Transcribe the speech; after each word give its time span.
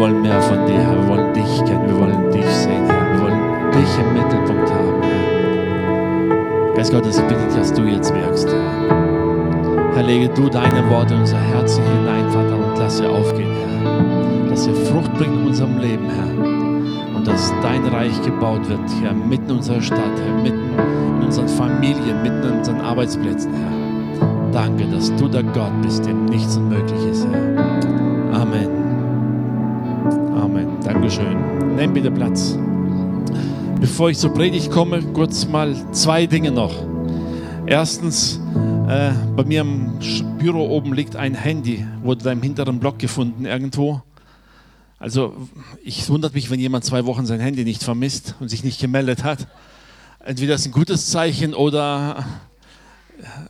Wir 0.00 0.06
wollen 0.06 0.22
mehr 0.22 0.40
von 0.40 0.64
dir, 0.64 0.78
Herr. 0.78 0.96
Wir 0.96 1.08
wollen 1.08 1.34
dich 1.34 1.64
kennen, 1.66 1.86
wir 1.86 2.00
wollen 2.00 2.30
dich 2.32 2.46
sehen, 2.46 2.86
Herr. 2.86 3.12
Wir 3.12 3.20
wollen 3.20 3.70
dich 3.72 3.98
im 3.98 4.14
Mittelpunkt 4.14 4.72
haben, 4.72 5.02
Herr. 5.02 6.74
Geist 6.74 6.90
Gottes, 6.90 7.18
ich 7.18 7.24
bitte 7.24 7.44
dich, 7.44 7.54
dass 7.54 7.70
du 7.74 7.82
jetzt 7.82 8.14
wirkst, 8.14 8.48
Herr. 8.48 9.92
Herr, 9.94 10.02
lege 10.02 10.30
du 10.30 10.48
deine 10.48 10.88
Worte 10.88 11.12
in 11.12 11.20
unser 11.20 11.36
Herzen 11.36 11.84
hinein, 11.84 12.30
Vater, 12.30 12.56
und 12.56 12.78
lass 12.78 12.96
sie 12.96 13.06
aufgehen, 13.06 13.52
Herr. 13.52 14.48
Dass 14.48 14.64
sie 14.64 14.72
Frucht 14.72 15.12
bringen 15.18 15.42
in 15.42 15.48
unserem 15.48 15.76
Leben, 15.76 16.06
Herr. 16.08 17.14
Und 17.14 17.26
dass 17.26 17.52
dein 17.60 17.84
Reich 17.84 18.22
gebaut 18.22 18.66
wird, 18.70 18.80
Herr, 19.02 19.12
mitten 19.12 19.50
in 19.50 19.56
unserer 19.56 19.82
Stadt, 19.82 19.98
Herr, 19.98 20.42
mitten 20.42 20.70
in 21.18 21.26
unseren 21.26 21.48
Familien, 21.48 22.22
mitten 22.22 22.42
in 22.42 22.56
unseren 22.56 22.80
Arbeitsplätzen, 22.80 23.52
Herr. 23.52 24.50
Danke, 24.50 24.86
dass 24.86 25.14
du 25.16 25.28
der 25.28 25.42
Gott 25.42 25.82
bist, 25.82 26.06
dem 26.06 26.24
nichts 26.24 26.56
unmöglich 26.56 27.04
ist, 27.04 27.26
Herr. 27.30 28.40
Amen. 28.40 28.69
Dankeschön. 31.10 31.74
Nimm 31.74 31.92
bitte 31.92 32.10
Platz. 32.12 32.56
Bevor 33.80 34.10
ich 34.10 34.18
zur 34.18 34.32
Predigt 34.32 34.70
komme, 34.70 35.02
kurz 35.12 35.44
mal 35.44 35.74
zwei 35.92 36.26
Dinge 36.26 36.52
noch. 36.52 36.72
Erstens, 37.66 38.38
äh, 38.88 39.10
bei 39.34 39.42
mir 39.42 39.62
im 39.62 39.98
Büro 40.38 40.68
oben 40.68 40.94
liegt 40.94 41.16
ein 41.16 41.34
Handy, 41.34 41.84
wurde 42.04 42.22
da 42.22 42.30
im 42.30 42.40
hinteren 42.40 42.78
Block 42.78 43.00
gefunden 43.00 43.44
irgendwo. 43.44 44.02
Also 45.00 45.34
ich 45.82 46.08
wundert 46.08 46.34
mich, 46.34 46.48
wenn 46.48 46.60
jemand 46.60 46.84
zwei 46.84 47.04
Wochen 47.06 47.26
sein 47.26 47.40
Handy 47.40 47.64
nicht 47.64 47.82
vermisst 47.82 48.36
und 48.38 48.48
sich 48.48 48.62
nicht 48.62 48.80
gemeldet 48.80 49.24
hat. 49.24 49.48
Entweder 50.20 50.54
ist 50.54 50.66
ein 50.66 50.72
gutes 50.72 51.10
Zeichen 51.10 51.54
oder 51.54 52.24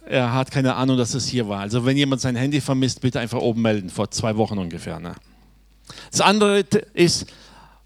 er 0.07 0.33
hat 0.33 0.51
keine 0.51 0.77
Ahnung, 0.77 0.97
dass 0.97 1.13
es 1.13 1.27
hier 1.27 1.47
war. 1.47 1.61
Also 1.61 1.85
wenn 1.85 1.99
jemand 1.99 2.23
sein 2.23 2.37
Handy 2.37 2.63
vermisst, 2.63 3.03
bitte 3.03 3.21
einfach 3.21 3.41
oben 3.41 3.61
melden, 3.61 3.91
vor 3.91 4.11
zwei 4.11 4.39
Wochen 4.39 4.57
ungefähr. 4.57 4.99
Ne? 4.99 5.13
Das 6.11 6.23
andere 6.23 6.65
ist, 6.95 7.27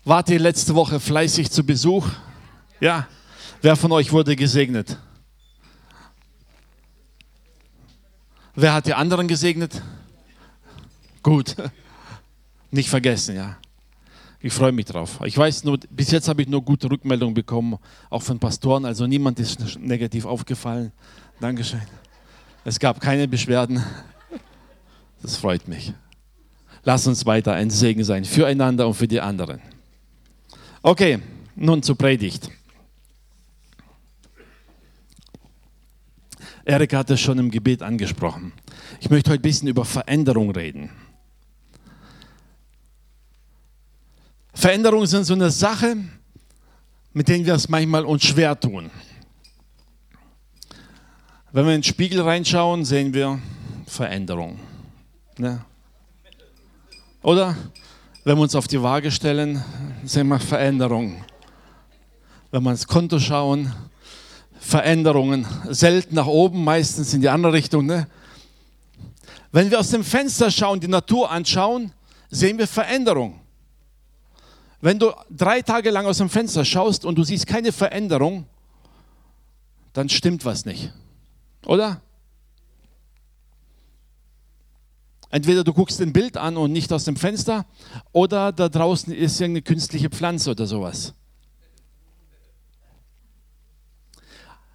wart 0.04 0.28
ihr 0.28 0.38
letzte 0.38 0.74
Woche 0.74 1.00
fleißig 1.00 1.50
zu 1.50 1.64
Besuch? 1.64 2.06
Ja. 2.80 3.08
Wer 3.62 3.76
von 3.76 3.92
euch 3.92 4.12
wurde 4.12 4.36
gesegnet? 4.36 4.98
Wer 8.54 8.74
hat 8.74 8.86
die 8.86 8.94
anderen 8.94 9.26
gesegnet? 9.26 9.82
Gut. 11.22 11.56
Nicht 12.70 12.88
vergessen, 12.88 13.36
ja. 13.36 13.56
Ich 14.40 14.52
freue 14.52 14.72
mich 14.72 14.84
drauf. 14.84 15.20
Ich 15.24 15.38
weiß 15.38 15.64
nur, 15.64 15.78
bis 15.88 16.10
jetzt 16.10 16.28
habe 16.28 16.42
ich 16.42 16.48
nur 16.48 16.62
gute 16.62 16.90
Rückmeldungen 16.90 17.34
bekommen, 17.34 17.78
auch 18.10 18.22
von 18.22 18.38
Pastoren. 18.38 18.84
Also 18.84 19.06
niemand 19.06 19.40
ist 19.40 19.78
negativ 19.80 20.26
aufgefallen. 20.26 20.92
Dankeschön. 21.40 21.80
Es 22.64 22.78
gab 22.78 23.00
keine 23.00 23.26
Beschwerden. 23.26 23.82
Das 25.22 25.36
freut 25.36 25.66
mich. 25.66 25.94
Lass 26.82 27.06
uns 27.06 27.24
weiter 27.24 27.54
ein 27.54 27.70
Segen 27.70 28.04
sein 28.04 28.26
füreinander 28.26 28.86
und 28.86 28.94
für 28.94 29.08
die 29.08 29.20
anderen. 29.20 29.60
Okay, 30.86 31.18
nun 31.56 31.82
zur 31.82 31.96
Predigt. 31.96 32.50
Erik 36.66 36.92
hat 36.92 37.08
es 37.08 37.22
schon 37.22 37.38
im 37.38 37.50
Gebet 37.50 37.80
angesprochen. 37.80 38.52
Ich 39.00 39.08
möchte 39.08 39.30
heute 39.30 39.40
ein 39.40 39.42
bisschen 39.42 39.68
über 39.68 39.86
Veränderung 39.86 40.50
reden. 40.50 40.90
Veränderungen 44.52 45.06
sind 45.06 45.24
so 45.24 45.32
eine 45.32 45.50
Sache, 45.50 45.96
mit 47.14 47.28
denen 47.28 47.46
wir 47.46 47.54
es 47.54 47.70
manchmal 47.70 48.04
uns 48.04 48.26
schwer 48.26 48.60
tun. 48.60 48.90
Wenn 51.52 51.64
wir 51.64 51.72
in 51.74 51.80
den 51.80 51.82
Spiegel 51.82 52.20
reinschauen, 52.20 52.84
sehen 52.84 53.14
wir 53.14 53.40
Veränderung. 53.86 54.60
Ne? 55.38 55.64
Oder? 57.22 57.56
Wenn 58.26 58.38
wir 58.38 58.42
uns 58.42 58.54
auf 58.54 58.66
die 58.66 58.80
Waage 58.82 59.10
stellen, 59.10 59.62
sehen 60.02 60.28
wir 60.28 60.38
Veränderung. 60.38 61.22
Wenn 62.50 62.62
wir 62.62 62.70
ins 62.70 62.86
Konto 62.86 63.18
schauen, 63.18 63.70
Veränderungen. 64.58 65.46
Selten 65.68 66.14
nach 66.14 66.26
oben, 66.26 66.64
meistens 66.64 67.12
in 67.12 67.20
die 67.20 67.28
andere 67.28 67.52
Richtung. 67.52 67.84
Ne? 67.84 68.08
Wenn 69.52 69.70
wir 69.70 69.78
aus 69.78 69.90
dem 69.90 70.02
Fenster 70.02 70.50
schauen, 70.50 70.80
die 70.80 70.88
Natur 70.88 71.30
anschauen, 71.30 71.92
sehen 72.30 72.56
wir 72.56 72.66
Veränderung. 72.66 73.40
Wenn 74.80 74.98
du 74.98 75.12
drei 75.28 75.60
Tage 75.60 75.90
lang 75.90 76.06
aus 76.06 76.16
dem 76.16 76.30
Fenster 76.30 76.64
schaust 76.64 77.04
und 77.04 77.16
du 77.16 77.24
siehst 77.24 77.46
keine 77.46 77.72
Veränderung, 77.72 78.46
dann 79.92 80.08
stimmt 80.08 80.46
was 80.46 80.64
nicht. 80.64 80.90
Oder? 81.66 82.00
Entweder 85.34 85.64
du 85.64 85.72
guckst 85.72 86.00
ein 86.00 86.12
Bild 86.12 86.36
an 86.36 86.56
und 86.56 86.70
nicht 86.70 86.92
aus 86.92 87.02
dem 87.02 87.16
Fenster, 87.16 87.66
oder 88.12 88.52
da 88.52 88.68
draußen 88.68 89.12
ist 89.12 89.40
irgendeine 89.40 89.62
künstliche 89.62 90.08
Pflanze 90.08 90.52
oder 90.52 90.64
sowas. 90.64 91.12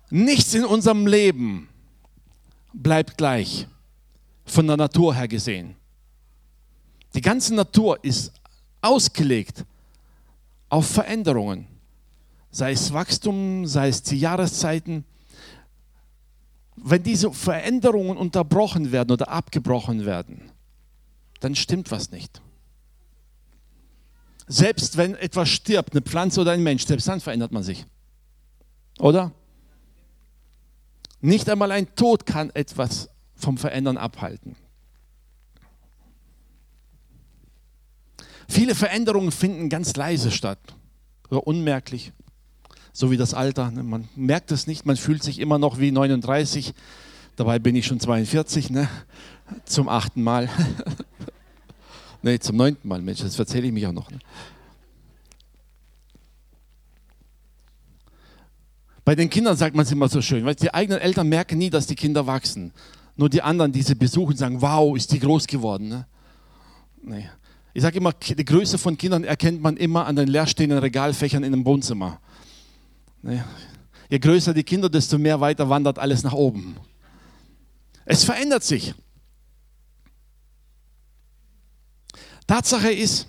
Nichts 0.09 0.53
in 0.53 0.65
unserem 0.65 1.07
Leben 1.07 1.69
bleibt 2.73 3.17
gleich, 3.17 3.67
von 4.43 4.67
der 4.67 4.75
Natur 4.75 5.15
her 5.15 5.29
gesehen. 5.29 5.77
Die 7.15 7.21
ganze 7.21 7.55
Natur 7.55 7.97
ist 8.03 8.33
ausgelegt 8.81 9.63
auf 10.67 10.87
Veränderungen, 10.87 11.67
sei 12.51 12.73
es 12.73 12.91
Wachstum, 12.91 13.65
sei 13.65 13.87
es 13.87 14.03
die 14.03 14.19
Jahreszeiten. 14.19 15.05
Wenn 16.83 17.03
diese 17.03 17.31
Veränderungen 17.31 18.17
unterbrochen 18.17 18.91
werden 18.91 19.11
oder 19.11 19.29
abgebrochen 19.29 20.05
werden, 20.05 20.51
dann 21.39 21.55
stimmt 21.55 21.91
was 21.91 22.11
nicht. 22.11 22.41
Selbst 24.47 24.97
wenn 24.97 25.15
etwas 25.15 25.49
stirbt, 25.49 25.93
eine 25.93 26.01
Pflanze 26.01 26.41
oder 26.41 26.51
ein 26.51 26.63
Mensch, 26.63 26.85
selbst 26.85 27.07
dann 27.07 27.21
verändert 27.21 27.51
man 27.51 27.63
sich. 27.63 27.85
Oder? 28.97 29.31
Nicht 31.21 31.49
einmal 31.49 31.71
ein 31.71 31.93
Tod 31.95 32.25
kann 32.25 32.49
etwas 32.51 33.09
vom 33.35 33.57
Verändern 33.57 33.97
abhalten. 33.97 34.55
Viele 38.47 38.73
Veränderungen 38.73 39.31
finden 39.31 39.69
ganz 39.69 39.95
leise 39.95 40.31
statt, 40.31 40.59
oder 41.29 41.45
unmerklich, 41.45 42.11
so 42.93 43.11
wie 43.11 43.17
das 43.17 43.33
Alter. 43.33 43.71
Ne? 43.71 43.83
Man 43.83 44.07
merkt 44.15 44.51
es 44.51 44.67
nicht, 44.67 44.85
man 44.85 44.97
fühlt 44.97 45.23
sich 45.23 45.39
immer 45.39 45.57
noch 45.57 45.79
wie 45.79 45.91
39. 45.91 46.73
Dabei 47.35 47.59
bin 47.59 47.75
ich 47.75 47.85
schon 47.85 47.99
42, 47.99 48.69
ne? 48.69 48.89
zum 49.65 49.87
achten 49.89 50.21
Mal. 50.21 50.49
ne, 52.21 52.39
zum 52.39 52.57
neunten 52.57 52.87
Mal, 52.87 53.01
Mensch, 53.01 53.21
das 53.21 53.37
erzähle 53.39 53.67
ich 53.67 53.73
mich 53.73 53.87
auch 53.87 53.93
noch. 53.93 54.11
Ne? 54.11 54.19
Bei 59.05 59.15
den 59.15 59.29
Kindern 59.29 59.57
sagt 59.57 59.75
man 59.75 59.85
es 59.85 59.91
immer 59.91 60.07
so 60.07 60.21
schön, 60.21 60.45
weil 60.45 60.55
die 60.55 60.71
eigenen 60.71 60.99
Eltern 60.99 61.27
merken 61.29 61.57
nie, 61.57 61.69
dass 61.69 61.87
die 61.87 61.95
Kinder 61.95 62.27
wachsen. 62.27 62.71
Nur 63.15 63.27
die 63.27 63.41
anderen, 63.41 63.71
die 63.71 63.81
sie 63.81 63.95
besuchen, 63.95 64.37
sagen, 64.37 64.61
wow, 64.61 64.95
ist 64.95 65.11
die 65.11 65.19
groß 65.19 65.47
geworden. 65.47 65.89
Ne? 65.89 66.05
Nee. 67.01 67.29
Ich 67.73 67.81
sage 67.81 67.97
immer, 67.97 68.13
die 68.13 68.45
Größe 68.45 68.77
von 68.77 68.97
Kindern 68.97 69.23
erkennt 69.23 69.61
man 69.61 69.77
immer 69.77 70.05
an 70.05 70.15
den 70.15 70.27
leerstehenden 70.27 70.79
Regalfächern 70.79 71.43
in 71.43 71.53
einem 71.53 71.65
Wohnzimmer. 71.65 72.19
Je 73.21 74.19
größer 74.19 74.53
die 74.53 74.63
Kinder, 74.63 74.89
desto 74.89 75.17
mehr 75.17 75.39
weiter 75.39 75.69
wandert 75.69 75.99
alles 75.99 76.23
nach 76.23 76.33
oben. 76.33 76.77
Es 78.05 78.23
verändert 78.23 78.63
sich. 78.63 78.93
Tatsache 82.47 82.91
ist, 82.91 83.27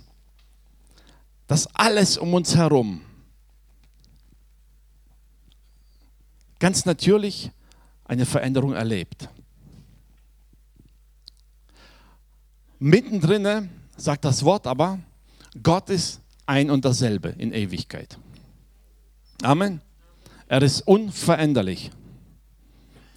dass 1.47 1.67
alles 1.75 2.17
um 2.17 2.33
uns 2.33 2.57
herum 2.57 3.03
ganz 6.61 6.85
natürlich 6.85 7.51
eine 8.05 8.25
Veränderung 8.25 8.75
erlebt. 8.75 9.29
Mittendrin 12.79 13.69
sagt 13.97 14.25
das 14.25 14.45
Wort 14.45 14.67
aber, 14.67 15.01
Gott 15.63 15.91
ist 15.91 16.21
ein 16.47 16.71
und 16.71 16.85
dasselbe 16.85 17.31
in 17.31 17.53
Ewigkeit. 17.53 18.19
Amen. 19.43 19.81
Er 20.49 20.63
ist 20.63 20.83
unveränderlich. 20.83 21.91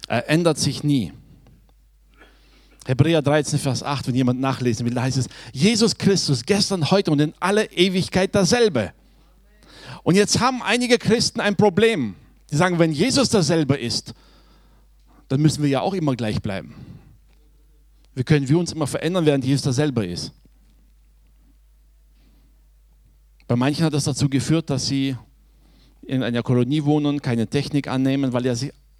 Er 0.08 0.28
ändert 0.28 0.58
sich 0.58 0.82
nie. 0.82 1.12
Hebräer 2.86 3.22
13, 3.22 3.58
Vers 3.58 3.82
8, 3.82 4.08
wenn 4.08 4.14
jemand 4.14 4.40
nachlesen 4.40 4.84
will, 4.86 4.94
da 4.94 5.02
heißt 5.02 5.16
es, 5.16 5.28
Jesus 5.52 5.96
Christus 5.96 6.44
gestern, 6.44 6.90
heute 6.90 7.10
und 7.10 7.20
in 7.20 7.32
aller 7.40 7.72
Ewigkeit 7.72 8.34
dasselbe. 8.34 8.92
Und 10.02 10.16
jetzt 10.16 10.38
haben 10.38 10.62
einige 10.62 10.98
Christen 10.98 11.40
ein 11.40 11.56
Problem. 11.56 12.14
Die 12.50 12.56
sagen, 12.56 12.78
wenn 12.78 12.92
Jesus 12.92 13.30
dasselbe 13.30 13.74
ist, 13.76 14.12
dann 15.28 15.40
müssen 15.40 15.62
wir 15.62 15.70
ja 15.70 15.80
auch 15.80 15.94
immer 15.94 16.14
gleich 16.14 16.42
bleiben. 16.42 16.74
Wie 18.14 18.22
können 18.22 18.48
wir 18.48 18.58
uns 18.58 18.72
immer 18.72 18.86
verändern, 18.86 19.24
während 19.24 19.44
Jesus 19.44 19.62
dasselbe 19.62 20.04
ist? 20.04 20.30
Bei 23.48 23.56
manchen 23.56 23.84
hat 23.84 23.94
das 23.94 24.04
dazu 24.04 24.28
geführt, 24.28 24.68
dass 24.70 24.86
sie 24.86 25.16
in 26.06 26.22
einer 26.22 26.42
Kolonie 26.42 26.84
wohnen, 26.84 27.22
keine 27.22 27.46
Technik 27.46 27.88
annehmen, 27.88 28.32
weil 28.32 28.46
ja 28.46 28.54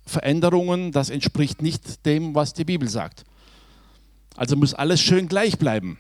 Veränderungen, 0.06 0.92
das 0.92 1.10
entspricht 1.10 1.62
nicht 1.62 2.04
dem, 2.06 2.34
was 2.34 2.52
die 2.52 2.64
Bibel 2.64 2.88
sagt. 2.88 3.24
Also 4.36 4.56
muss 4.56 4.74
alles 4.74 5.00
schön 5.00 5.28
gleich 5.28 5.58
bleiben. 5.58 5.98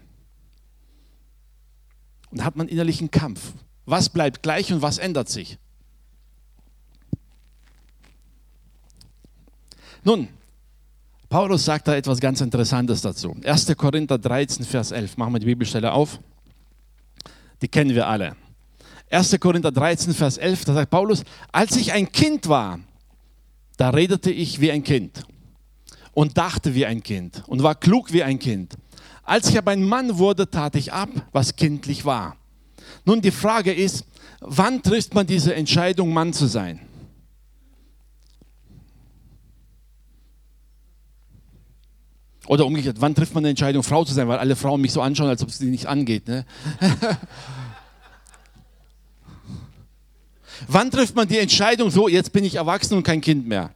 Und 2.30 2.40
da 2.40 2.44
hat 2.44 2.56
man 2.56 2.68
innerlichen 2.68 3.10
Kampf. 3.10 3.52
Was 3.86 4.08
bleibt 4.08 4.42
gleich 4.42 4.72
und 4.72 4.82
was 4.82 4.98
ändert 4.98 5.28
sich? 5.28 5.58
Nun, 10.02 10.28
Paulus 11.28 11.64
sagt 11.64 11.88
da 11.88 11.96
etwas 11.96 12.20
ganz 12.20 12.40
Interessantes 12.40 13.00
dazu. 13.00 13.36
1. 13.44 13.74
Korinther 13.76 14.18
13, 14.18 14.64
Vers 14.64 14.90
11. 14.90 15.16
Machen 15.16 15.32
wir 15.32 15.40
die 15.40 15.46
Bibelstelle 15.46 15.92
auf. 15.92 16.20
Die 17.62 17.68
kennen 17.68 17.94
wir 17.94 18.06
alle. 18.06 18.36
1. 19.10 19.38
Korinther 19.38 19.70
13, 19.70 20.14
Vers 20.14 20.38
11, 20.38 20.64
da 20.64 20.74
sagt 20.74 20.90
Paulus, 20.90 21.22
als 21.52 21.76
ich 21.76 21.92
ein 21.92 22.10
Kind 22.10 22.48
war, 22.48 22.80
da 23.76 23.90
redete 23.90 24.30
ich 24.30 24.60
wie 24.60 24.70
ein 24.70 24.82
Kind 24.82 25.24
und 26.12 26.38
dachte 26.38 26.74
wie 26.74 26.86
ein 26.86 27.02
Kind 27.02 27.42
und 27.46 27.62
war 27.62 27.74
klug 27.74 28.12
wie 28.12 28.22
ein 28.22 28.38
Kind. 28.38 28.74
Als 29.22 29.48
ich 29.48 29.58
aber 29.58 29.70
ein 29.70 29.84
Mann 29.84 30.18
wurde, 30.18 30.50
tat 30.50 30.76
ich 30.76 30.92
ab, 30.92 31.08
was 31.32 31.56
kindlich 31.56 32.04
war. 32.04 32.36
Nun, 33.04 33.20
die 33.20 33.30
Frage 33.30 33.72
ist, 33.72 34.04
wann 34.40 34.82
trifft 34.82 35.14
man 35.14 35.26
diese 35.26 35.54
Entscheidung, 35.54 36.12
Mann 36.12 36.32
zu 36.32 36.46
sein? 36.46 36.80
Oder 42.46 42.66
umgekehrt, 42.66 42.96
wann 43.00 43.14
trifft 43.14 43.34
man 43.34 43.42
eine 43.42 43.50
Entscheidung, 43.50 43.82
Frau 43.82 44.04
zu 44.04 44.12
sein, 44.12 44.28
weil 44.28 44.38
alle 44.38 44.54
Frauen 44.54 44.80
mich 44.80 44.92
so 44.92 45.00
anschauen, 45.00 45.28
als 45.28 45.42
ob 45.42 45.48
es 45.48 45.58
sie 45.58 45.70
nicht 45.70 45.86
angeht. 45.86 46.28
Ne? 46.28 46.44
wann 50.68 50.90
trifft 50.90 51.14
man 51.14 51.28
die 51.28 51.38
Entscheidung, 51.38 51.90
so, 51.90 52.08
jetzt 52.08 52.32
bin 52.32 52.44
ich 52.44 52.56
erwachsen 52.56 52.96
und 52.96 53.02
kein 53.02 53.20
Kind 53.20 53.46
mehr? 53.46 53.72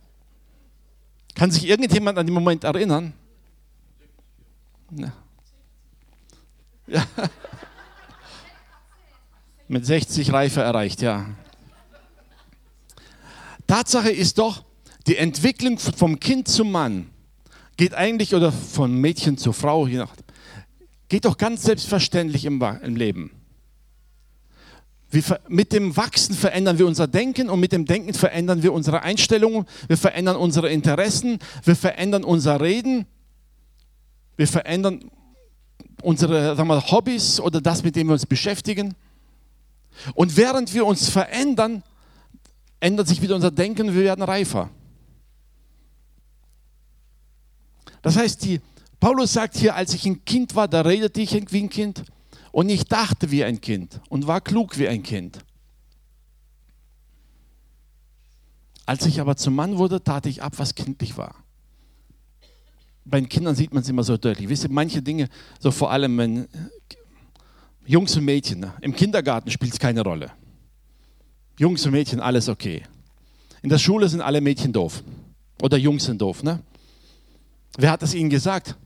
Kann 1.35 1.51
sich 1.51 1.69
irgendjemand 1.69 2.19
an 2.19 2.27
den 2.27 2.35
Moment 2.35 2.65
erinnern? 2.65 3.13
Ja. 4.91 5.13
ja. 6.87 7.07
Mit 9.69 9.85
60 9.85 10.33
Reife 10.33 10.63
erreicht, 10.63 11.03
ja. 11.03 11.27
Tatsache 13.67 14.11
ist 14.11 14.39
doch, 14.39 14.65
die 15.07 15.17
Entwicklung 15.17 15.79
vom 15.79 16.19
Kind 16.19 16.49
zum 16.49 16.73
Mann 16.73 17.11
geht 17.77 17.95
eigentlich, 17.95 18.35
oder 18.35 18.51
von 18.51 18.93
Mädchen 18.95 19.39
zur 19.39 19.55
Frau, 19.55 19.87
je 19.87 19.99
nach, 19.99 20.15
geht 21.09 21.25
doch 21.25 21.39
ganz 21.39 21.63
selbstverständlich 21.63 22.45
im, 22.45 22.61
im 22.83 22.97
Leben. 22.97 23.38
Wir, 25.11 25.23
mit 25.49 25.73
dem 25.73 25.97
Wachsen 25.97 26.35
verändern 26.35 26.79
wir 26.79 26.87
unser 26.87 27.07
Denken 27.07 27.49
und 27.49 27.61
mit 27.61 27.73
dem 27.73 27.87
Denken 27.87 28.13
verändern 28.13 28.63
wir 28.63 28.75
unsere 28.75 29.03
Einstellungen, 29.03 29.67
wir 29.87 29.97
verändern 29.97 30.37
unsere 30.37 30.69
Interessen, 30.71 31.39
wir 31.65 31.77
verändern 31.77 32.25
unser 32.25 32.61
Reden, 32.61 33.07
wir 34.37 34.47
verändern 34.47 35.11
unsere 36.03 36.55
sagen 36.57 36.69
wir, 36.69 36.91
Hobbys 36.91 37.41
oder 37.41 37.61
das, 37.61 37.83
mit 37.83 37.97
dem 37.97 38.09
wir 38.09 38.13
uns 38.13 38.27
beschäftigen. 38.27 38.95
Und 40.15 40.37
während 40.37 40.75
wir 40.75 40.87
uns 40.87 41.09
verändern, 41.09 41.83
ändert 42.79 43.09
sich 43.09 43.23
wieder 43.23 43.35
unser 43.35 43.51
Denken, 43.51 43.95
wir 43.95 44.03
werden 44.03 44.23
reifer. 44.23 44.71
Das 48.03 48.17
heißt, 48.17 48.45
die, 48.45 48.61
Paulus 49.01 49.33
sagt 49.33 49.57
hier, 49.57 49.75
als 49.75 49.95
ich 49.95 50.07
ein 50.07 50.25
Kind 50.25 50.55
war, 50.55 50.69
da 50.69 50.83
redete 50.83 51.21
ich 51.21 51.33
wie 51.53 51.63
ein 51.63 51.71
Kind 51.71 52.05
und 52.53 52.69
ich 52.69 52.85
dachte 52.85 53.31
wie 53.31 53.45
ein 53.45 53.61
Kind 53.61 54.01
und 54.09 54.27
war 54.27 54.41
klug 54.41 54.79
wie 54.79 54.89
ein 54.89 55.03
Kind. 55.03 55.39
Als 58.87 59.05
ich 59.05 59.21
aber 59.21 59.37
zum 59.37 59.55
Mann 59.55 59.77
wurde, 59.77 60.03
tat 60.03 60.27
ich 60.27 60.43
ab, 60.43 60.55
was 60.57 60.75
kindlich 60.75 61.19
war. 61.19 61.35
Bei 63.05 63.21
den 63.21 63.29
Kindern 63.29 63.55
sieht 63.55 63.73
man 63.73 63.83
es 63.83 63.89
immer 63.89 64.03
so 64.03 64.17
deutlich. 64.17 64.49
Wisst 64.49 64.65
ihr, 64.65 64.71
manche 64.71 65.03
Dinge, 65.03 65.29
so 65.61 65.71
vor 65.71 65.91
allem 65.91 66.17
wenn 66.17 66.49
Jungs 67.87 68.17
und 68.17 68.25
Mädchen, 68.25 68.61
ne? 68.61 68.75
im 68.81 68.95
Kindergarten 68.95 69.51
spielt 69.51 69.73
es 69.73 69.79
keine 69.79 70.03
Rolle. 70.03 70.31
Jungs 71.59 71.85
und 71.85 71.93
Mädchen, 71.93 72.21
alles 72.21 72.49
okay. 72.49 72.83
In 73.63 73.69
der 73.69 73.79
Schule 73.79 74.09
sind 74.09 74.21
alle 74.21 74.41
Mädchen 74.41 74.73
doof. 74.73 75.03
Oder 75.61 75.77
Jungs 75.77 76.05
sind 76.05 76.21
doof. 76.21 76.43
Ne? 76.43 76.61
Wer 77.77 77.91
hat 77.91 78.03
das 78.03 78.15
ihnen 78.15 78.31
gesagt? 78.31 78.77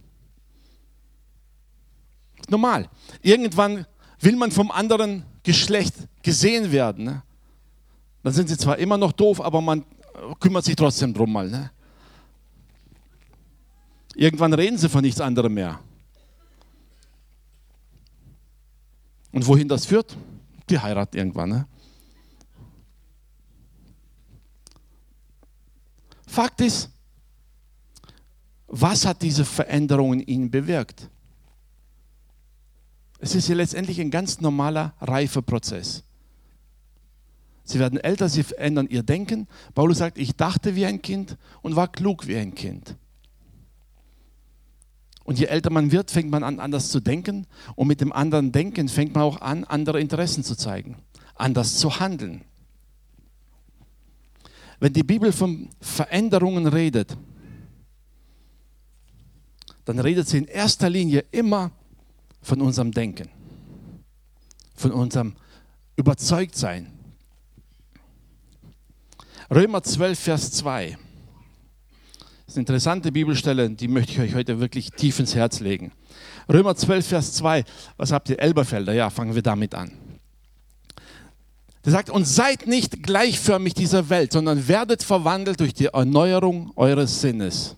Normal. 2.53 2.89
Irgendwann 3.23 3.87
will 4.21 4.37
man 4.37 4.53
vom 4.53 4.71
anderen 4.71 5.25
Geschlecht 5.43 5.95
gesehen 6.23 6.71
werden. 6.71 7.05
Ne? 7.05 7.23
Dann 8.23 8.33
sind 8.35 8.49
sie 8.49 8.59
zwar 8.59 8.79
immer 8.79 8.99
noch 8.99 9.13
doof, 9.13 9.41
aber 9.41 9.61
man 9.61 9.85
kümmert 10.39 10.65
sich 10.65 10.77
trotzdem 10.77 11.15
drum 11.15 11.33
mal. 11.33 11.49
Ne? 11.49 11.71
Irgendwann 14.15 14.53
reden 14.53 14.77
sie 14.77 14.91
von 14.91 15.01
nichts 15.01 15.21
anderem 15.21 15.55
mehr. 15.55 15.81
Und 19.33 19.47
wohin 19.47 19.67
das 19.67 19.87
führt? 19.87 20.15
Die 20.69 20.79
heiraten 20.79 21.17
irgendwann. 21.17 21.49
Ne? 21.49 21.67
Fakt 26.27 26.61
ist, 26.61 26.91
was 28.67 29.07
hat 29.07 29.23
diese 29.23 29.47
Veränderung 29.47 30.13
in 30.13 30.21
ihnen 30.21 30.51
bewirkt? 30.51 31.09
Es 33.23 33.37
ist 33.37 33.47
ja 33.47 33.55
letztendlich 33.55 34.01
ein 34.01 34.11
ganz 34.11 34.41
normaler 34.41 34.95
Reifeprozess. 35.01 36.03
Sie 37.63 37.79
werden 37.79 38.01
älter, 38.01 38.29
sie 38.29 38.43
verändern 38.43 38.89
ihr 38.89 39.05
Denken. 39.05 39.47
Paulus 39.77 39.99
sagt, 39.99 40.19
ich 40.19 40.35
dachte 40.35 40.75
wie 40.75 40.87
ein 40.87 41.01
Kind 41.03 41.37
und 41.63 41.77
war 41.77 41.87
klug 41.87 42.27
wie 42.27 42.37
ein 42.37 42.53
Kind. 42.57 42.97
Und 45.23 45.39
je 45.39 45.47
älter 45.47 45.71
man 45.71 45.93
wird, 45.93 46.11
fängt 46.11 46.33
man 46.33 46.43
an, 46.43 46.59
anders 46.59 46.89
zu 46.89 46.99
denken. 46.99 47.47
Und 47.77 47.87
mit 47.87 48.01
dem 48.01 48.13
anderen 48.13 48.51
Denken 48.51 48.89
fängt 48.89 49.15
man 49.15 49.23
auch 49.23 49.41
an, 49.41 49.63
andere 49.63 50.01
Interessen 50.01 50.43
zu 50.43 50.57
zeigen, 50.57 50.97
anders 51.37 51.77
zu 51.79 52.01
handeln. 52.01 52.43
Wenn 54.81 54.95
die 54.95 55.05
Bibel 55.05 55.31
von 55.31 55.69
Veränderungen 55.81 56.67
redet, 56.67 57.17
dann 59.85 60.01
redet 60.01 60.29
sie 60.29 60.39
in 60.39 60.47
erster 60.47 60.91
Linie 60.91 61.25
immer 61.31 61.71
von 62.43 62.61
unserem 62.61 62.93
Denken, 62.93 63.29
von 64.75 64.93
unserem 64.93 65.35
Überzeugtsein. 65.97 66.93
Römer 69.51 69.83
12, 69.83 70.19
Vers 70.19 70.53
2. 70.53 70.97
Das 72.19 72.29
ist 72.49 72.57
eine 72.57 72.63
interessante 72.63 73.13
Bibelstelle, 73.13 73.71
die 73.71 73.89
möchte 73.89 74.13
ich 74.13 74.21
euch 74.21 74.35
heute 74.35 74.61
wirklich 74.61 74.91
tief 74.91 75.19
ins 75.21 75.35
Herz 75.35 75.61
legen. 75.61 75.93
Römer 76.53 76.75
12, 76.75 77.07
Vers 77.07 77.33
2. 77.35 77.65
Was 77.97 78.13
habt 78.13 78.29
ihr? 78.29 78.39
Elberfelder. 78.39 78.93
Ja, 78.93 79.11
fangen 79.11 79.35
wir 79.35 79.43
damit 79.43 79.75
an. 79.75 79.93
Der 81.85 81.93
sagt, 81.93 82.11
und 82.11 82.27
seid 82.27 82.67
nicht 82.67 83.03
gleichförmig 83.03 83.75
dieser 83.75 84.09
Welt, 84.09 84.33
sondern 84.33 84.69
werdet 84.69 85.03
verwandelt 85.03 85.61
durch 85.61 85.75
die 85.75 85.87
Erneuerung 85.87 86.73
eures 86.77 87.21
Sinnes 87.21 87.77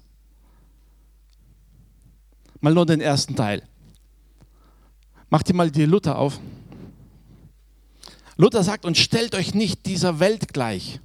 Mal 2.64 2.72
nur 2.72 2.86
den 2.86 3.02
ersten 3.02 3.36
Teil. 3.36 3.62
Mach 5.34 5.42
dir 5.42 5.54
mal 5.54 5.68
die 5.68 5.84
Luther 5.84 6.16
auf. 6.16 6.38
Luther 8.36 8.62
sagt, 8.62 8.84
und 8.84 8.96
stellt 8.96 9.34
euch 9.34 9.52
nicht 9.52 9.84
dieser 9.84 10.20
Welt 10.20 10.52
gleich, 10.52 11.00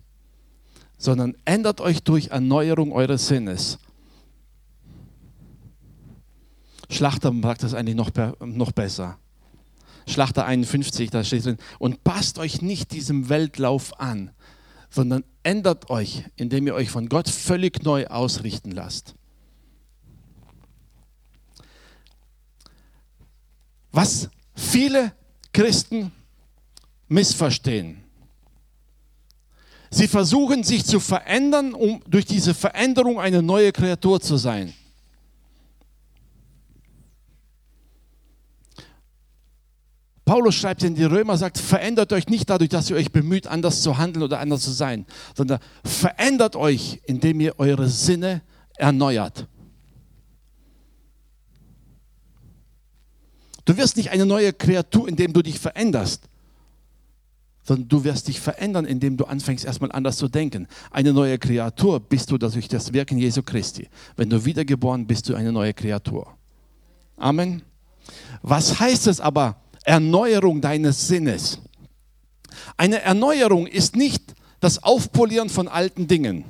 sondern 0.99 1.35
ändert 1.45 1.81
euch 1.81 2.03
durch 2.03 2.27
Erneuerung 2.27 2.91
eures 2.91 3.27
Sinnes. 3.27 3.79
Schlachter 6.91 7.33
sagt 7.41 7.63
das 7.63 7.73
eigentlich 7.73 7.95
noch, 7.95 8.11
noch 8.39 8.71
besser. 8.71 9.17
Schlachter 10.05 10.45
51, 10.45 11.09
da 11.09 11.23
steht 11.23 11.45
drin, 11.45 11.57
und 11.79 12.03
passt 12.03 12.37
euch 12.37 12.61
nicht 12.61 12.91
diesem 12.91 13.29
Weltlauf 13.29 13.99
an, 13.99 14.29
sondern 14.91 15.23
ändert 15.41 15.89
euch, 15.89 16.23
indem 16.35 16.67
ihr 16.67 16.75
euch 16.75 16.91
von 16.91 17.09
Gott 17.09 17.29
völlig 17.29 17.81
neu 17.81 18.05
ausrichten 18.05 18.69
lasst. 18.69 19.15
Was 23.91 24.29
viele 24.55 25.13
Christen 25.51 26.11
missverstehen. 27.07 28.03
Sie 29.91 30.07
versuchen 30.07 30.63
sich 30.63 30.85
zu 30.85 30.99
verändern, 30.99 31.73
um 31.73 32.01
durch 32.07 32.25
diese 32.25 32.53
Veränderung 32.53 33.19
eine 33.19 33.41
neue 33.41 33.71
Kreatur 33.71 34.21
zu 34.21 34.37
sein. 34.37 34.73
Paulus 40.23 40.53
schreibt 40.53 40.83
in 40.83 40.93
die 40.93 41.05
Römer, 41.05 41.35
sagt, 41.37 41.57
verändert 41.57 42.13
euch 42.13 42.27
nicht 42.27 42.47
dadurch, 42.47 42.69
dass 42.69 42.87
ihr 42.91 42.95
euch 42.95 43.11
bemüht, 43.11 43.47
anders 43.47 43.81
zu 43.81 43.97
handeln 43.97 44.21
oder 44.21 44.39
anders 44.39 44.61
zu 44.61 44.69
sein, 44.69 45.07
sondern 45.35 45.57
verändert 45.83 46.55
euch, 46.55 47.01
indem 47.07 47.39
ihr 47.39 47.57
eure 47.57 47.87
Sinne 47.87 48.43
erneuert. 48.77 49.47
Du 53.69 53.77
wirst 53.77 53.97
nicht 53.97 54.09
eine 54.09 54.25
neue 54.25 54.51
Kreatur, 54.51 55.07
indem 55.07 55.31
du 55.31 55.43
dich 55.43 55.59
veränderst, 55.59 56.23
sondern 57.63 57.87
du 57.87 58.03
wirst 58.03 58.27
dich 58.27 58.39
verändern, 58.39 58.83
indem 58.83 59.15
du 59.15 59.25
anfängst 59.25 59.63
erstmal 59.63 59.91
anders 59.91 60.17
zu 60.17 60.27
denken. 60.27 60.67
Eine 60.89 61.13
neue 61.13 61.37
Kreatur 61.37 61.99
bist 61.99 62.31
du 62.31 62.39
durch 62.39 62.67
das 62.67 62.93
Wirken 62.93 63.19
Jesu 63.19 63.43
Christi. 63.43 63.87
Wenn 64.15 64.27
du 64.27 64.43
wiedergeboren 64.43 65.05
bist, 65.05 65.29
du 65.29 65.35
eine 65.35 65.51
neue 65.51 65.75
Kreatur. 65.75 66.35
Amen. 67.15 67.61
Was 68.41 68.79
heißt 68.79 69.05
es 69.05 69.21
aber, 69.21 69.61
Erneuerung 69.83 70.61
deines 70.61 71.07
Sinnes. 71.07 71.59
Eine 72.75 73.03
Erneuerung 73.03 73.67
ist 73.67 73.95
nicht 73.95 74.33
das 74.61 74.81
Aufpolieren 74.81 75.49
von 75.49 75.67
alten 75.67 76.07
Dingen. 76.07 76.43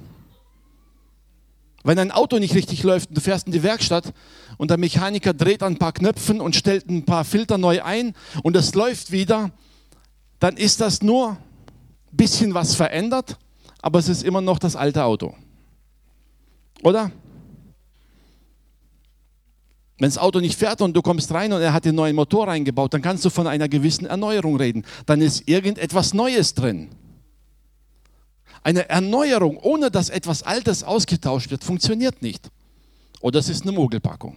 Wenn 1.84 2.00
ein 2.00 2.12
Auto 2.12 2.40
nicht 2.40 2.56
richtig 2.56 2.84
läuft 2.84 3.10
und 3.10 3.18
du 3.18 3.22
fährst 3.22 3.48
in 3.48 3.52
die 3.52 3.64
Werkstatt 3.64 4.14
und 4.60 4.70
der 4.70 4.78
Mechaniker 4.78 5.34
dreht 5.34 5.64
ein 5.64 5.78
paar 5.78 5.94
Knöpfen 5.94 6.42
und 6.42 6.54
stellt 6.54 6.90
ein 6.90 7.06
paar 7.06 7.24
Filter 7.24 7.58
neu 7.58 7.82
ein 7.82 8.14
und 8.44 8.58
es 8.58 8.76
läuft 8.76 9.10
wieder, 9.10 9.52
dann 10.42 10.58
ist 10.58 10.82
das 10.82 11.02
nur 11.02 11.30
ein 11.30 11.38
bisschen 12.12 12.54
was 12.54 12.76
verändert, 12.76 13.38
aber 13.82 14.00
es 14.00 14.10
ist 14.10 14.22
immer 14.22 14.42
noch 14.42 14.60
das 14.60 14.76
alte 14.76 15.06
Auto. 15.06 15.34
Oder? 16.84 17.10
Wenn 19.98 20.10
das 20.10 20.18
Auto 20.18 20.42
nicht 20.42 20.60
fährt 20.60 20.82
und 20.82 20.94
du 20.94 21.02
kommst 21.02 21.34
rein 21.34 21.54
und 21.54 21.62
er 21.62 21.72
hat 21.72 21.86
den 21.86 21.96
neuen 21.96 22.18
Motor 22.18 22.50
reingebaut, 22.50 22.94
dann 22.94 23.02
kannst 23.02 23.24
du 23.24 23.30
von 23.30 23.48
einer 23.48 23.70
gewissen 23.70 24.08
Erneuerung 24.08 24.58
reden. 24.58 24.84
Dann 25.06 25.22
ist 25.22 25.48
irgendetwas 25.48 26.14
Neues 26.14 26.54
drin. 26.54 26.90
Eine 28.62 28.90
Erneuerung, 28.90 29.56
ohne 29.56 29.90
dass 29.90 30.10
etwas 30.10 30.44
Altes 30.44 30.84
ausgetauscht 30.84 31.50
wird, 31.50 31.64
funktioniert 31.64 32.22
nicht. 32.22 32.52
Oder 33.22 33.40
es 33.40 33.48
ist 33.48 33.62
eine 33.62 33.72
Mogelpackung. 33.72 34.36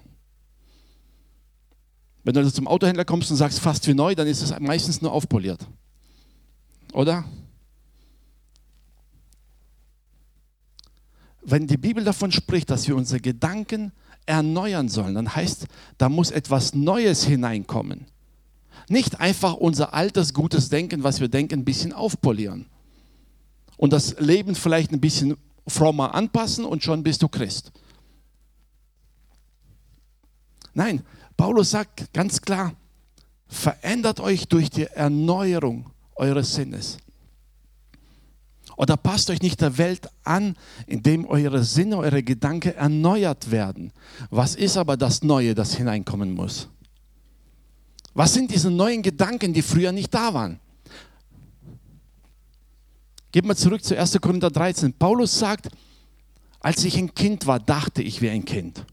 Wenn 2.25 2.35
du 2.35 2.41
also 2.41 2.53
zum 2.53 2.69
Autohändler 2.69 3.05
kommst 3.05 3.31
und 3.31 3.37
sagst 3.37 3.61
fast 3.61 3.87
wie 3.89 3.95
neu, 3.95 4.15
dann 4.15 4.27
ist 4.27 4.43
es 4.43 4.59
meistens 4.61 5.03
nur 5.03 5.13
aufpoliert. 5.13 5.67
Oder? 6.93 7.25
Wenn 11.43 11.67
die 11.67 11.77
Bibel 11.77 12.05
davon 12.05 12.31
spricht, 12.31 12.71
dass 12.71 12.87
wir 12.87 12.95
unsere 12.95 13.21
Gedanken 13.21 13.93
erneuern 14.27 14.89
sollen, 14.89 15.17
dann 15.17 15.35
heißt, 15.35 15.67
da 15.99 16.09
muss 16.09 16.31
etwas 16.31 16.75
Neues 16.75 17.25
hineinkommen. 17.25 18.07
Nicht 18.89 19.21
einfach 19.21 19.55
unser 19.55 19.95
altes 19.95 20.35
gutes 20.35 20.69
Denken, 20.69 21.03
was 21.03 21.21
wir 21.21 21.29
denken, 21.29 21.61
ein 21.61 21.65
bisschen 21.65 21.93
aufpolieren. 21.93 22.67
Und 23.77 23.93
das 23.93 24.19
Leben 24.21 24.55
vielleicht 24.55 24.93
ein 24.93 25.01
bisschen 25.01 25.37
frommer 25.67 26.15
anpassen 26.15 26.65
und 26.65 26.85
schon 26.85 27.03
bist 27.03 27.23
du 27.23 27.29
Christ. 27.29 27.73
Nein, 30.75 31.03
Paulus 31.37 31.71
sagt 31.71 32.13
ganz 32.13 32.41
klar, 32.41 32.75
verändert 33.47 34.21
euch 34.21 34.49
durch 34.49 34.71
die 34.71 34.85
Erneuerung 34.85 35.91
eures 36.17 36.55
Sinnes. 36.55 36.99
Oder 38.77 38.97
passt 38.97 39.31
euch 39.31 39.43
nicht 39.43 39.61
der 39.61 39.77
Welt 39.79 40.09
an, 40.25 40.57
indem 40.87 41.27
eure 41.27 41.63
Sinne, 41.63 41.99
eure 41.99 42.23
Gedanken 42.23 42.75
erneuert 42.75 43.51
werden. 43.51 43.93
Was 44.31 44.55
ist 44.55 44.77
aber 44.77 44.97
das 44.97 45.23
Neue, 45.23 45.55
das 45.55 45.75
hineinkommen 45.75 46.33
muss? 46.33 46.69
Was 48.15 48.35
sind 48.35 48.51
diese 48.51 48.71
neuen 48.71 49.03
Gedanken, 49.03 49.53
die 49.53 49.63
früher 49.63 49.93
nicht 49.93 50.13
da 50.13 50.33
waren? 50.35 50.59
Gehen 53.31 53.47
wir 53.47 53.57
zurück 53.57 53.83
zu 53.83 53.97
1. 53.97 54.19
Korinther 54.21 54.51
13. 54.51 54.93
Paulus 54.93 55.39
sagt, 55.39 55.69
als 56.61 56.85
ich 56.85 56.97
ein 56.97 57.15
Kind 57.15 57.47
war, 57.47 57.59
dachte 57.59 58.03
ich 58.03 58.21
wie 58.21 58.29
ein 58.29 58.45
Kind. 58.45 58.85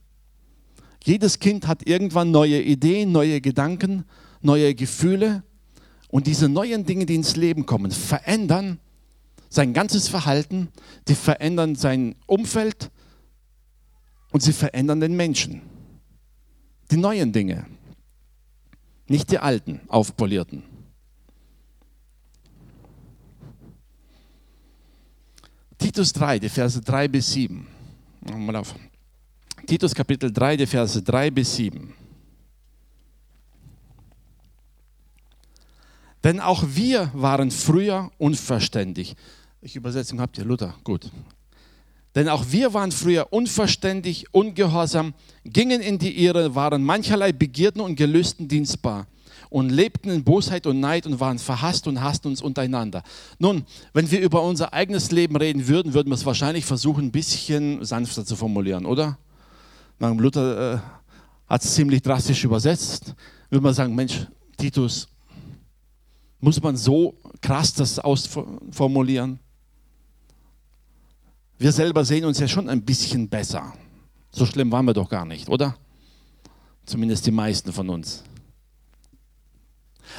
Jedes 1.03 1.39
Kind 1.39 1.67
hat 1.67 1.87
irgendwann 1.87 2.31
neue 2.31 2.61
Ideen, 2.61 3.11
neue 3.11 3.41
Gedanken, 3.41 4.05
neue 4.41 4.75
Gefühle. 4.75 5.43
Und 6.09 6.27
diese 6.27 6.49
neuen 6.49 6.85
Dinge, 6.85 7.05
die 7.05 7.15
ins 7.15 7.35
Leben 7.35 7.65
kommen, 7.65 7.91
verändern 7.91 8.79
sein 9.49 9.73
ganzes 9.73 10.07
Verhalten, 10.07 10.69
die 11.07 11.15
verändern 11.15 11.75
sein 11.75 12.15
Umfeld 12.25 12.91
und 14.31 14.41
sie 14.41 14.53
verändern 14.53 14.99
den 14.99 15.15
Menschen. 15.15 15.61
Die 16.91 16.97
neuen 16.97 17.31
Dinge, 17.31 17.65
nicht 19.07 19.31
die 19.31 19.39
alten, 19.39 19.81
aufpolierten. 19.87 20.63
Titus 25.77 26.13
3, 26.13 26.39
die 26.39 26.49
Verse 26.49 26.81
3 26.81 27.07
bis 27.07 27.31
7. 27.31 27.65
Mal 28.21 28.55
auf. 28.57 28.75
Titus 29.69 29.93
Kapitel 29.93 30.33
3, 30.33 30.57
die 30.57 30.65
Verse 30.65 30.99
3 30.99 31.29
bis 31.29 31.55
7. 31.55 31.93
Denn 36.23 36.39
auch 36.39 36.63
wir 36.67 37.11
waren 37.13 37.51
früher 37.51 38.09
unverständig. 38.17 39.15
Ich 39.61 39.75
Übersetzung 39.75 40.19
habt 40.19 40.39
ihr, 40.39 40.43
Luther, 40.45 40.73
gut. 40.83 41.11
Denn 42.15 42.29
auch 42.29 42.45
wir 42.49 42.73
waren 42.73 42.91
früher 42.91 43.31
unverständig, 43.31 44.33
ungehorsam, 44.33 45.13
gingen 45.43 45.81
in 45.81 45.99
die 45.99 46.25
Irre, 46.25 46.55
waren 46.55 46.83
mancherlei 46.83 47.31
Begierden 47.31 47.81
und 47.81 47.95
Gelüsten 47.95 48.47
dienstbar 48.47 49.05
und 49.51 49.69
lebten 49.69 50.09
in 50.09 50.23
Bosheit 50.23 50.65
und 50.65 50.79
Neid 50.79 51.05
und 51.05 51.19
waren 51.19 51.37
verhasst 51.37 51.87
und 51.87 52.01
hassten 52.01 52.29
uns 52.29 52.41
untereinander. 52.41 53.03
Nun, 53.37 53.65
wenn 53.93 54.09
wir 54.09 54.19
über 54.19 54.41
unser 54.41 54.73
eigenes 54.73 55.11
Leben 55.11 55.35
reden 55.35 55.67
würden, 55.67 55.93
würden 55.93 56.09
wir 56.09 56.15
es 56.15 56.25
wahrscheinlich 56.25 56.65
versuchen, 56.65 57.05
ein 57.05 57.11
bisschen 57.11 57.85
sanfter 57.85 58.25
zu 58.25 58.35
formulieren, 58.35 58.87
oder? 58.87 59.19
Luther 59.99 60.75
äh, 60.75 60.79
hat 61.47 61.63
es 61.63 61.73
ziemlich 61.73 62.01
drastisch 62.01 62.43
übersetzt. 62.43 63.13
Würde 63.49 63.63
man 63.63 63.73
sagen, 63.73 63.95
Mensch, 63.95 64.27
Titus, 64.57 65.07
muss 66.39 66.61
man 66.61 66.77
so 66.77 67.15
krass 67.41 67.73
das 67.73 67.99
ausformulieren? 67.99 69.39
Wir 71.57 71.71
selber 71.71 72.05
sehen 72.05 72.23
uns 72.23 72.39
ja 72.39 72.47
schon 72.47 72.69
ein 72.69 72.81
bisschen 72.81 73.27
besser. 73.27 73.73
So 74.31 74.45
schlimm 74.45 74.71
waren 74.71 74.85
wir 74.85 74.93
doch 74.93 75.09
gar 75.09 75.25
nicht, 75.25 75.49
oder? 75.49 75.75
Zumindest 76.85 77.25
die 77.25 77.31
meisten 77.31 77.73
von 77.73 77.89
uns. 77.89 78.23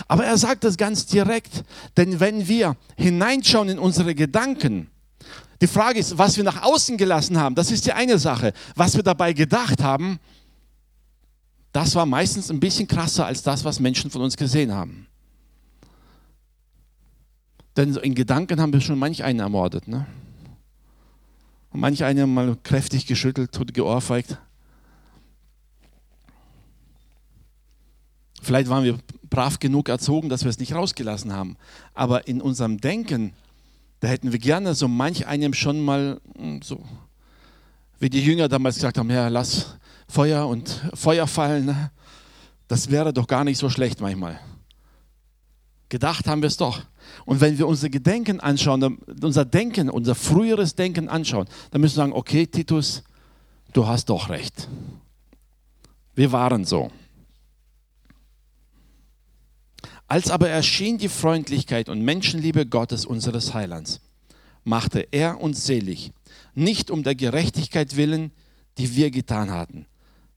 Aber 0.06 0.24
er 0.24 0.36
sagt 0.36 0.64
das 0.64 0.76
ganz 0.76 1.06
direkt, 1.06 1.64
denn 1.96 2.20
wenn 2.20 2.46
wir 2.46 2.76
hineinschauen 2.96 3.68
in 3.68 3.78
unsere 3.78 4.14
Gedanken, 4.14 4.88
die 5.60 5.66
Frage 5.66 5.98
ist, 5.98 6.16
was 6.16 6.36
wir 6.36 6.44
nach 6.44 6.62
außen 6.62 6.96
gelassen 6.96 7.38
haben, 7.38 7.54
das 7.54 7.70
ist 7.70 7.86
die 7.86 7.92
eine 7.92 8.18
Sache. 8.18 8.52
Was 8.74 8.96
wir 8.96 9.02
dabei 9.02 9.32
gedacht 9.32 9.82
haben, 9.82 10.18
das 11.72 11.94
war 11.94 12.06
meistens 12.06 12.50
ein 12.50 12.60
bisschen 12.60 12.88
krasser 12.88 13.26
als 13.26 13.42
das, 13.42 13.64
was 13.64 13.78
Menschen 13.78 14.10
von 14.10 14.22
uns 14.22 14.36
gesehen 14.36 14.72
haben. 14.72 15.06
Denn 17.76 17.94
in 17.96 18.14
Gedanken 18.14 18.60
haben 18.60 18.72
wir 18.72 18.80
schon 18.80 18.98
manch 18.98 19.22
einen 19.22 19.40
ermordet. 19.40 19.86
Ne? 19.86 20.06
Und 21.70 21.80
manch 21.80 22.02
einer 22.04 22.26
mal 22.26 22.56
kräftig 22.62 23.06
geschüttelt 23.06 23.56
und 23.58 23.72
geohrfeigt. 23.74 24.38
Vielleicht 28.42 28.68
waren 28.68 28.84
wir 28.84 28.98
brav 29.28 29.60
genug 29.60 29.88
erzogen, 29.88 30.28
dass 30.28 30.42
wir 30.42 30.48
es 30.48 30.58
nicht 30.58 30.74
rausgelassen 30.74 31.32
haben. 31.32 31.56
Aber 31.94 32.26
in 32.26 32.40
unserem 32.40 32.80
Denken, 32.80 33.34
da 34.00 34.08
hätten 34.08 34.32
wir 34.32 34.38
gerne 34.38 34.74
so 34.74 34.88
manch 34.88 35.26
einem 35.26 35.54
schon 35.54 35.80
mal 35.80 36.20
hm, 36.36 36.62
so, 36.62 36.82
wie 37.98 38.10
die 38.10 38.22
Jünger 38.24 38.48
damals 38.48 38.76
gesagt 38.76 38.98
haben, 38.98 39.10
ja, 39.10 39.28
lass 39.28 39.76
Feuer 40.08 40.48
und 40.48 40.68
Feuer 40.94 41.26
fallen. 41.26 41.66
Ne? 41.66 41.90
Das 42.66 42.90
wäre 42.90 43.12
doch 43.12 43.26
gar 43.26 43.44
nicht 43.44 43.58
so 43.58 43.68
schlecht 43.68 44.00
manchmal. 44.00 44.40
Gedacht 45.88 46.26
haben 46.26 46.40
wir 46.40 46.46
es 46.46 46.56
doch. 46.56 46.82
Und 47.26 47.40
wenn 47.40 47.58
wir 47.58 47.66
unser 47.66 47.90
Gedenken 47.90 48.40
anschauen, 48.40 48.98
unser 49.22 49.44
Denken, 49.44 49.90
unser 49.90 50.14
früheres 50.14 50.74
Denken 50.74 51.08
anschauen, 51.08 51.46
dann 51.70 51.80
müssen 51.80 51.96
wir 51.96 52.02
sagen, 52.02 52.12
okay, 52.12 52.46
Titus, 52.46 53.02
du 53.72 53.86
hast 53.86 54.08
doch 54.08 54.28
recht. 54.28 54.68
Wir 56.14 56.32
waren 56.32 56.64
so. 56.64 56.90
Als 60.10 60.28
aber 60.28 60.48
erschien 60.48 60.98
die 60.98 61.08
Freundlichkeit 61.08 61.88
und 61.88 62.02
Menschenliebe 62.02 62.66
Gottes, 62.66 63.06
unseres 63.06 63.54
Heilands, 63.54 64.00
machte 64.64 65.06
er 65.12 65.40
uns 65.40 65.64
selig, 65.64 66.10
nicht 66.52 66.90
um 66.90 67.04
der 67.04 67.14
Gerechtigkeit 67.14 67.94
willen, 67.94 68.32
die 68.76 68.96
wir 68.96 69.12
getan 69.12 69.52
hatten, 69.52 69.86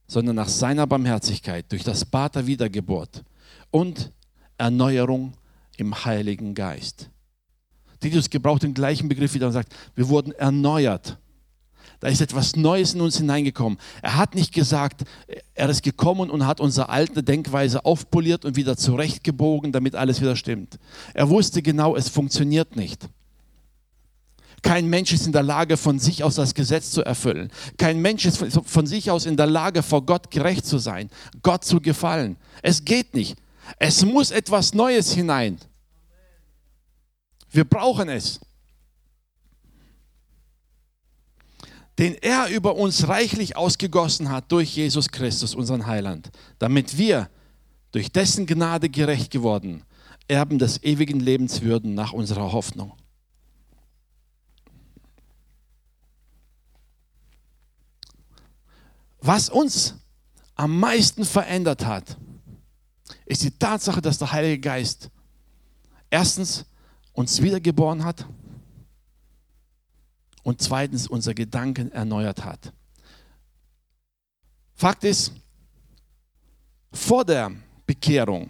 sondern 0.06 0.36
nach 0.36 0.48
seiner 0.48 0.86
Barmherzigkeit 0.86 1.72
durch 1.72 1.84
das 1.84 2.06
Bad 2.06 2.36
der 2.36 2.46
Wiedergeburt 2.46 3.24
und 3.72 4.12
Erneuerung 4.60 5.34
im 5.78 6.06
Heiligen 6.06 6.54
Geist. 6.54 7.10
Titus 8.00 8.30
gebraucht 8.30 8.62
den 8.62 8.76
gleichen 8.76 9.10
Begriff 9.10 9.34
wieder 9.34 9.48
und 9.48 9.54
sagt, 9.54 9.74
wir 9.96 10.08
wurden 10.08 10.34
erneuert. 10.34 11.18
Da 12.04 12.10
ist 12.10 12.20
etwas 12.20 12.58
Neues 12.58 12.96
in 12.96 13.00
uns 13.00 13.16
hineingekommen. 13.16 13.80
Er 14.02 14.18
hat 14.18 14.36
nicht 14.36 14.54
gesagt, 14.54 15.06
er 15.56 15.70
ist 15.70 15.84
gekommen 15.84 16.30
und 16.30 16.46
hat 16.46 16.60
unsere 16.60 16.90
alte 16.90 17.24
Denkweise 17.24 17.86
aufpoliert 17.86 18.44
und 18.44 18.58
wieder 18.58 18.76
zurechtgebogen, 18.76 19.72
damit 19.72 19.96
alles 19.96 20.20
wieder 20.20 20.36
stimmt. 20.36 20.80
Er 21.14 21.30
wusste 21.30 21.62
genau, 21.62 21.96
es 21.96 22.10
funktioniert 22.10 22.76
nicht. 22.76 23.08
Kein 24.62 24.90
Mensch 24.90 25.14
ist 25.14 25.26
in 25.26 25.32
der 25.32 25.44
Lage, 25.44 25.78
von 25.78 25.98
sich 25.98 26.26
aus 26.26 26.36
das 26.36 26.54
Gesetz 26.54 26.92
zu 26.92 27.04
erfüllen. 27.04 27.50
Kein 27.78 28.02
Mensch 28.02 28.26
ist 28.26 28.44
von 28.66 28.86
sich 28.86 29.10
aus 29.10 29.26
in 29.26 29.38
der 29.38 29.48
Lage, 29.48 29.82
vor 29.82 30.06
Gott 30.06 30.30
gerecht 30.30 30.66
zu 30.66 30.80
sein, 30.80 31.10
Gott 31.42 31.64
zu 31.64 31.80
gefallen. 31.80 32.36
Es 32.62 32.84
geht 32.84 33.14
nicht. 33.14 33.38
Es 33.80 34.04
muss 34.04 34.32
etwas 34.32 34.74
Neues 34.74 35.14
hinein. 35.14 35.58
Wir 37.50 37.64
brauchen 37.64 38.10
es. 38.10 38.42
Den 42.00 42.16
er 42.16 42.48
über 42.50 42.76
uns 42.76 43.08
reichlich 43.08 43.56
ausgegossen 43.56 44.30
hat 44.30 44.52
durch 44.52 44.76
Jesus 44.76 45.10
Christus, 45.10 45.54
unseren 45.54 45.86
Heiland, 45.86 46.32
damit 46.58 46.98
wir 46.98 47.30
durch 47.92 48.12
dessen 48.12 48.48
Gnade 48.48 48.90
gerecht 48.90 49.32
geworden, 49.32 49.84
Erben 50.28 50.58
des 50.58 50.82
ewigen 50.84 51.20
Lebens 51.20 51.62
würden 51.62 51.94
nach 51.94 52.14
unserer 52.14 52.52
Hoffnung. 52.52 52.94
Was 59.20 59.50
uns 59.50 59.96
am 60.56 60.80
meisten 60.80 61.24
verändert 61.26 61.86
hat, 61.86 62.18
ist 63.26 63.44
die 63.44 63.52
Tatsache, 63.52 64.02
dass 64.02 64.18
der 64.18 64.32
Heilige 64.32 64.60
Geist 64.60 65.10
erstens 66.10 66.66
uns 67.14 67.42
wiedergeboren 67.42 68.04
hat 68.04 68.26
und 70.44 70.62
zweitens 70.62 71.08
unsere 71.08 71.34
Gedanken 71.34 71.92
erneuert 71.92 72.46
hat. 72.46 72.74
Fakt 74.76 75.04
ist, 75.04 75.34
vor 76.92 77.26
der 77.26 77.52
Bekehrung 77.88 78.50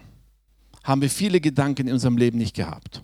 haben 0.82 1.00
wir 1.00 1.10
viele 1.10 1.40
Gedanken 1.40 1.86
in 1.86 1.94
unserem 1.94 2.18
Leben 2.18 2.38
nicht 2.38 2.54
gehabt. 2.54 3.02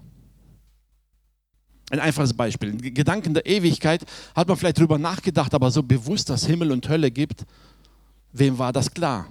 Ein 1.90 1.98
einfaches 1.98 2.34
Beispiel. 2.34 2.76
Gedanken 2.92 3.34
der 3.34 3.46
Ewigkeit 3.46 4.04
hat 4.34 4.46
man 4.46 4.56
vielleicht 4.56 4.78
darüber 4.78 4.98
nachgedacht, 4.98 5.52
aber 5.54 5.70
so 5.70 5.82
bewusst, 5.82 6.30
dass 6.30 6.46
Himmel 6.46 6.70
und 6.70 6.88
Hölle 6.88 7.10
gibt, 7.10 7.44
wem 8.32 8.58
war 8.58 8.72
das 8.72 8.92
klar? 8.92 9.26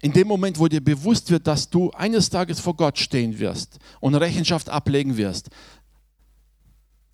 In 0.00 0.12
dem 0.12 0.28
Moment, 0.28 0.58
wo 0.58 0.68
dir 0.68 0.82
bewusst 0.82 1.30
wird, 1.30 1.46
dass 1.46 1.68
du 1.68 1.90
eines 1.90 2.30
Tages 2.30 2.60
vor 2.60 2.76
Gott 2.76 2.98
stehen 2.98 3.38
wirst 3.38 3.78
und 4.00 4.14
Rechenschaft 4.14 4.68
ablegen 4.68 5.16
wirst, 5.16 5.50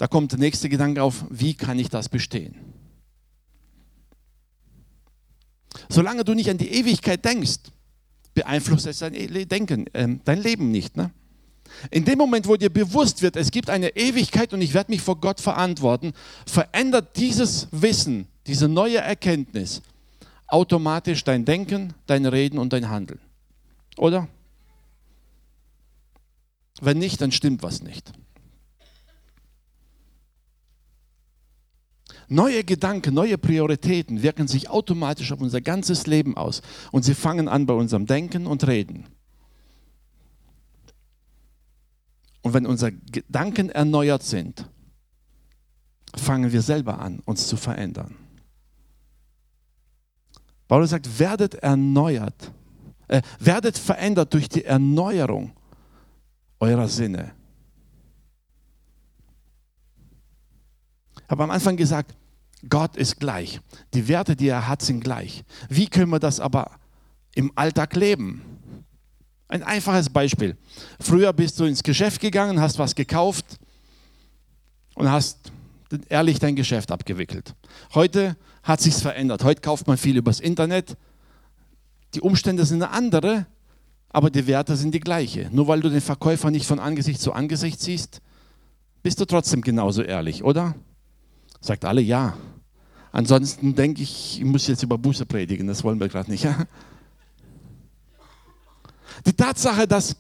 da 0.02 0.09
kommt 0.09 0.32
der 0.32 0.40
nächste 0.40 0.68
Gedanke 0.68 1.00
auf, 1.00 1.25
wie 1.30 1.54
kann 1.54 1.78
ich 1.78 1.88
das 1.88 2.09
bestehen? 2.09 2.56
Solange 5.88 6.25
du 6.25 6.35
nicht 6.35 6.50
an 6.50 6.59
die 6.59 6.73
Ewigkeit 6.73 7.25
denkst, 7.25 7.61
beeinflusst 8.35 8.88
es 8.88 8.99
dein 8.99 9.12
Denken, 9.47 9.87
äh, 9.92 10.09
dein 10.25 10.42
Leben 10.42 10.73
nicht. 10.73 10.97
Ne? 10.97 11.12
In 11.92 12.04
dem 12.04 12.18
Moment, 12.18 12.49
wo 12.49 12.56
dir 12.56 12.68
bewusst 12.68 13.23
wird, 13.23 13.37
es 13.37 13.52
gibt 13.52 13.71
eine 13.71 13.94
Ewigkeit 13.94 14.52
und 14.52 14.61
ich 14.61 14.75
werde 14.75 14.90
mich 14.90 15.02
vor 15.02 15.21
Gott 15.21 15.40
verantworten, 15.40 16.14
verändert 16.47 17.16
dieses 17.16 17.68
Wissen, 17.71 18.26
diese 18.49 18.66
neue 18.66 18.99
Erkenntnis 18.99 19.82
automatisch 20.49 21.23
dein 21.23 21.44
Denken, 21.44 21.94
dein 22.09 22.26
Reden 22.26 22.59
und 22.59 22.73
dein 22.73 22.88
Handeln. 22.88 23.21
Oder? 23.97 24.26
Wenn 26.80 26.99
nicht, 26.99 27.21
dann 27.21 27.30
stimmt 27.30 27.62
was 27.62 27.85
nicht. 27.85 28.12
Neue 32.29 32.64
Gedanken, 32.64 33.14
neue 33.14 33.38
Prioritäten 33.38 34.23
wirken 34.23 34.49
sich 34.49 34.71
automatisch 34.71 35.33
auf 35.33 35.41
unser 35.41 35.61
ganzes 35.61 36.07
Leben 36.07 36.37
aus. 36.37 36.62
Und 36.91 37.05
sie 37.05 37.14
fangen 37.14 37.49
an 37.49 37.67
bei 37.67 37.75
unserem 37.75 38.07
Denken 38.07 38.47
und 38.47 38.67
Reden. 38.67 39.07
Und 42.43 42.55
wenn 42.55 42.67
unsere 42.67 42.93
Gedanken 42.93 43.71
erneuert 43.71 44.23
sind, 44.23 44.69
fangen 46.17 46.52
wir 46.52 46.62
selber 46.62 46.99
an, 46.99 47.21
uns 47.25 47.47
zu 47.47 47.57
verändern. 47.57 48.17
Paulus 50.69 50.91
sagt, 50.91 51.19
werdet 51.19 51.55
erneuert, 51.55 52.52
äh, 53.09 53.23
werdet 53.38 53.79
verändert 53.79 54.33
durch 54.33 54.49
die 54.49 54.64
Erneuerung 54.64 55.52
eurer 56.61 56.88
Sinne. 56.88 57.33
Habe 61.32 61.44
am 61.44 61.50
Anfang 61.50 61.76
gesagt, 61.76 62.14
Gott 62.68 62.94
ist 62.96 63.18
gleich. 63.18 63.58
Die 63.94 64.06
Werte, 64.06 64.36
die 64.36 64.48
er 64.48 64.68
hat, 64.68 64.82
sind 64.82 65.02
gleich. 65.02 65.44
Wie 65.68 65.86
können 65.86 66.10
wir 66.10 66.20
das 66.20 66.38
aber 66.38 66.70
im 67.34 67.50
Alltag 67.54 67.96
leben? 67.96 68.42
Ein 69.48 69.62
einfaches 69.62 70.10
Beispiel. 70.10 70.56
Früher 71.00 71.32
bist 71.32 71.58
du 71.58 71.64
ins 71.64 71.82
Geschäft 71.82 72.20
gegangen, 72.20 72.60
hast 72.60 72.78
was 72.78 72.94
gekauft 72.94 73.58
und 74.94 75.10
hast 75.10 75.50
ehrlich 76.10 76.38
dein 76.38 76.54
Geschäft 76.54 76.92
abgewickelt. 76.92 77.54
Heute 77.95 78.36
hat 78.62 78.82
sich 78.82 78.95
verändert. 78.95 79.42
Heute 79.42 79.62
kauft 79.62 79.86
man 79.86 79.97
viel 79.97 80.18
übers 80.18 80.38
Internet. 80.38 80.99
Die 82.14 82.21
Umstände 82.21 82.66
sind 82.66 82.82
andere, 82.82 83.47
aber 84.10 84.28
die 84.28 84.47
Werte 84.47 84.76
sind 84.76 84.95
die 84.95 85.00
gleiche. 85.00 85.49
Nur 85.50 85.66
weil 85.66 85.80
du 85.80 85.88
den 85.88 86.02
Verkäufer 86.02 86.50
nicht 86.50 86.66
von 86.66 86.78
Angesicht 86.78 87.23
zu 87.23 87.32
Angesicht 87.32 87.80
siehst, 87.80 88.21
bist 89.02 89.18
du 89.18 89.25
trotzdem 89.25 89.62
genauso 89.62 90.02
ehrlich, 90.02 90.45
oder? 90.45 90.75
Sagt 91.62 91.84
alle 91.84 92.02
ja. 92.02 92.36
Ansonsten 93.12 93.75
denke 93.75 94.02
ich, 94.02 94.38
ich 94.38 94.44
muss 94.44 94.66
jetzt 94.66 94.82
über 94.82 94.98
Buße 94.98 95.25
predigen, 95.25 95.66
das 95.66 95.84
wollen 95.84 95.98
wir 95.98 96.08
gerade 96.08 96.30
nicht. 96.30 96.44
Ja? 96.52 96.66
Die 99.26 99.34
Tatsache, 99.34 99.86
dass 99.86 100.16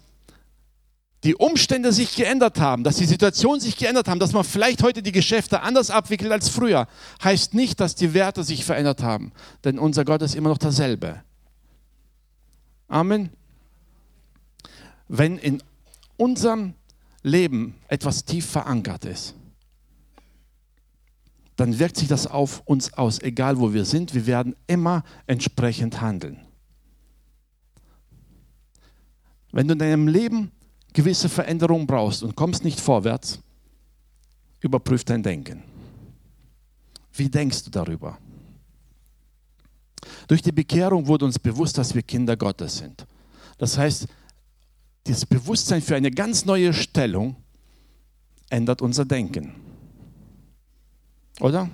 die 1.24 1.34
Umstände 1.34 1.92
sich 1.92 2.14
geändert 2.14 2.60
haben, 2.60 2.84
dass 2.84 2.96
die 2.96 3.06
Situation 3.06 3.58
sich 3.58 3.76
geändert 3.76 4.06
haben, 4.06 4.20
dass 4.20 4.32
man 4.32 4.44
vielleicht 4.44 4.82
heute 4.82 5.02
die 5.02 5.12
Geschäfte 5.12 5.62
anders 5.62 5.90
abwickelt 5.90 6.30
als 6.30 6.48
früher, 6.48 6.86
heißt 7.24 7.54
nicht, 7.54 7.80
dass 7.80 7.94
die 7.94 8.12
Werte 8.12 8.44
sich 8.44 8.64
verändert 8.64 9.02
haben. 9.02 9.32
Denn 9.64 9.78
unser 9.78 10.04
Gott 10.04 10.22
ist 10.22 10.34
immer 10.34 10.50
noch 10.50 10.58
derselbe. 10.58 11.22
Amen. 12.86 13.30
Wenn 15.08 15.38
in 15.38 15.62
unserem 16.16 16.74
Leben 17.22 17.76
etwas 17.88 18.24
tief 18.24 18.46
verankert 18.46 19.04
ist, 19.04 19.34
dann 21.62 21.78
wirkt 21.78 21.96
sich 21.96 22.08
das 22.08 22.26
auf 22.26 22.60
uns 22.64 22.92
aus, 22.94 23.20
egal 23.20 23.56
wo 23.56 23.72
wir 23.72 23.84
sind. 23.84 24.14
Wir 24.14 24.26
werden 24.26 24.56
immer 24.66 25.04
entsprechend 25.28 26.00
handeln. 26.00 26.40
Wenn 29.52 29.68
du 29.68 29.74
in 29.74 29.78
deinem 29.78 30.08
Leben 30.08 30.50
gewisse 30.92 31.28
Veränderungen 31.28 31.86
brauchst 31.86 32.24
und 32.24 32.34
kommst 32.34 32.64
nicht 32.64 32.80
vorwärts, 32.80 33.38
überprüf 34.58 35.04
dein 35.04 35.22
Denken. 35.22 35.62
Wie 37.12 37.28
denkst 37.28 37.62
du 37.62 37.70
darüber? 37.70 38.18
Durch 40.26 40.42
die 40.42 40.50
Bekehrung 40.50 41.06
wurde 41.06 41.26
uns 41.26 41.38
bewusst, 41.38 41.78
dass 41.78 41.94
wir 41.94 42.02
Kinder 42.02 42.36
Gottes 42.36 42.78
sind. 42.78 43.06
Das 43.58 43.78
heißt, 43.78 44.08
das 45.04 45.24
Bewusstsein 45.26 45.80
für 45.80 45.94
eine 45.94 46.10
ganz 46.10 46.44
neue 46.44 46.74
Stellung 46.74 47.36
ändert 48.50 48.82
unser 48.82 49.04
Denken. 49.04 49.71
Oder? 51.40 51.68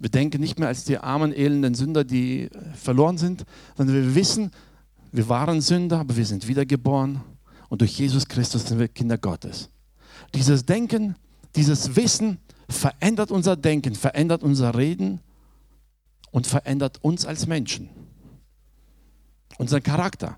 Wir 0.00 0.10
denken 0.10 0.40
nicht 0.40 0.58
mehr 0.58 0.68
als 0.68 0.84
die 0.84 0.98
armen, 0.98 1.32
elenden 1.32 1.74
Sünder, 1.74 2.04
die 2.04 2.50
verloren 2.74 3.18
sind, 3.18 3.44
sondern 3.76 3.96
wir 3.96 4.14
wissen, 4.14 4.52
wir 5.10 5.28
waren 5.28 5.60
Sünder, 5.60 6.00
aber 6.00 6.16
wir 6.16 6.26
sind 6.26 6.46
wiedergeboren 6.46 7.20
und 7.68 7.80
durch 7.80 7.98
Jesus 7.98 8.28
Christus 8.28 8.66
sind 8.66 8.78
wir 8.78 8.88
Kinder 8.88 9.18
Gottes. 9.18 9.70
Dieses 10.34 10.66
Denken, 10.66 11.16
dieses 11.56 11.96
Wissen 11.96 12.38
verändert 12.68 13.30
unser 13.30 13.56
Denken, 13.56 13.94
verändert 13.94 14.42
unser 14.42 14.76
Reden 14.76 15.20
und 16.30 16.46
verändert 16.46 16.98
uns 17.02 17.24
als 17.24 17.46
Menschen, 17.46 17.88
unseren 19.56 19.82
Charakter. 19.82 20.36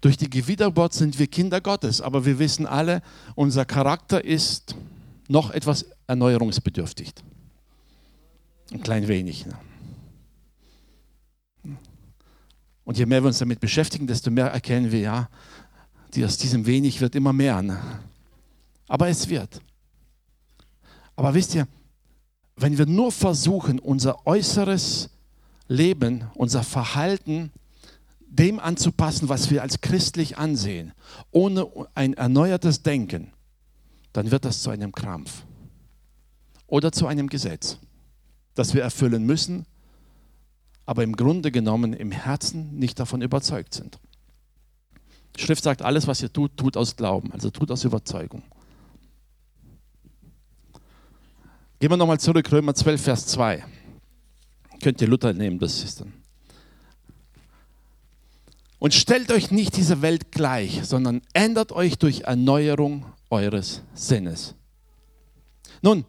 Durch 0.00 0.18
die 0.18 0.46
Wiedergeburt 0.46 0.92
sind 0.92 1.18
wir 1.18 1.26
Kinder 1.26 1.60
Gottes, 1.60 2.00
aber 2.00 2.24
wir 2.26 2.38
wissen 2.38 2.66
alle, 2.66 3.02
unser 3.34 3.64
Charakter 3.64 4.22
ist 4.22 4.76
noch 5.28 5.50
etwas 5.50 5.86
erneuerungsbedürftig. 6.06 7.12
Ein 8.72 8.82
klein 8.82 9.08
wenig. 9.08 9.46
Ne? 9.46 9.56
Und 12.84 12.98
je 12.98 13.06
mehr 13.06 13.22
wir 13.22 13.28
uns 13.28 13.38
damit 13.38 13.60
beschäftigen, 13.60 14.06
desto 14.06 14.30
mehr 14.30 14.46
erkennen 14.46 14.92
wir, 14.92 15.00
ja, 15.00 15.28
aus 16.24 16.38
diesem 16.38 16.64
wenig 16.64 17.00
wird 17.00 17.14
immer 17.14 17.32
mehr. 17.32 17.60
Ne? 17.60 17.78
Aber 18.88 19.08
es 19.08 19.28
wird. 19.28 19.60
Aber 21.14 21.34
wisst 21.34 21.54
ihr, 21.54 21.66
wenn 22.56 22.78
wir 22.78 22.86
nur 22.86 23.12
versuchen, 23.12 23.78
unser 23.78 24.26
äußeres 24.26 25.10
Leben, 25.68 26.24
unser 26.34 26.62
Verhalten 26.62 27.50
dem 28.20 28.58
anzupassen, 28.58 29.28
was 29.28 29.50
wir 29.50 29.62
als 29.62 29.80
christlich 29.80 30.38
ansehen, 30.38 30.92
ohne 31.30 31.66
ein 31.94 32.14
erneuertes 32.14 32.82
Denken, 32.82 33.32
dann 34.16 34.30
wird 34.30 34.46
das 34.46 34.62
zu 34.62 34.70
einem 34.70 34.92
Krampf 34.92 35.44
oder 36.66 36.90
zu 36.90 37.06
einem 37.06 37.28
Gesetz, 37.28 37.76
das 38.54 38.72
wir 38.72 38.82
erfüllen 38.82 39.24
müssen, 39.24 39.66
aber 40.86 41.02
im 41.02 41.16
Grunde 41.16 41.52
genommen 41.52 41.92
im 41.92 42.12
Herzen 42.12 42.78
nicht 42.78 42.98
davon 42.98 43.20
überzeugt 43.20 43.74
sind. 43.74 43.98
Die 45.36 45.42
Schrift 45.42 45.62
sagt, 45.62 45.82
alles, 45.82 46.06
was 46.06 46.22
ihr 46.22 46.32
tut, 46.32 46.56
tut 46.56 46.78
aus 46.78 46.96
Glauben, 46.96 47.30
also 47.32 47.50
tut 47.50 47.70
aus 47.70 47.84
Überzeugung. 47.84 48.42
Gehen 51.78 51.90
wir 51.90 51.98
nochmal 51.98 52.18
zurück, 52.18 52.50
Römer 52.50 52.74
12, 52.74 53.02
Vers 53.02 53.26
2. 53.26 53.66
Könnt 54.82 55.02
ihr 55.02 55.08
Luther 55.08 55.34
nehmen, 55.34 55.58
das 55.58 55.84
ist 55.84 56.00
dann. 56.00 56.14
Und 58.78 58.94
stellt 58.94 59.30
euch 59.30 59.50
nicht 59.50 59.76
dieser 59.76 60.00
Welt 60.00 60.32
gleich, 60.32 60.80
sondern 60.84 61.20
ändert 61.34 61.72
euch 61.72 61.98
durch 61.98 62.22
Erneuerung 62.22 63.04
eures 63.30 63.82
Sinnes. 63.94 64.54
Nun, 65.82 66.04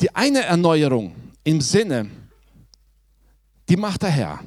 die 0.00 0.14
eine 0.14 0.42
Erneuerung 0.42 1.14
im 1.44 1.60
Sinne, 1.60 2.10
die 3.68 3.76
macht 3.76 4.02
der 4.02 4.10
Herr. 4.10 4.40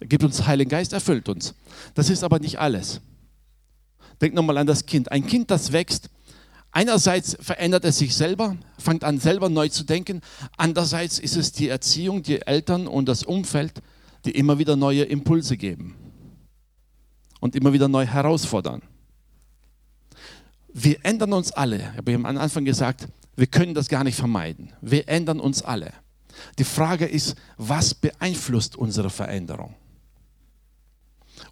Er 0.00 0.06
gibt 0.06 0.24
uns 0.24 0.46
Heiligen 0.46 0.70
Geist, 0.70 0.92
erfüllt 0.92 1.28
uns. 1.28 1.54
Das 1.94 2.10
ist 2.10 2.24
aber 2.24 2.38
nicht 2.38 2.58
alles. 2.58 3.00
Denk 4.20 4.34
nochmal 4.34 4.58
an 4.58 4.66
das 4.66 4.86
Kind. 4.86 5.10
Ein 5.10 5.26
Kind, 5.26 5.50
das 5.50 5.72
wächst, 5.72 6.08
einerseits 6.70 7.36
verändert 7.40 7.84
es 7.84 7.98
sich 7.98 8.14
selber, 8.14 8.56
fängt 8.78 9.04
an 9.04 9.18
selber 9.18 9.48
neu 9.48 9.68
zu 9.68 9.84
denken. 9.84 10.20
Andererseits 10.56 11.18
ist 11.18 11.36
es 11.36 11.52
die 11.52 11.68
Erziehung, 11.68 12.22
die 12.22 12.42
Eltern 12.42 12.86
und 12.86 13.06
das 13.08 13.22
Umfeld, 13.22 13.82
die 14.24 14.32
immer 14.32 14.58
wieder 14.58 14.76
neue 14.76 15.02
Impulse 15.04 15.56
geben 15.56 15.96
und 17.40 17.54
immer 17.56 17.72
wieder 17.72 17.88
neu 17.88 18.06
herausfordern. 18.06 18.82
Wir 20.74 20.98
ändern 21.04 21.32
uns 21.32 21.52
alle. 21.52 21.76
Ich 21.76 21.98
habe 21.98 22.14
am 22.16 22.26
Anfang 22.26 22.64
gesagt, 22.64 23.06
wir 23.36 23.46
können 23.46 23.74
das 23.74 23.88
gar 23.88 24.02
nicht 24.02 24.16
vermeiden. 24.16 24.72
Wir 24.80 25.08
ändern 25.08 25.38
uns 25.38 25.62
alle. 25.62 25.92
Die 26.58 26.64
Frage 26.64 27.06
ist, 27.06 27.36
was 27.56 27.94
beeinflusst 27.94 28.74
unsere 28.74 29.08
Veränderung? 29.08 29.76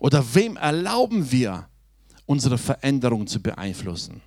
Oder 0.00 0.34
wem 0.34 0.56
erlauben 0.56 1.30
wir, 1.30 1.68
unsere 2.26 2.58
Veränderung 2.58 3.28
zu 3.28 3.40
beeinflussen? 3.40 4.20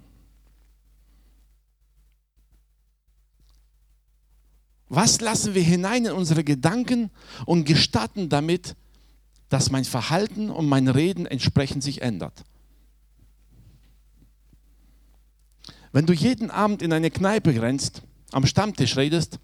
Was 4.88 5.20
lassen 5.20 5.56
wir 5.56 5.64
hinein 5.64 6.06
in 6.06 6.14
unsere 6.14 6.46
Gedanken 6.46 7.12
und 7.46 7.66
gestatten 7.66 8.30
damit, 8.30 8.76
dass 9.50 9.72
mein 9.72 9.84
Verhalten 9.84 10.50
und 10.50 10.68
mein 10.68 10.88
Reden 10.88 11.26
entsprechend 11.26 11.84
sich 11.84 12.02
ändert? 12.02 12.46
Wenn 15.96 16.06
du 16.06 16.12
jeden 16.12 16.52
Abend 16.52 16.82
in 16.82 16.92
eine 16.92 17.10
Kneipe 17.10 17.62
rennst, 17.62 18.02
am 18.34 18.46
Stammtisch 18.46 18.98
redest 18.98 19.40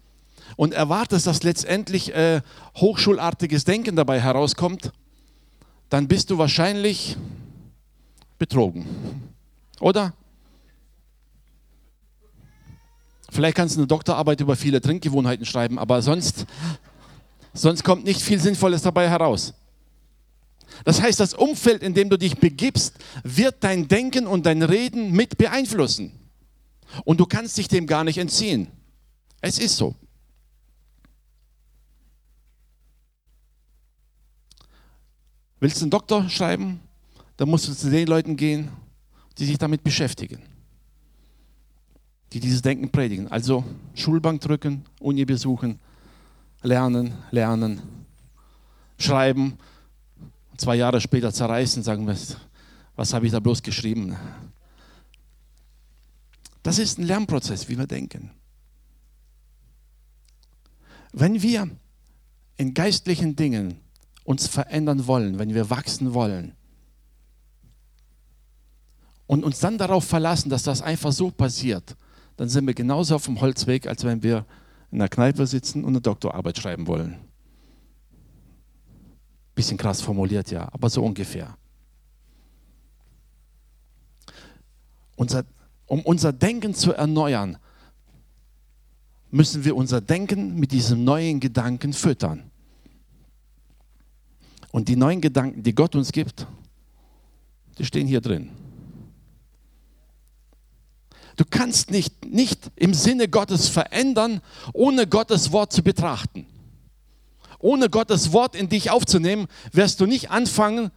und 0.56 0.74
erwartest, 0.74 1.26
dass 1.26 1.42
letztendlich 1.44 2.14
äh, 2.14 2.42
hochschulartiges 2.76 3.64
Denken 3.64 3.96
dabei 3.96 4.20
herauskommt, 4.20 4.92
dann 5.88 6.08
bist 6.08 6.28
du 6.28 6.36
wahrscheinlich 6.36 7.16
betrogen. 8.38 8.84
Oder? 9.80 10.12
Vielleicht 13.30 13.56
kannst 13.56 13.76
du 13.76 13.80
eine 13.80 13.86
Doktorarbeit 13.86 14.42
über 14.42 14.54
viele 14.54 14.82
Trinkgewohnheiten 14.82 15.46
schreiben, 15.46 15.78
aber 15.78 16.02
sonst, 16.02 16.44
sonst 17.54 17.82
kommt 17.82 18.04
nicht 18.04 18.20
viel 18.20 18.38
Sinnvolles 18.38 18.82
dabei 18.82 19.08
heraus. 19.08 19.54
Das 20.84 21.00
heißt, 21.00 21.18
das 21.18 21.32
Umfeld, 21.32 21.82
in 21.82 21.94
dem 21.94 22.10
du 22.10 22.18
dich 22.18 22.36
begibst, 22.36 22.96
wird 23.22 23.64
dein 23.64 23.88
Denken 23.88 24.26
und 24.26 24.44
dein 24.44 24.62
Reden 24.62 25.12
mit 25.12 25.38
beeinflussen. 25.38 26.18
Und 27.04 27.18
du 27.20 27.26
kannst 27.26 27.56
dich 27.56 27.68
dem 27.68 27.86
gar 27.86 28.04
nicht 28.04 28.18
entziehen. 28.18 28.68
Es 29.40 29.58
ist 29.58 29.76
so. 29.76 29.94
Willst 35.60 35.80
du 35.80 35.84
einen 35.84 35.90
Doktor 35.90 36.28
schreiben? 36.28 36.80
Dann 37.36 37.48
musst 37.48 37.68
du 37.68 37.72
zu 37.72 37.90
den 37.90 38.06
Leuten 38.06 38.36
gehen, 38.36 38.70
die 39.38 39.44
sich 39.44 39.58
damit 39.58 39.84
beschäftigen. 39.84 40.42
Die 42.32 42.40
dieses 42.40 42.62
Denken 42.62 42.90
predigen. 42.90 43.28
Also 43.28 43.64
Schulbank 43.94 44.40
drücken, 44.40 44.84
Uni 45.00 45.24
besuchen, 45.24 45.78
lernen, 46.62 47.14
lernen, 47.30 47.80
schreiben. 48.98 49.58
Zwei 50.56 50.76
Jahre 50.76 51.00
später 51.00 51.32
zerreißen, 51.32 51.82
sagen 51.82 52.06
wir, 52.06 52.16
was 52.96 53.14
habe 53.14 53.26
ich 53.26 53.32
da 53.32 53.40
bloß 53.40 53.62
geschrieben? 53.62 54.16
Das 56.62 56.78
ist 56.78 56.98
ein 56.98 57.04
Lernprozess, 57.04 57.68
wie 57.68 57.78
wir 57.78 57.86
denken. 57.86 58.30
Wenn 61.12 61.42
wir 61.42 61.68
in 62.56 62.74
geistlichen 62.74 63.36
Dingen 63.36 63.80
uns 64.24 64.46
verändern 64.46 65.06
wollen, 65.06 65.38
wenn 65.38 65.52
wir 65.52 65.68
wachsen 65.68 66.14
wollen 66.14 66.54
und 69.26 69.44
uns 69.44 69.58
dann 69.58 69.78
darauf 69.78 70.04
verlassen, 70.04 70.48
dass 70.48 70.62
das 70.62 70.80
einfach 70.80 71.12
so 71.12 71.30
passiert, 71.30 71.96
dann 72.36 72.48
sind 72.48 72.66
wir 72.66 72.74
genauso 72.74 73.16
auf 73.16 73.24
dem 73.24 73.40
Holzweg, 73.40 73.86
als 73.86 74.04
wenn 74.04 74.22
wir 74.22 74.46
in 74.90 74.98
der 74.98 75.08
Kneipe 75.08 75.46
sitzen 75.46 75.84
und 75.84 75.90
eine 75.90 76.00
Doktorarbeit 76.00 76.58
schreiben 76.58 76.86
wollen. 76.86 77.16
Bisschen 79.54 79.76
krass 79.76 80.00
formuliert, 80.00 80.50
ja, 80.50 80.68
aber 80.72 80.88
so 80.88 81.04
ungefähr. 81.04 81.56
Unser 85.16 85.44
um 85.92 86.00
unser 86.00 86.32
Denken 86.32 86.72
zu 86.72 86.94
erneuern, 86.94 87.58
müssen 89.30 89.62
wir 89.66 89.76
unser 89.76 90.00
Denken 90.00 90.58
mit 90.58 90.72
diesem 90.72 91.04
neuen 91.04 91.38
Gedanken 91.38 91.92
füttern. 91.92 92.50
Und 94.70 94.88
die 94.88 94.96
neuen 94.96 95.20
Gedanken, 95.20 95.62
die 95.62 95.74
Gott 95.74 95.94
uns 95.94 96.10
gibt, 96.10 96.46
die 97.76 97.84
stehen 97.84 98.06
hier 98.06 98.22
drin. 98.22 98.48
Du 101.36 101.44
kannst 101.44 101.90
nicht, 101.90 102.24
nicht 102.24 102.70
im 102.76 102.94
Sinne 102.94 103.28
Gottes 103.28 103.68
verändern, 103.68 104.40
ohne 104.72 105.06
Gottes 105.06 105.52
Wort 105.52 105.74
zu 105.74 105.82
betrachten. 105.82 106.46
Ohne 107.58 107.90
Gottes 107.90 108.32
Wort 108.32 108.56
in 108.56 108.70
dich 108.70 108.90
aufzunehmen, 108.90 109.46
wirst 109.72 110.00
du 110.00 110.06
nicht 110.06 110.30
anfangen, 110.30 110.90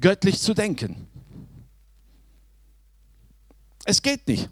göttlich 0.00 0.40
zu 0.40 0.52
denken. 0.52 1.06
Es 3.84 4.00
geht 4.00 4.26
nicht. 4.26 4.48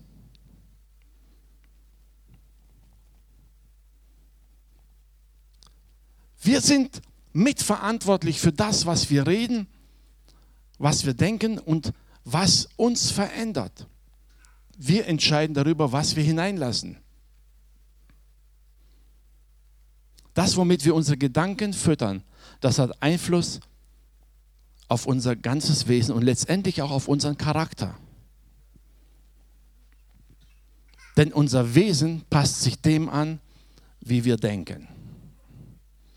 Wir 6.42 6.61
sind 6.61 7.01
mitverantwortlich 7.33 8.40
für 8.40 8.53
das, 8.53 8.85
was 8.85 9.11
wir 9.11 9.27
reden, 9.27 9.66
was 10.79 11.07
wir 11.07 11.14
denken 11.14 11.59
und 11.59 11.92
was 12.25 12.68
uns 12.77 13.11
verändert. 13.11 13.87
Wir 14.77 15.07
entscheiden 15.07 15.55
darüber, 15.55 15.92
was 15.92 16.16
wir 16.16 16.25
hineinlassen. 16.25 16.99
Das, 20.35 20.57
womit 20.57 20.85
wir 20.85 20.95
unsere 20.95 21.16
Gedanken 21.16 21.73
füttern, 21.73 22.23
das 22.61 22.79
hat 22.79 23.03
Einfluss 23.03 23.61
auf 24.88 25.07
unser 25.07 25.37
ganzes 25.37 25.88
Wesen 25.88 26.14
und 26.14 26.23
letztendlich 26.23 26.83
auch 26.83 26.90
auf 26.90 27.07
unseren 27.07 27.37
Charakter. 27.37 27.95
Denn 31.16 31.33
unser 31.33 31.75
Wesen 31.75 32.22
passt 32.31 32.62
sich 32.62 32.81
dem 32.81 33.09
an, 33.09 33.40
wie 34.01 34.25
wir 34.25 34.37
denken. 34.37 34.88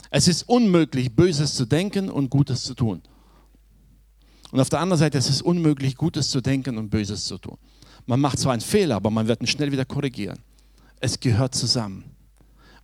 Es 0.09 0.27
ist 0.27 0.47
unmöglich, 0.47 1.15
Böses 1.15 1.55
zu 1.55 1.65
denken 1.65 2.09
und 2.09 2.29
Gutes 2.29 2.63
zu 2.63 2.73
tun. 2.73 3.01
Und 4.51 4.59
auf 4.61 4.69
der 4.69 4.79
anderen 4.79 4.99
Seite 4.99 5.17
es 5.17 5.27
ist 5.27 5.35
es 5.35 5.41
unmöglich, 5.41 5.97
Gutes 5.97 6.29
zu 6.29 6.39
denken 6.39 6.77
und 6.77 6.89
Böses 6.89 7.25
zu 7.25 7.37
tun. 7.37 7.57
Man 8.05 8.21
macht 8.21 8.39
zwar 8.39 8.53
einen 8.53 8.61
Fehler, 8.61 8.95
aber 8.95 9.09
man 9.09 9.27
wird 9.27 9.41
ihn 9.41 9.47
schnell 9.47 9.71
wieder 9.71 9.83
korrigieren. 9.83 10.39
Es 11.01 11.19
gehört 11.19 11.55
zusammen, 11.55 12.05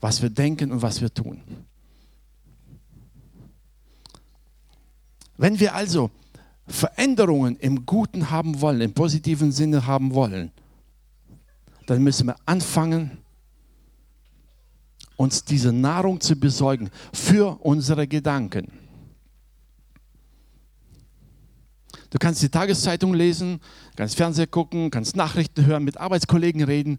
was 0.01 0.21
wir 0.21 0.29
denken 0.29 0.71
und 0.71 0.81
was 0.81 0.99
wir 0.99 1.13
tun. 1.13 1.41
Wenn 5.37 5.59
wir 5.59 5.73
also 5.73 6.11
Veränderungen 6.67 7.55
im 7.55 7.85
Guten 7.85 8.29
haben 8.29 8.61
wollen, 8.61 8.81
im 8.81 8.93
positiven 8.93 9.51
Sinne 9.51 9.87
haben 9.87 10.13
wollen, 10.13 10.51
dann 11.91 12.03
müssen 12.03 12.27
wir 12.27 12.37
anfangen, 12.45 13.17
uns 15.17 15.43
diese 15.43 15.73
Nahrung 15.73 16.21
zu 16.21 16.37
besorgen 16.37 16.89
für 17.11 17.59
unsere 17.65 18.07
Gedanken. 18.07 18.71
Du 22.09 22.17
kannst 22.17 22.41
die 22.41 22.47
Tageszeitung 22.47 23.13
lesen, 23.13 23.59
kannst 23.97 24.15
Fernseher 24.15 24.47
gucken, 24.47 24.89
kannst 24.89 25.17
Nachrichten 25.17 25.65
hören, 25.65 25.83
mit 25.83 25.97
Arbeitskollegen 25.97 26.63
reden. 26.63 26.97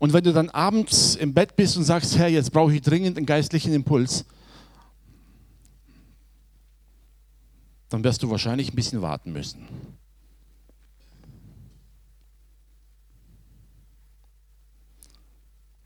Und 0.00 0.12
wenn 0.12 0.24
du 0.24 0.32
dann 0.32 0.50
abends 0.50 1.14
im 1.14 1.32
Bett 1.32 1.54
bist 1.54 1.76
und 1.76 1.84
sagst, 1.84 2.18
Herr, 2.18 2.26
jetzt 2.26 2.50
brauche 2.50 2.74
ich 2.74 2.80
dringend 2.80 3.16
einen 3.18 3.26
geistlichen 3.26 3.72
Impuls, 3.72 4.24
dann 7.88 8.02
wirst 8.02 8.24
du 8.24 8.30
wahrscheinlich 8.30 8.72
ein 8.72 8.74
bisschen 8.76 9.00
warten 9.00 9.32
müssen. 9.32 9.91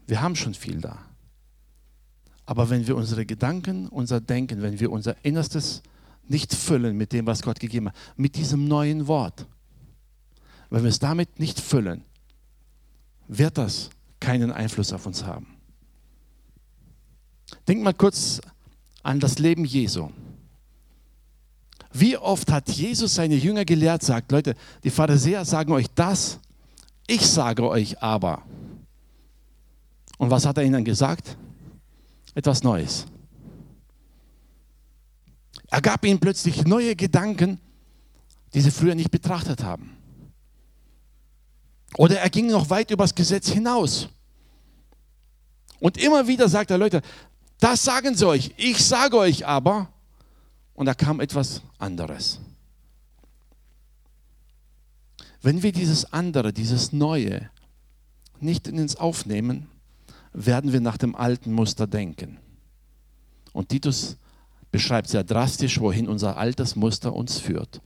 Wir 0.06 0.20
haben 0.20 0.36
schon 0.36 0.54
viel 0.54 0.80
da. 0.80 0.98
Aber 2.44 2.70
wenn 2.70 2.86
wir 2.86 2.96
unsere 2.96 3.26
Gedanken, 3.26 3.88
unser 3.88 4.20
Denken, 4.20 4.62
wenn 4.62 4.78
wir 4.78 4.92
unser 4.92 5.16
Innerstes 5.24 5.82
nicht 6.28 6.54
füllen 6.54 6.96
mit 6.96 7.12
dem, 7.12 7.26
was 7.26 7.42
Gott 7.42 7.58
gegeben 7.58 7.88
hat, 7.88 7.96
mit 8.16 8.36
diesem 8.36 8.68
neuen 8.68 9.08
Wort, 9.08 9.46
wenn 10.70 10.82
wir 10.82 10.90
es 10.90 10.98
damit 10.98 11.38
nicht 11.40 11.60
füllen, 11.60 12.02
wird 13.28 13.58
das 13.58 13.90
keinen 14.20 14.52
Einfluss 14.52 14.92
auf 14.92 15.06
uns 15.06 15.24
haben. 15.24 15.46
Denk 17.66 17.82
mal 17.82 17.94
kurz 17.94 18.40
an 19.02 19.20
das 19.20 19.38
Leben 19.38 19.64
Jesu. 19.64 20.10
Wie 21.92 22.16
oft 22.16 22.50
hat 22.52 22.68
Jesus 22.70 23.14
seine 23.14 23.36
Jünger 23.36 23.64
gelehrt, 23.64 24.02
sagt, 24.02 24.30
Leute, 24.30 24.54
die 24.84 24.90
Pharisäer 24.90 25.44
sagen 25.44 25.72
euch 25.72 25.86
das, 25.94 26.38
ich 27.06 27.26
sage 27.26 27.68
euch 27.68 28.02
aber. 28.02 28.42
Und 30.18 30.30
was 30.30 30.46
hat 30.46 30.58
er 30.58 30.64
ihnen 30.64 30.84
gesagt? 30.84 31.36
Etwas 32.34 32.62
Neues. 32.62 33.06
Er 35.68 35.80
gab 35.80 36.04
ihnen 36.04 36.20
plötzlich 36.20 36.64
neue 36.64 36.96
Gedanken, 36.96 37.60
die 38.54 38.60
sie 38.60 38.70
früher 38.70 38.94
nicht 38.94 39.10
betrachtet 39.10 39.62
haben. 39.62 39.96
Oder 41.96 42.20
er 42.20 42.30
ging 42.30 42.46
noch 42.46 42.70
weit 42.70 42.90
übers 42.90 43.14
Gesetz 43.14 43.48
hinaus. 43.48 44.08
Und 45.78 45.98
immer 45.98 46.26
wieder 46.26 46.48
sagt 46.48 46.70
er, 46.70 46.78
Leute, 46.78 47.02
das 47.60 47.84
sagen 47.84 48.14
sie 48.14 48.26
euch, 48.26 48.52
ich 48.56 48.84
sage 48.84 49.16
euch 49.16 49.46
aber. 49.46 49.88
Und 50.74 50.86
da 50.86 50.94
kam 50.94 51.20
etwas 51.20 51.62
anderes. 51.78 52.40
Wenn 55.40 55.62
wir 55.62 55.72
dieses 55.72 56.12
andere, 56.12 56.52
dieses 56.52 56.92
Neue 56.92 57.50
nicht 58.40 58.68
in 58.68 58.78
uns 58.78 58.96
aufnehmen, 58.96 59.70
werden 60.36 60.72
wir 60.72 60.80
nach 60.80 60.98
dem 60.98 61.16
alten 61.16 61.52
Muster 61.52 61.86
denken. 61.86 62.38
Und 63.52 63.70
Titus 63.70 64.18
beschreibt 64.70 65.08
sehr 65.08 65.24
drastisch, 65.24 65.80
wohin 65.80 66.08
unser 66.08 66.36
altes 66.36 66.76
Muster 66.76 67.14
uns 67.14 67.38
führt. 67.38 67.80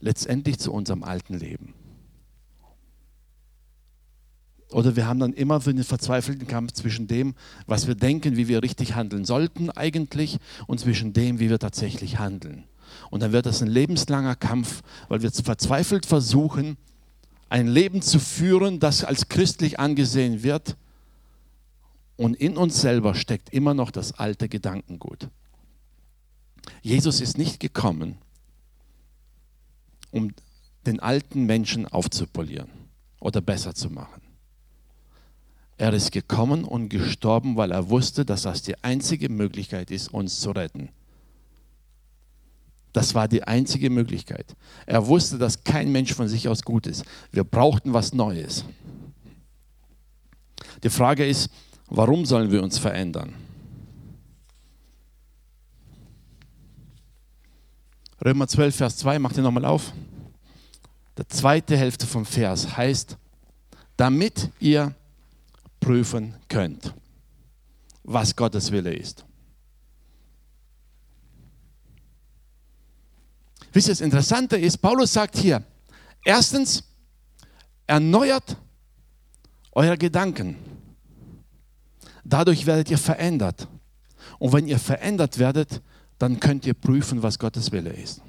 Letztendlich 0.00 0.58
zu 0.58 0.72
unserem 0.72 1.02
alten 1.02 1.34
Leben. 1.34 1.74
Oder 4.70 4.96
wir 4.96 5.06
haben 5.06 5.18
dann 5.18 5.32
immer 5.32 5.60
so 5.60 5.70
einen 5.70 5.84
verzweifelten 5.84 6.46
Kampf 6.46 6.72
zwischen 6.72 7.06
dem, 7.06 7.34
was 7.66 7.86
wir 7.86 7.94
denken, 7.94 8.36
wie 8.36 8.48
wir 8.48 8.62
richtig 8.62 8.94
handeln 8.94 9.24
sollten 9.24 9.70
eigentlich, 9.70 10.38
und 10.66 10.80
zwischen 10.80 11.12
dem, 11.12 11.38
wie 11.38 11.50
wir 11.50 11.58
tatsächlich 11.58 12.18
handeln. 12.18 12.64
Und 13.10 13.22
dann 13.22 13.32
wird 13.32 13.46
das 13.46 13.62
ein 13.62 13.68
lebenslanger 13.68 14.36
Kampf, 14.36 14.82
weil 15.08 15.22
wir 15.22 15.30
verzweifelt 15.30 16.06
versuchen, 16.06 16.76
ein 17.50 17.66
Leben 17.66 18.02
zu 18.02 18.18
führen, 18.18 18.78
das 18.78 19.04
als 19.04 19.28
christlich 19.28 19.80
angesehen 19.80 20.42
wird. 20.42 20.76
Und 22.18 22.34
in 22.34 22.56
uns 22.56 22.80
selber 22.80 23.14
steckt 23.14 23.50
immer 23.50 23.74
noch 23.74 23.92
das 23.92 24.12
alte 24.12 24.48
Gedankengut. 24.48 25.28
Jesus 26.82 27.20
ist 27.20 27.38
nicht 27.38 27.60
gekommen, 27.60 28.18
um 30.10 30.32
den 30.84 30.98
alten 30.98 31.46
Menschen 31.46 31.86
aufzupolieren 31.86 32.70
oder 33.20 33.40
besser 33.40 33.72
zu 33.72 33.88
machen. 33.88 34.20
Er 35.76 35.92
ist 35.92 36.10
gekommen 36.10 36.64
und 36.64 36.88
gestorben, 36.88 37.56
weil 37.56 37.70
er 37.70 37.88
wusste, 37.88 38.24
dass 38.24 38.42
das 38.42 38.62
die 38.62 38.82
einzige 38.82 39.28
Möglichkeit 39.28 39.92
ist, 39.92 40.12
uns 40.12 40.40
zu 40.40 40.50
retten. 40.50 40.88
Das 42.92 43.14
war 43.14 43.28
die 43.28 43.44
einzige 43.44 43.90
Möglichkeit. 43.90 44.56
Er 44.86 45.06
wusste, 45.06 45.38
dass 45.38 45.62
kein 45.62 45.92
Mensch 45.92 46.14
von 46.14 46.26
sich 46.26 46.48
aus 46.48 46.62
gut 46.62 46.88
ist. 46.88 47.04
Wir 47.30 47.44
brauchten 47.44 47.92
was 47.92 48.12
Neues. 48.12 48.64
Die 50.82 50.90
Frage 50.90 51.24
ist, 51.24 51.48
warum 51.88 52.24
sollen 52.24 52.50
wir 52.50 52.62
uns 52.62 52.78
verändern? 52.78 53.34
Römer 58.24 58.48
12, 58.48 58.76
Vers 58.76 58.96
2, 58.98 59.18
macht 59.18 59.36
ihr 59.36 59.42
nochmal 59.42 59.64
auf. 59.64 59.92
Die 61.16 61.26
zweite 61.28 61.76
Hälfte 61.76 62.06
vom 62.06 62.24
Vers 62.24 62.76
heißt, 62.76 63.16
damit 63.96 64.50
ihr 64.60 64.94
prüfen 65.80 66.34
könnt, 66.48 66.94
was 68.02 68.34
Gottes 68.34 68.70
Wille 68.70 68.94
ist. 68.94 69.24
Wisst 73.72 73.88
ihr, 73.88 73.92
das 73.92 74.00
Interessante 74.00 74.56
ist, 74.56 74.78
Paulus 74.78 75.12
sagt 75.12 75.36
hier, 75.36 75.62
erstens, 76.24 76.82
erneuert 77.86 78.56
eure 79.72 79.96
Gedanken. 79.98 80.56
Dadurch 82.28 82.66
werdet 82.66 82.90
ihr 82.90 82.98
verändert. 82.98 83.68
Und 84.38 84.52
wenn 84.52 84.68
ihr 84.68 84.78
verändert 84.78 85.38
werdet, 85.38 85.80
dann 86.18 86.40
könnt 86.40 86.66
ihr 86.66 86.74
prüfen, 86.74 87.22
was 87.22 87.38
Gottes 87.38 87.72
Wille 87.72 87.90
ist. 87.90 88.20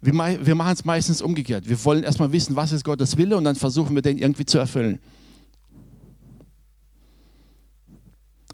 Wir, 0.00 0.14
machen 0.14 0.72
es 0.72 0.84
meistens 0.84 1.22
umgekehrt. 1.22 1.68
Wir 1.68 1.84
wollen 1.84 2.04
erstmal 2.04 2.30
wissen, 2.32 2.56
was 2.56 2.72
ist 2.72 2.84
Gottes 2.84 3.16
Wille 3.16 3.36
und 3.36 3.44
dann 3.44 3.56
versuchen 3.56 3.94
wir 3.94 4.02
den 4.02 4.18
irgendwie 4.18 4.46
zu 4.46 4.58
erfüllen. 4.58 5.00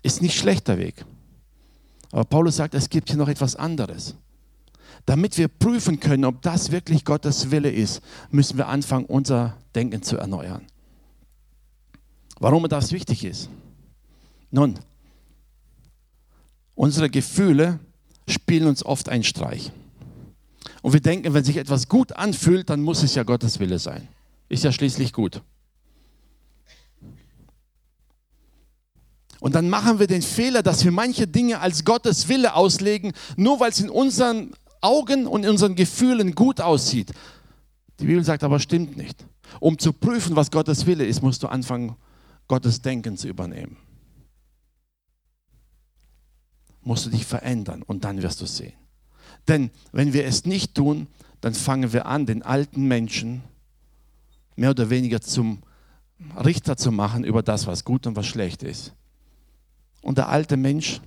Ist 0.03 0.23
nicht 0.23 0.37
schlechter 0.39 0.79
Weg. 0.79 1.05
Aber 2.11 2.25
Paulus 2.25 2.57
sagt, 2.57 2.75
es 2.75 2.89
gibt 2.89 3.09
hier 3.09 3.19
noch 3.19 3.29
etwas 3.29 3.57
anderes. 3.57 4.15
Damit 5.07 5.37
wir 5.37 5.49
prüfen 5.49 6.01
können, 6.01 6.25
ob 6.25 6.41
das 6.43 6.71
wirklich 6.71 7.05
Gottes 7.05 7.51
Wille 7.51 7.71
ist, 7.71 8.01
müssen 8.31 8.57
wir 8.57 8.69
anfangen, 8.69 9.05
unser 9.07 9.57
Denken 9.75 10.03
zu 10.03 10.17
erneuern. 10.17 10.63
Warum 12.45 12.69
das 12.69 12.93
wichtig 12.93 13.25
ist? 13.25 13.49
Nun, 14.51 14.79
unsere 16.75 17.09
Gefühle 17.09 17.81
spielen 18.29 18.67
uns 18.67 18.85
oft 18.85 19.09
einen 19.09 19.25
Streich. 19.25 19.73
Und 20.83 20.93
wir 20.93 21.01
denken, 21.01 21.33
wenn 21.33 21.43
sich 21.43 21.57
etwas 21.57 21.89
gut 21.89 22.13
anfühlt, 22.13 22.69
dann 22.69 22.83
muss 22.83 23.03
es 23.03 23.15
ja 23.15 23.23
Gottes 23.23 23.61
Wille 23.61 23.79
sein. 23.79 24.09
Ist 24.51 24.63
ja 24.63 24.73
schließlich 24.73 25.15
gut. 25.15 25.41
Und 29.41 29.55
dann 29.55 29.71
machen 29.71 29.99
wir 29.99 30.07
den 30.07 30.21
Fehler, 30.21 30.63
dass 30.63 30.85
wir 30.85 30.93
manche 30.93 31.27
Dinge 31.27 31.61
als 31.61 31.83
Gottes 31.87 32.29
Wille 32.29 32.55
auslegen, 32.55 33.15
nur 33.39 33.59
weil 33.59 33.71
es 33.71 33.81
in 33.81 33.89
unseren 33.89 34.53
Augen 34.83 35.27
und 35.27 35.45
in 35.45 35.51
unseren 35.53 35.77
Gefühlen 35.77 36.35
gut 36.35 36.61
aussieht. 36.61 37.11
Die 38.01 38.05
Bibel 38.05 38.23
sagt 38.23 38.45
aber, 38.45 38.61
stimmt 38.61 38.99
nicht. 38.99 39.25
Um 39.61 39.79
zu 39.79 39.95
prüfen, 39.95 40.37
was 40.37 40.51
Gottes 40.51 40.85
Wille 40.85 41.07
ist, 41.07 41.23
musst 41.23 41.43
du 41.43 41.47
anfangen, 41.47 41.97
Gottes 42.49 42.83
Denken 42.83 43.17
zu 43.17 43.29
übernehmen. 43.29 43.77
Musst 46.83 47.07
du 47.07 47.11
dich 47.11 47.25
verändern 47.25 47.83
und 47.83 48.05
dann 48.05 48.23
wirst 48.23 48.41
du 48.41 48.47
sehen. 48.47 48.75
Denn 49.49 49.71
wenn 49.93 50.13
wir 50.13 50.27
es 50.27 50.45
nicht 50.45 50.75
tun, 50.75 51.07
dann 51.41 51.55
fangen 51.55 51.93
wir 51.93 52.07
an, 52.07 52.27
den 52.27 52.43
alten 52.43 52.87
Menschen 52.87 53.43
mehr 54.57 54.71
oder 54.71 54.91
weniger 54.91 55.21
zum 55.21 55.63
Richter 56.43 56.77
zu 56.77 56.93
machen 56.93 57.25
über 57.25 57.43
das, 57.43 57.67
was 57.67 57.85
gut 57.85 58.07
und 58.07 58.17
was 58.17 58.27
schlecht 58.27 58.63
ist. 58.63 58.95
Und 60.03 60.19
der 60.19 60.29
alte 60.29 60.57
Mensch, 60.57 61.01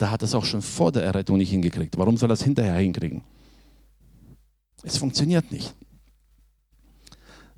der 0.00 0.10
hat 0.10 0.22
das 0.22 0.34
auch 0.34 0.44
schon 0.44 0.62
vor 0.62 0.92
der 0.92 1.04
Errettung 1.04 1.38
nicht 1.38 1.50
hingekriegt. 1.50 1.96
Warum 1.98 2.16
soll 2.16 2.28
er 2.28 2.32
das 2.32 2.42
hinterher 2.42 2.76
hinkriegen? 2.76 3.22
Es 4.82 4.96
funktioniert 4.96 5.52
nicht. 5.52 5.74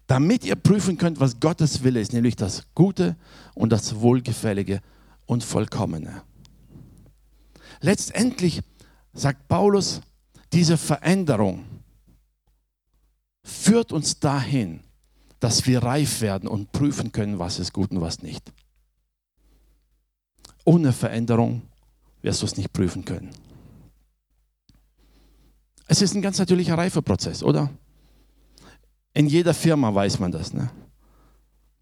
Damit 0.07 0.45
ihr 0.45 0.57
prüfen 0.57 0.99
könnt, 0.99 1.21
was 1.21 1.40
Gottes 1.40 1.83
Wille 1.83 2.01
ist, 2.01 2.12
nämlich 2.12 2.37
das 2.37 2.67
Gute 2.75 3.17
und 3.55 3.71
das 3.71 4.01
Wohlgefällige 4.01 4.81
und 5.27 5.43
Vollkommene. 5.43 6.23
Letztendlich 7.81 8.61
sagt 9.12 9.49
Paulus, 9.49 10.01
diese 10.53 10.77
Veränderung 10.77 11.64
führt 13.43 13.93
uns 13.93 14.21
dahin, 14.21 14.81
dass 15.40 15.67
wir 15.67 15.83
reif 15.83 16.21
werden 16.21 16.49
und 16.49 16.73
prüfen 16.73 17.12
können, 17.12 17.38
was 17.38 17.59
ist 17.59 17.73
gut 17.73 17.90
und 17.90 18.01
was 18.01 18.23
nicht. 18.23 18.53
Ohne 20.64 20.93
Veränderung 20.93 21.62
wirst 22.23 22.43
du 22.43 22.47
es 22.47 22.57
nicht 22.57 22.73
prüfen 22.73 23.05
können. 23.05 23.31
Es 25.87 26.01
ist 26.01 26.14
ein 26.14 26.23
ganz 26.23 26.38
natürlicher 26.38 26.79
Reifeprozess, 26.79 27.43
oder? 27.43 27.71
In 29.14 29.29
jeder 29.29 29.55
Firma 29.55 29.94
weiß 29.94 30.18
man 30.18 30.33
das. 30.33 30.53
Ne? 30.53 30.70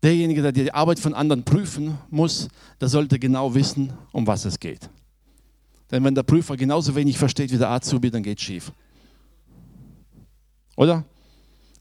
Derjenige, 0.02 0.42
der 0.42 0.52
die 0.52 0.72
Arbeit 0.72 0.98
von 0.98 1.14
anderen 1.14 1.44
prüfen 1.44 1.98
muss, 2.10 2.48
der 2.80 2.88
sollte 2.88 3.18
genau 3.18 3.54
wissen, 3.54 3.92
um 4.12 4.26
was 4.26 4.44
es 4.44 4.60
geht. 4.60 4.90
Denn 5.90 6.04
wenn 6.04 6.14
der 6.14 6.22
Prüfer 6.22 6.56
genauso 6.56 6.94
wenig 6.94 7.18
versteht 7.18 7.50
wie 7.52 7.58
der 7.58 7.70
Azubi, 7.70 8.10
dann 8.10 8.22
geht 8.22 8.38
es 8.38 8.44
schief. 8.44 8.72
Oder? 10.76 11.04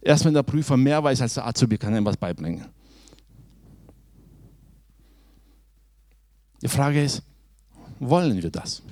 Erst 0.01 0.25
wenn 0.25 0.33
der 0.33 0.43
Prüfer 0.43 0.77
mehr 0.77 1.03
weiß 1.03 1.21
als 1.21 1.35
der 1.35 1.47
Azubi, 1.47 1.77
kann 1.77 1.93
er 1.93 1.99
ihm 1.99 2.05
was 2.05 2.17
beibringen. 2.17 2.65
Die 6.61 6.67
Frage 6.67 7.03
ist, 7.03 7.23
wollen 7.99 8.41
wir 8.41 8.51
das? 8.51 8.83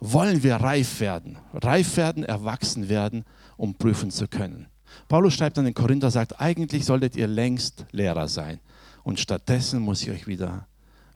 Wollen 0.00 0.42
wir 0.42 0.56
reif 0.56 1.00
werden? 1.00 1.36
Reif 1.52 1.96
werden, 1.96 2.24
erwachsen 2.24 2.88
werden, 2.88 3.24
um 3.56 3.74
prüfen 3.74 4.10
zu 4.10 4.26
können. 4.26 4.69
Paulus 5.10 5.34
schreibt 5.34 5.58
an 5.58 5.64
den 5.64 5.74
Korinther, 5.74 6.08
sagt, 6.08 6.40
eigentlich 6.40 6.84
solltet 6.84 7.16
ihr 7.16 7.26
längst 7.26 7.84
Lehrer 7.90 8.28
sein. 8.28 8.60
Und 9.02 9.18
stattdessen 9.18 9.80
muss 9.80 10.02
ich 10.02 10.10
euch 10.10 10.28
wieder 10.28 10.68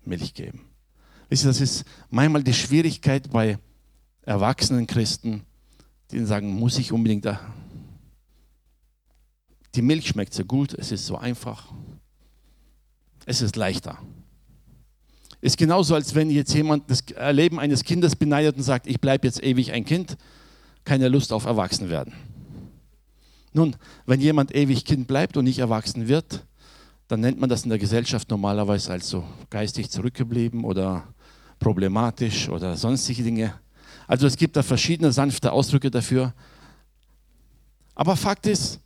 Milch 0.05 0.35
geben. 0.35 0.63
Wisst 1.29 1.45
ihr, 1.45 1.47
das 1.47 1.61
ist 1.61 1.85
manchmal 2.11 2.43
die 2.43 2.55
Schwierigkeit 2.55 3.31
bei 3.31 3.57
erwachsenen 4.23 4.89
Christen, 4.89 5.45
die 6.11 6.25
sagen, 6.25 6.49
muss 6.49 6.77
ich 6.77 6.91
unbedingt 6.91 7.25
da. 7.25 7.39
Die 9.77 9.83
Milch 9.83 10.09
schmeckt 10.09 10.35
so 10.35 10.45
gut, 10.45 10.75
es 10.75 10.91
ist 10.91 11.07
so 11.07 11.17
einfach, 11.17 11.73
es 13.27 13.43
ist 13.43 13.55
leichter. 13.55 13.99
Ist 15.41 15.57
genauso, 15.57 15.95
als 15.95 16.17
wenn 16.17 16.31
jetzt 16.31 16.53
jemand 16.53 16.91
das 16.91 17.05
Leben 17.31 17.61
eines 17.61 17.85
Kindes 17.85 18.17
beneidet 18.17 18.57
und 18.57 18.65
sagt, 18.65 18.89
ich 18.89 19.01
bleibe 19.01 19.25
jetzt 19.29 19.41
ewig 19.41 19.71
ein 19.71 19.85
Kind, 19.85 20.17
keine 20.83 21.07
Lust 21.07 21.33
auf 21.33 21.45
Erwachsenwerden. 21.45 22.34
Nun, 23.55 23.77
wenn 24.05 24.21
jemand 24.21 24.53
ewig 24.53 24.85
Kind 24.85 25.07
bleibt 25.07 25.37
und 25.37 25.45
nicht 25.45 25.61
erwachsen 25.61 26.09
wird, 26.09 26.45
dann 27.07 27.21
nennt 27.21 27.39
man 27.39 27.49
das 27.49 27.63
in 27.63 27.71
der 27.71 27.79
Gesellschaft 27.79 28.29
normalerweise 28.29 28.91
als 28.91 29.09
so 29.09 29.25
geistig 29.49 29.91
zurückgeblieben 29.91 30.65
oder 30.65 31.15
problematisch 31.61 32.49
oder 32.49 32.77
sonstige 32.77 33.23
Dinge. 33.23 33.55
Also 34.09 34.27
es 34.27 34.37
gibt 34.37 34.57
da 34.57 34.65
verschiedene 34.65 35.13
sanfte 35.13 35.53
Ausdrücke 35.53 35.89
dafür. 35.89 36.35
Aber 37.95 38.17
Fakt 38.17 38.47
ist, 38.49 38.81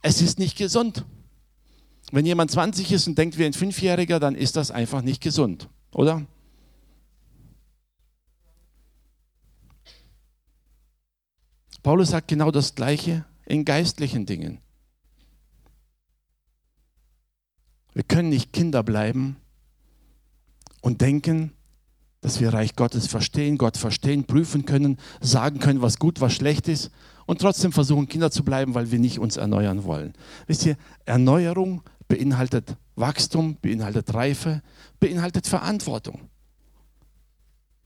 es 0.00 0.22
ist 0.22 0.38
nicht 0.38 0.56
gesund. 0.56 1.04
Wenn 2.10 2.24
jemand 2.24 2.50
20 2.50 2.90
ist 2.90 3.06
und 3.06 3.18
denkt 3.18 3.36
wie 3.36 3.44
ein 3.44 3.52
Fünfjähriger, 3.52 4.18
dann 4.18 4.34
ist 4.34 4.56
das 4.56 4.70
einfach 4.70 5.02
nicht 5.02 5.22
gesund, 5.22 5.68
oder? 5.92 6.26
Paulus 11.82 12.10
sagt 12.10 12.28
genau 12.28 12.50
das 12.50 12.74
Gleiche 12.74 13.26
in 13.46 13.64
geistlichen 13.64 14.26
Dingen. 14.26 14.58
Wir 17.94 18.02
können 18.02 18.30
nicht 18.30 18.52
Kinder 18.52 18.82
bleiben 18.82 19.36
und 20.80 21.00
denken, 21.00 21.52
dass 22.22 22.40
wir 22.40 22.54
Reich 22.54 22.76
Gottes 22.76 23.08
verstehen, 23.08 23.58
Gott 23.58 23.76
verstehen, 23.76 24.24
prüfen 24.24 24.64
können, 24.64 24.98
sagen 25.20 25.58
können, 25.58 25.82
was 25.82 25.98
gut, 25.98 26.20
was 26.20 26.32
schlecht 26.32 26.68
ist 26.68 26.90
und 27.26 27.40
trotzdem 27.40 27.72
versuchen, 27.72 28.08
Kinder 28.08 28.30
zu 28.30 28.44
bleiben, 28.44 28.74
weil 28.74 28.90
wir 28.90 28.98
nicht 28.98 29.18
uns 29.18 29.36
erneuern 29.36 29.84
wollen. 29.84 30.14
Wisst 30.46 30.64
ihr, 30.64 30.76
Erneuerung 31.04 31.82
beinhaltet 32.08 32.76
Wachstum, 32.94 33.56
beinhaltet 33.60 34.14
Reife, 34.14 34.62
beinhaltet 35.00 35.46
Verantwortung. 35.46 36.28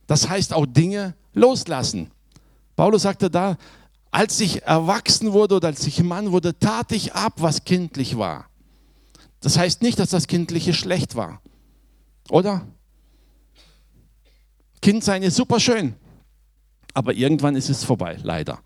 Das 0.06 0.28
heißt 0.28 0.52
auch 0.52 0.66
Dinge 0.66 1.14
loslassen. 1.32 2.10
Paulus 2.76 3.02
sagte 3.02 3.30
da, 3.30 3.56
als 4.16 4.40
ich 4.40 4.62
erwachsen 4.62 5.35
wurde 5.35 5.57
oder 5.57 5.68
als 5.68 5.87
ich 5.87 6.02
Mann 6.02 6.33
wurde, 6.33 6.59
tat 6.59 6.90
ich 6.90 7.12
ab, 7.12 7.35
was 7.37 7.64
kindlich 7.64 8.16
war. 8.16 8.48
Das 9.40 9.59
heißt 9.59 9.83
nicht, 9.83 9.98
dass 9.98 10.09
das 10.09 10.26
Kindliche 10.26 10.72
schlecht 10.72 11.16
war. 11.16 11.42
Oder? 12.31 12.66
Kindsein 14.81 15.22
ist 15.22 15.37
super 15.37 15.61
schön, 15.61 15.96
aber 16.94 17.12
irgendwann 17.12 17.57
ist 17.57 17.68
es 17.68 17.85
vorbei, 17.85 18.18
leider. 18.22 18.59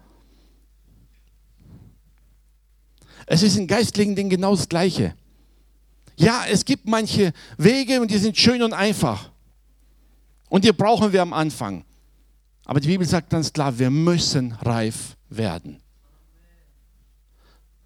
Es 3.27 3.43
ist 3.43 3.57
in 3.57 3.67
geistlichen 3.67 4.15
Dingen 4.15 4.31
genau 4.31 4.55
das 4.55 4.69
Gleiche. 4.69 5.17
Ja, 6.15 6.45
es 6.49 6.65
gibt 6.65 6.87
manche 6.87 7.33
Wege 7.59 8.01
und 8.01 8.13
die 8.13 8.19
sind 8.19 8.37
schön 8.37 8.63
und 8.63 8.73
einfach. 8.73 9.33
Und 10.49 10.65
die 10.65 10.71
brauchen 10.71 11.13
wir 11.13 11.23
am 11.23 11.33
Anfang. 11.33 11.85
Aber 12.67 12.79
die 12.79 12.87
Bibel 12.87 13.05
sagt 13.05 13.31
ganz 13.31 13.53
klar, 13.53 13.77
wir 13.77 13.91
müssen 13.91 14.53
reif 14.53 15.17
werden. 15.31 15.81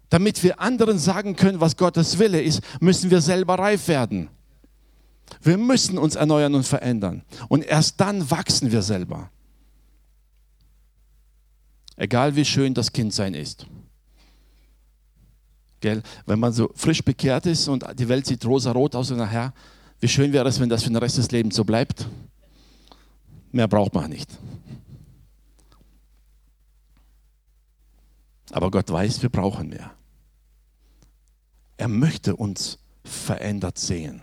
Damit 0.09 0.43
wir 0.43 0.59
anderen 0.59 0.97
sagen 0.97 1.35
können, 1.35 1.59
was 1.59 1.77
Gottes 1.77 2.19
Wille 2.19 2.41
ist, 2.41 2.61
müssen 2.79 3.09
wir 3.09 3.21
selber 3.21 3.57
reif 3.59 3.87
werden. 3.87 4.29
Wir 5.41 5.57
müssen 5.57 5.97
uns 5.97 6.15
erneuern 6.15 6.53
und 6.55 6.65
verändern. 6.65 7.23
Und 7.49 7.65
erst 7.65 7.99
dann 7.99 8.29
wachsen 8.29 8.71
wir 8.71 8.81
selber. 8.81 9.31
Egal 11.97 12.35
wie 12.35 12.45
schön 12.45 12.73
das 12.73 12.91
Kindsein 12.91 13.33
ist. 13.33 13.65
Gell? 15.79 16.01
Wenn 16.25 16.39
man 16.39 16.53
so 16.53 16.71
frisch 16.75 17.03
bekehrt 17.03 17.45
ist 17.45 17.67
und 17.67 17.85
die 17.97 18.09
Welt 18.09 18.25
sieht 18.25 18.45
rosa-rot 18.45 18.95
aus 18.95 19.11
und 19.11 19.17
nachher, 19.17 19.53
wie 19.99 20.07
schön 20.07 20.33
wäre 20.33 20.47
es, 20.47 20.59
wenn 20.59 20.69
das 20.69 20.83
für 20.83 20.89
den 20.89 20.97
Rest 20.97 21.17
des 21.17 21.31
Lebens 21.31 21.55
so 21.55 21.63
bleibt. 21.63 22.07
Mehr 23.51 23.67
braucht 23.67 23.93
man 23.93 24.09
nicht. 24.09 24.29
Aber 28.55 28.71
Gott 28.71 28.89
weiß, 28.89 29.21
wir 29.21 29.27
brauchen 29.27 29.67
mehr. 29.67 29.91
Er 31.75 31.89
möchte 31.89 32.37
uns 32.37 32.79
verändert 33.03 33.77
sehen. 33.77 34.21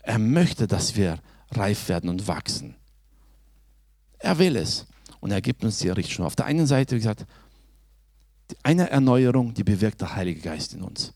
Er 0.00 0.18
möchte, 0.18 0.66
dass 0.66 0.96
wir 0.96 1.18
reif 1.50 1.90
werden 1.90 2.08
und 2.08 2.26
wachsen. 2.26 2.74
Er 4.18 4.38
will 4.38 4.56
es. 4.56 4.86
Und 5.20 5.30
er 5.30 5.42
gibt 5.42 5.62
uns 5.62 5.76
die 5.76 5.90
Richtschnur. 5.90 6.26
Auf 6.26 6.36
der 6.36 6.46
einen 6.46 6.66
Seite, 6.66 6.94
wie 6.94 7.00
gesagt, 7.00 7.26
eine 8.62 8.88
Erneuerung, 8.88 9.52
die 9.52 9.62
bewirkt 9.62 10.00
der 10.00 10.16
Heilige 10.16 10.40
Geist 10.40 10.72
in 10.72 10.80
uns. 10.80 11.12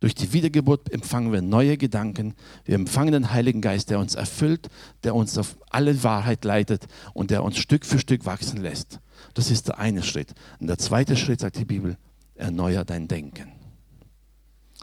Durch 0.00 0.14
die 0.14 0.32
Wiedergeburt 0.32 0.90
empfangen 0.94 1.30
wir 1.30 1.42
neue 1.42 1.76
Gedanken. 1.76 2.32
Wir 2.64 2.76
empfangen 2.76 3.12
den 3.12 3.32
Heiligen 3.32 3.60
Geist, 3.60 3.90
der 3.90 3.98
uns 3.98 4.14
erfüllt, 4.14 4.70
der 5.02 5.14
uns 5.14 5.36
auf 5.36 5.58
alle 5.68 6.02
Wahrheit 6.02 6.42
leitet 6.46 6.86
und 7.12 7.30
der 7.30 7.44
uns 7.44 7.58
Stück 7.58 7.84
für 7.84 7.98
Stück 7.98 8.24
wachsen 8.24 8.62
lässt. 8.62 8.98
Das 9.34 9.50
ist 9.50 9.68
der 9.68 9.78
eine 9.78 10.02
Schritt. 10.02 10.34
Und 10.60 10.68
der 10.68 10.78
zweite 10.78 11.16
Schritt, 11.16 11.40
sagt 11.40 11.58
die 11.58 11.64
Bibel, 11.64 11.96
erneuer 12.34 12.84
dein 12.84 13.08
Denken. 13.08 13.52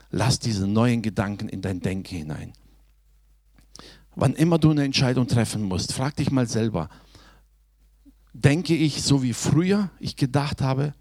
Lass 0.10 0.40
diese 0.40 0.68
neuen 0.68 1.02
Gedanken 1.02 1.48
in 1.50 1.62
dein 1.62 1.80
Denken 1.80 2.16
hinein. 2.16 2.54
Wann 4.16 4.34
immer 4.34 4.60
du 4.60 4.72
eine 4.72 4.84
Entscheidung 4.84 5.28
treffen 5.28 5.64
musst, 5.64 5.94
frag 5.94 6.18
dich 6.18 6.32
mal 6.32 6.48
selber, 6.48 6.90
denke 8.34 8.76
ich 8.76 9.04
so 9.04 9.24
wie 9.24 9.34
früher 9.34 9.90
ich 10.00 10.18
gedacht 10.18 10.62
habe? 10.62 10.94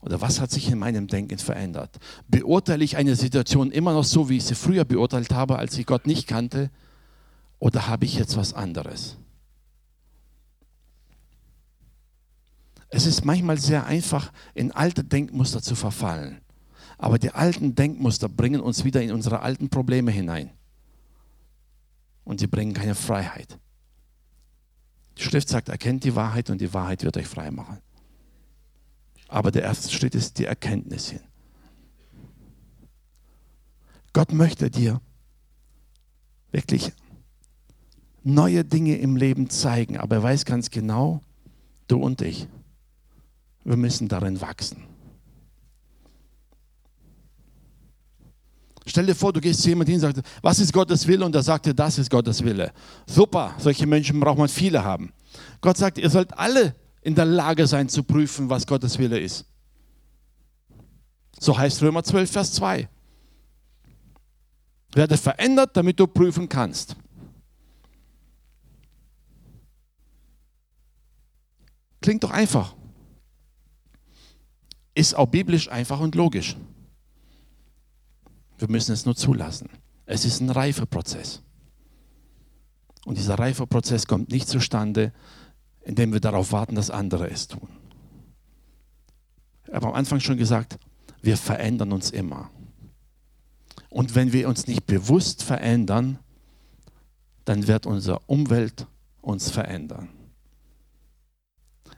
Oder 0.00 0.20
was 0.20 0.40
hat 0.40 0.50
sich 0.50 0.70
in 0.70 0.78
meinem 0.78 1.08
Denken 1.08 1.38
verändert? 1.38 1.98
Beurteile 2.28 2.84
ich 2.84 2.96
eine 2.96 3.16
Situation 3.16 3.70
immer 3.70 3.92
noch 3.92 4.04
so, 4.04 4.28
wie 4.28 4.36
ich 4.36 4.44
sie 4.44 4.54
früher 4.54 4.84
beurteilt 4.84 5.32
habe, 5.32 5.58
als 5.58 5.76
ich 5.76 5.84
Gott 5.84 6.06
nicht 6.06 6.26
kannte? 6.26 6.70
Oder 7.58 7.88
habe 7.88 8.04
ich 8.04 8.14
jetzt 8.16 8.36
was 8.36 8.54
anderes? 8.54 9.16
Es 12.96 13.04
ist 13.04 13.26
manchmal 13.26 13.58
sehr 13.58 13.84
einfach, 13.84 14.32
in 14.54 14.72
alte 14.72 15.04
Denkmuster 15.04 15.60
zu 15.60 15.74
verfallen. 15.74 16.40
Aber 16.96 17.18
die 17.18 17.30
alten 17.30 17.74
Denkmuster 17.74 18.26
bringen 18.26 18.62
uns 18.62 18.84
wieder 18.84 19.02
in 19.02 19.12
unsere 19.12 19.40
alten 19.40 19.68
Probleme 19.68 20.10
hinein. 20.10 20.48
Und 22.24 22.40
sie 22.40 22.46
bringen 22.46 22.72
keine 22.72 22.94
Freiheit. 22.94 23.58
Die 25.18 25.24
Schrift 25.24 25.50
sagt, 25.50 25.68
erkennt 25.68 26.04
die 26.04 26.14
Wahrheit 26.14 26.48
und 26.48 26.58
die 26.58 26.72
Wahrheit 26.72 27.04
wird 27.04 27.18
euch 27.18 27.26
frei 27.26 27.50
machen. 27.50 27.80
Aber 29.28 29.50
der 29.50 29.64
erste 29.64 29.92
Schritt 29.92 30.14
ist 30.14 30.38
die 30.38 30.46
Erkenntnis 30.46 31.10
hin. 31.10 31.20
Gott 34.14 34.32
möchte 34.32 34.70
dir 34.70 35.02
wirklich 36.50 36.94
neue 38.24 38.64
Dinge 38.64 38.96
im 38.96 39.16
Leben 39.16 39.50
zeigen, 39.50 39.98
aber 39.98 40.16
er 40.16 40.22
weiß 40.22 40.46
ganz 40.46 40.70
genau, 40.70 41.20
du 41.88 41.98
und 41.98 42.22
ich, 42.22 42.48
wir 43.66 43.76
müssen 43.76 44.08
darin 44.08 44.40
wachsen. 44.40 44.84
Stell 48.86 49.06
dir 49.06 49.16
vor, 49.16 49.32
du 49.32 49.40
gehst 49.40 49.62
zu 49.62 49.68
jemandem 49.68 49.96
hin 49.98 50.04
und 50.04 50.14
sagst, 50.14 50.22
was 50.40 50.60
ist 50.60 50.72
Gottes 50.72 51.06
Wille? 51.08 51.24
Und 51.24 51.34
er 51.34 51.42
sagt 51.42 51.66
dir, 51.66 51.74
das 51.74 51.98
ist 51.98 52.08
Gottes 52.08 52.44
Wille. 52.44 52.72
Super, 53.06 53.54
solche 53.58 53.84
Menschen 53.84 54.20
braucht 54.20 54.38
man 54.38 54.48
viele 54.48 54.84
haben. 54.84 55.12
Gott 55.60 55.76
sagt, 55.76 55.98
ihr 55.98 56.08
sollt 56.08 56.32
alle 56.38 56.76
in 57.02 57.16
der 57.16 57.24
Lage 57.24 57.66
sein 57.66 57.88
zu 57.88 58.04
prüfen, 58.04 58.48
was 58.48 58.66
Gottes 58.66 58.98
Wille 58.98 59.18
ist. 59.18 59.44
So 61.40 61.58
heißt 61.58 61.82
Römer 61.82 62.04
12, 62.04 62.30
Vers 62.30 62.52
2. 62.52 62.88
Werde 64.92 65.16
verändert, 65.16 65.76
damit 65.76 65.98
du 65.98 66.06
prüfen 66.06 66.48
kannst. 66.48 66.94
Klingt 72.00 72.22
doch 72.22 72.30
einfach. 72.30 72.76
Ist 74.96 75.14
auch 75.14 75.26
biblisch 75.26 75.70
einfach 75.70 76.00
und 76.00 76.14
logisch. 76.14 76.56
Wir 78.56 78.70
müssen 78.70 78.92
es 78.92 79.04
nur 79.04 79.14
zulassen. 79.14 79.68
Es 80.06 80.24
ist 80.24 80.40
ein 80.40 80.48
Reifeprozess. 80.48 81.42
Und 83.04 83.18
dieser 83.18 83.38
Reifeprozess 83.38 84.06
kommt 84.06 84.30
nicht 84.30 84.48
zustande, 84.48 85.12
indem 85.82 86.14
wir 86.14 86.20
darauf 86.20 86.50
warten, 86.50 86.74
dass 86.74 86.90
andere 86.90 87.28
es 87.28 87.46
tun. 87.46 87.68
Ich 89.66 89.74
habe 89.74 89.88
am 89.88 89.92
Anfang 89.92 90.18
schon 90.18 90.38
gesagt, 90.38 90.78
wir 91.20 91.36
verändern 91.36 91.92
uns 91.92 92.10
immer. 92.10 92.50
Und 93.90 94.14
wenn 94.14 94.32
wir 94.32 94.48
uns 94.48 94.66
nicht 94.66 94.86
bewusst 94.86 95.42
verändern, 95.42 96.18
dann 97.44 97.66
wird 97.66 97.84
unsere 97.84 98.20
Umwelt 98.20 98.86
uns 99.20 99.50
verändern. 99.50 100.08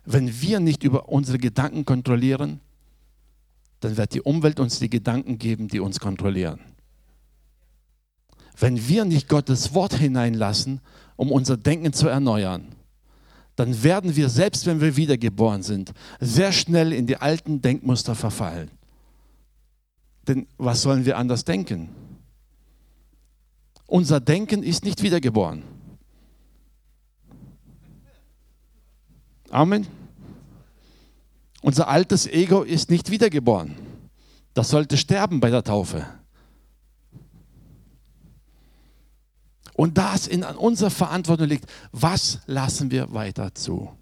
Wenn 0.05 0.41
wir 0.41 0.59
nicht 0.59 0.83
über 0.83 1.09
unsere 1.09 1.39
Gedanken 1.39 1.85
kontrollieren, 1.85 2.61
dann 3.81 3.97
wird 3.97 4.15
die 4.15 4.23
Umwelt 4.23 4.61
uns 4.61 4.79
die 4.79 4.91
Gedanken 4.91 5.39
geben, 5.39 5.69
die 5.69 5.81
uns 5.81 6.01
kontrollieren. 6.01 6.61
Wenn 8.59 8.89
wir 8.89 9.05
nicht 9.05 9.29
Gottes 9.29 9.73
Wort 9.75 9.95
hineinlassen, 9.95 10.81
um 11.17 11.31
unser 11.31 11.57
Denken 11.57 11.93
zu 11.93 12.09
erneuern, 12.09 12.75
dann 13.55 13.83
werden 13.83 14.15
wir, 14.17 14.29
selbst 14.29 14.67
wenn 14.67 14.81
wir 14.81 14.97
wiedergeboren 14.97 15.63
sind, 15.63 15.93
sehr 16.21 16.53
schnell 16.53 16.93
in 16.93 17.07
die 17.07 17.17
alten 17.17 17.61
Denkmuster 17.61 18.15
verfallen. 18.15 18.71
Denn 20.27 20.47
was 20.59 20.83
sollen 20.83 21.05
wir 21.05 21.17
anders 21.17 21.45
denken? 21.45 21.89
Unser 23.87 24.21
Denken 24.21 24.63
ist 24.63 24.85
nicht 24.85 25.03
wiedergeboren. 25.03 25.63
Amen. 29.51 29.87
Unser 31.63 31.89
altes 31.89 32.27
Ego 32.27 32.63
ist 32.63 32.91
nicht 32.91 33.11
wiedergeboren. 33.11 33.77
Das 34.55 34.71
sollte 34.71 34.97
sterben 34.97 35.41
bei 35.41 35.51
der 35.51 35.65
Taufe. 35.65 36.07
Und 39.75 39.97
das 39.97 40.27
in 40.27 40.43
unserer 40.43 40.91
Verantwortung 40.91 41.47
liegt. 41.47 41.71
Was 41.93 42.41
lassen 42.47 42.91
wir 42.91 43.13
weiter 43.13 43.55
zu? 43.55 43.93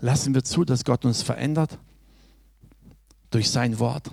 Lassen 0.00 0.34
wir 0.34 0.44
zu, 0.44 0.64
dass 0.64 0.84
Gott 0.84 1.04
uns 1.04 1.22
verändert 1.22 1.78
durch 3.30 3.50
sein 3.50 3.78
Wort? 3.78 4.10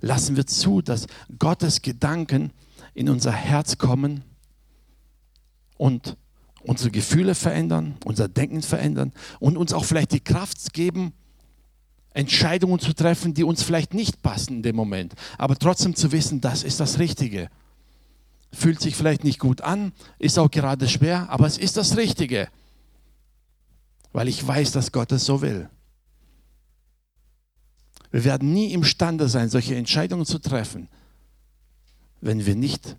Lassen 0.00 0.36
wir 0.36 0.46
zu, 0.46 0.80
dass 0.80 1.06
Gottes 1.38 1.82
Gedanken 1.82 2.52
in 2.94 3.08
unser 3.08 3.32
Herz 3.32 3.78
kommen 3.78 4.24
und 5.76 6.16
unsere 6.62 6.90
Gefühle 6.90 7.34
verändern, 7.34 7.96
unser 8.04 8.28
Denken 8.28 8.62
verändern 8.62 9.12
und 9.38 9.56
uns 9.56 9.72
auch 9.72 9.84
vielleicht 9.84 10.12
die 10.12 10.20
Kraft 10.20 10.72
geben, 10.72 11.12
Entscheidungen 12.12 12.78
zu 12.80 12.92
treffen, 12.92 13.34
die 13.34 13.44
uns 13.44 13.62
vielleicht 13.62 13.94
nicht 13.94 14.22
passen 14.22 14.56
in 14.56 14.62
dem 14.62 14.76
Moment, 14.76 15.14
aber 15.38 15.56
trotzdem 15.56 15.94
zu 15.94 16.12
wissen, 16.12 16.40
das 16.40 16.62
ist 16.62 16.80
das 16.80 16.98
Richtige. 16.98 17.48
Fühlt 18.52 18.80
sich 18.80 18.96
vielleicht 18.96 19.22
nicht 19.22 19.38
gut 19.38 19.60
an, 19.60 19.92
ist 20.18 20.38
auch 20.38 20.50
gerade 20.50 20.88
schwer, 20.88 21.30
aber 21.30 21.46
es 21.46 21.56
ist 21.56 21.76
das 21.76 21.96
Richtige, 21.96 22.48
weil 24.12 24.26
ich 24.26 24.44
weiß, 24.44 24.72
dass 24.72 24.90
Gott 24.90 25.12
es 25.12 25.24
so 25.24 25.40
will. 25.40 25.70
Wir 28.10 28.24
werden 28.24 28.52
nie 28.52 28.72
imstande 28.72 29.28
sein, 29.28 29.48
solche 29.48 29.76
Entscheidungen 29.76 30.26
zu 30.26 30.40
treffen, 30.40 30.88
wenn 32.20 32.44
wir 32.44 32.56
nicht 32.56 32.96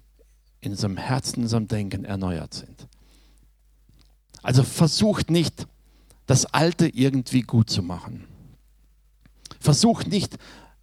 in 0.62 0.72
unserem 0.72 0.96
Herzen, 0.96 1.40
in 1.40 1.44
unserem 1.44 1.68
Denken 1.68 2.06
erneuert 2.06 2.54
sind. 2.54 2.88
Also 4.42 4.64
versucht 4.64 5.30
nicht, 5.30 5.68
das 6.26 6.46
Alte 6.46 6.88
irgendwie 6.88 7.42
gut 7.42 7.70
zu 7.70 7.84
machen. 7.84 8.26
Versucht 9.60 10.08
nicht, 10.08 10.38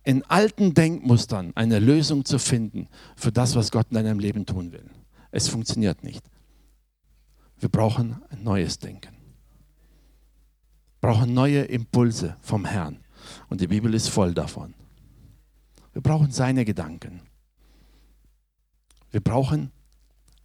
in 0.05 0.23
alten 0.25 0.75
Denkmustern 0.75 1.53
eine 1.55 1.79
Lösung 1.79 2.25
zu 2.25 2.39
finden 2.39 2.89
für 3.17 3.33
das, 3.33 3.57
was 3.57 3.71
Gott 3.71 3.89
in 3.91 3.97
deinem 3.97 4.19
Leben 4.19 4.47
tun 4.47 4.73
will. 4.73 4.89
Es 5.31 5.49
funktioniert 5.49 6.03
nicht. 6.05 6.25
Wir 7.59 7.69
brauchen 7.69 8.23
ein 8.31 8.43
neues 8.43 8.79
Denken. 8.79 9.15
Wir 11.01 11.11
brauchen 11.11 11.35
neue 11.35 11.63
Impulse 11.63 12.37
vom 12.41 12.65
Herrn. 12.65 13.01
Und 13.49 13.61
die 13.61 13.67
Bibel 13.67 13.93
ist 13.95 14.09
voll 14.09 14.33
davon. 14.33 14.75
Wir 15.93 16.03
brauchen 16.03 16.31
seine 16.31 16.65
Gedanken. 16.65 17.21
Wir 19.11 19.21
brauchen 19.21 19.73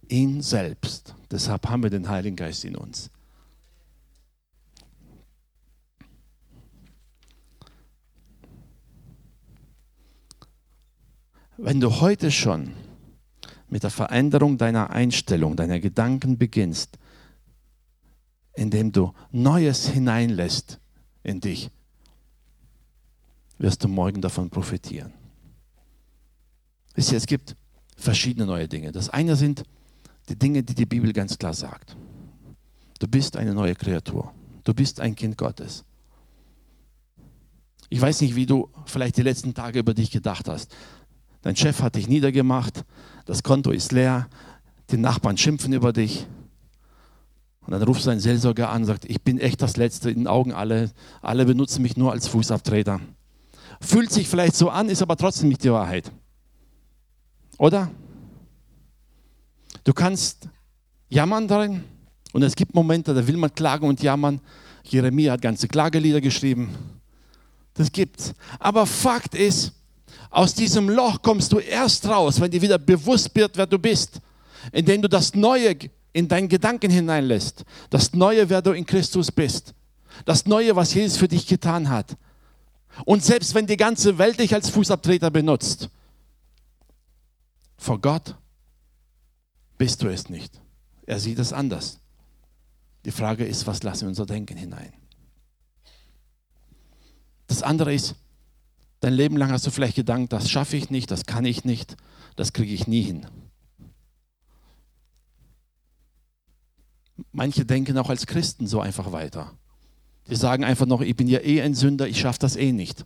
ihn 0.08 0.42
selbst. 0.42 1.14
Deshalb 1.30 1.68
haben 1.68 1.82
wir 1.82 1.90
den 1.90 2.08
Heiligen 2.08 2.36
Geist 2.36 2.64
in 2.64 2.76
uns. 2.76 3.10
Wenn 11.56 11.80
du 11.80 12.00
heute 12.00 12.30
schon 12.30 12.72
mit 13.68 13.84
der 13.84 13.90
Veränderung 13.90 14.58
deiner 14.58 14.90
Einstellung, 14.90 15.56
deiner 15.56 15.80
Gedanken 15.80 16.36
beginnst, 16.36 16.98
indem 18.54 18.92
du 18.92 19.12
Neues 19.30 19.88
hineinlässt 19.88 20.80
in 21.22 21.40
dich, 21.40 21.70
wirst 23.58 23.84
du 23.84 23.88
morgen 23.88 24.20
davon 24.20 24.50
profitieren. 24.50 25.12
Wisst 26.94 27.12
ihr, 27.12 27.18
es 27.18 27.26
gibt 27.26 27.56
verschiedene 27.96 28.46
neue 28.46 28.68
Dinge. 28.68 28.92
Das 28.92 29.08
eine 29.08 29.36
sind 29.36 29.64
die 30.28 30.36
Dinge, 30.36 30.62
die 30.62 30.74
die 30.74 30.86
Bibel 30.86 31.12
ganz 31.12 31.38
klar 31.38 31.54
sagt. 31.54 31.96
Du 32.98 33.08
bist 33.08 33.36
eine 33.36 33.54
neue 33.54 33.74
Kreatur. 33.74 34.32
Du 34.64 34.72
bist 34.72 35.00
ein 35.00 35.14
Kind 35.14 35.36
Gottes. 35.36 35.84
Ich 37.90 38.00
weiß 38.00 38.22
nicht, 38.22 38.34
wie 38.34 38.46
du 38.46 38.70
vielleicht 38.86 39.16
die 39.16 39.22
letzten 39.22 39.54
Tage 39.54 39.78
über 39.78 39.94
dich 39.94 40.10
gedacht 40.10 40.48
hast. 40.48 40.74
Dein 41.42 41.56
Chef 41.56 41.82
hat 41.82 41.96
dich 41.96 42.08
niedergemacht, 42.08 42.84
das 43.26 43.42
Konto 43.42 43.70
ist 43.70 43.92
leer, 43.92 44.28
die 44.90 44.96
Nachbarn 44.96 45.36
schimpfen 45.36 45.74
über 45.74 45.92
dich. 45.92 46.26
Und 47.60 47.72
dann 47.72 47.82
ruft 47.82 48.02
sein 48.02 48.20
Seelsorger 48.20 48.70
an 48.70 48.82
und 48.82 48.86
sagt, 48.86 49.04
ich 49.04 49.22
bin 49.22 49.38
echt 49.38 49.60
das 49.62 49.76
Letzte 49.76 50.10
in 50.10 50.20
den 50.20 50.26
Augen 50.26 50.52
alle. 50.52 50.90
Alle 51.22 51.46
benutzen 51.46 51.82
mich 51.82 51.96
nur 51.96 52.12
als 52.12 52.28
Fußabtreter. 52.28 53.00
Fühlt 53.80 54.10
sich 54.10 54.28
vielleicht 54.28 54.54
so 54.54 54.70
an, 54.70 54.88
ist 54.88 55.02
aber 55.02 55.16
trotzdem 55.16 55.48
nicht 55.48 55.64
die 55.64 55.70
Wahrheit. 55.72 56.10
Oder? 57.58 57.90
Du 59.84 59.92
kannst 59.92 60.48
jammern 61.08 61.46
darin 61.46 61.84
und 62.32 62.42
es 62.42 62.56
gibt 62.56 62.74
Momente, 62.74 63.14
da 63.14 63.26
will 63.26 63.36
man 63.36 63.54
klagen 63.54 63.86
und 63.86 64.02
jammern. 64.02 64.40
Jeremia 64.84 65.32
hat 65.32 65.42
ganze 65.42 65.68
Klagelieder 65.68 66.20
geschrieben. 66.20 66.74
Das 67.74 67.92
gibt's. 67.92 68.34
Aber 68.58 68.86
Fakt 68.86 69.34
ist, 69.34 69.72
aus 70.30 70.54
diesem 70.54 70.88
Loch 70.88 71.22
kommst 71.22 71.52
du 71.52 71.58
erst 71.58 72.06
raus, 72.06 72.40
wenn 72.40 72.50
dir 72.50 72.62
wieder 72.62 72.78
bewusst 72.78 73.30
wird, 73.34 73.56
wer 73.56 73.66
du 73.66 73.78
bist, 73.78 74.20
indem 74.72 75.02
du 75.02 75.08
das 75.08 75.34
Neue 75.34 75.76
in 76.12 76.28
deinen 76.28 76.48
Gedanken 76.48 76.90
hineinlässt. 76.90 77.64
Das 77.90 78.12
Neue, 78.14 78.48
wer 78.48 78.62
du 78.62 78.72
in 78.72 78.86
Christus 78.86 79.30
bist. 79.30 79.74
Das 80.24 80.46
Neue, 80.46 80.74
was 80.74 80.94
Jesus 80.94 81.18
für 81.18 81.28
dich 81.28 81.46
getan 81.46 81.88
hat. 81.88 82.16
Und 83.04 83.24
selbst 83.24 83.54
wenn 83.54 83.66
die 83.66 83.76
ganze 83.76 84.16
Welt 84.18 84.38
dich 84.38 84.54
als 84.54 84.70
Fußabtreter 84.70 85.30
benutzt, 85.30 85.88
vor 87.76 88.00
Gott 88.00 88.34
bist 89.84 90.02
du 90.02 90.08
es 90.08 90.30
nicht. 90.30 90.62
Er 91.04 91.20
sieht 91.20 91.38
es 91.38 91.52
anders. 91.52 92.00
Die 93.04 93.10
Frage 93.10 93.44
ist, 93.44 93.66
was 93.66 93.82
lassen 93.82 94.04
wir 94.04 94.08
unser 94.08 94.24
Denken 94.24 94.56
hinein? 94.56 94.94
Das 97.48 97.62
andere 97.62 97.92
ist, 97.92 98.14
dein 99.00 99.12
Leben 99.12 99.36
lang 99.36 99.50
hast 99.50 99.66
du 99.66 99.70
vielleicht 99.70 99.96
gedacht, 99.96 100.32
das 100.32 100.48
schaffe 100.48 100.78
ich 100.78 100.88
nicht, 100.88 101.10
das 101.10 101.26
kann 101.26 101.44
ich 101.44 101.66
nicht, 101.66 101.98
das 102.34 102.54
kriege 102.54 102.72
ich 102.72 102.86
nie 102.86 103.02
hin. 103.02 103.26
Manche 107.30 107.66
denken 107.66 107.98
auch 107.98 108.08
als 108.08 108.24
Christen 108.24 108.66
so 108.66 108.80
einfach 108.80 109.12
weiter. 109.12 109.52
Die 110.28 110.36
sagen 110.36 110.64
einfach 110.64 110.86
noch, 110.86 111.02
ich 111.02 111.14
bin 111.14 111.28
ja 111.28 111.40
eh 111.40 111.60
ein 111.60 111.74
Sünder, 111.74 112.08
ich 112.08 112.18
schaffe 112.18 112.38
das 112.38 112.56
eh 112.56 112.72
nicht. 112.72 113.04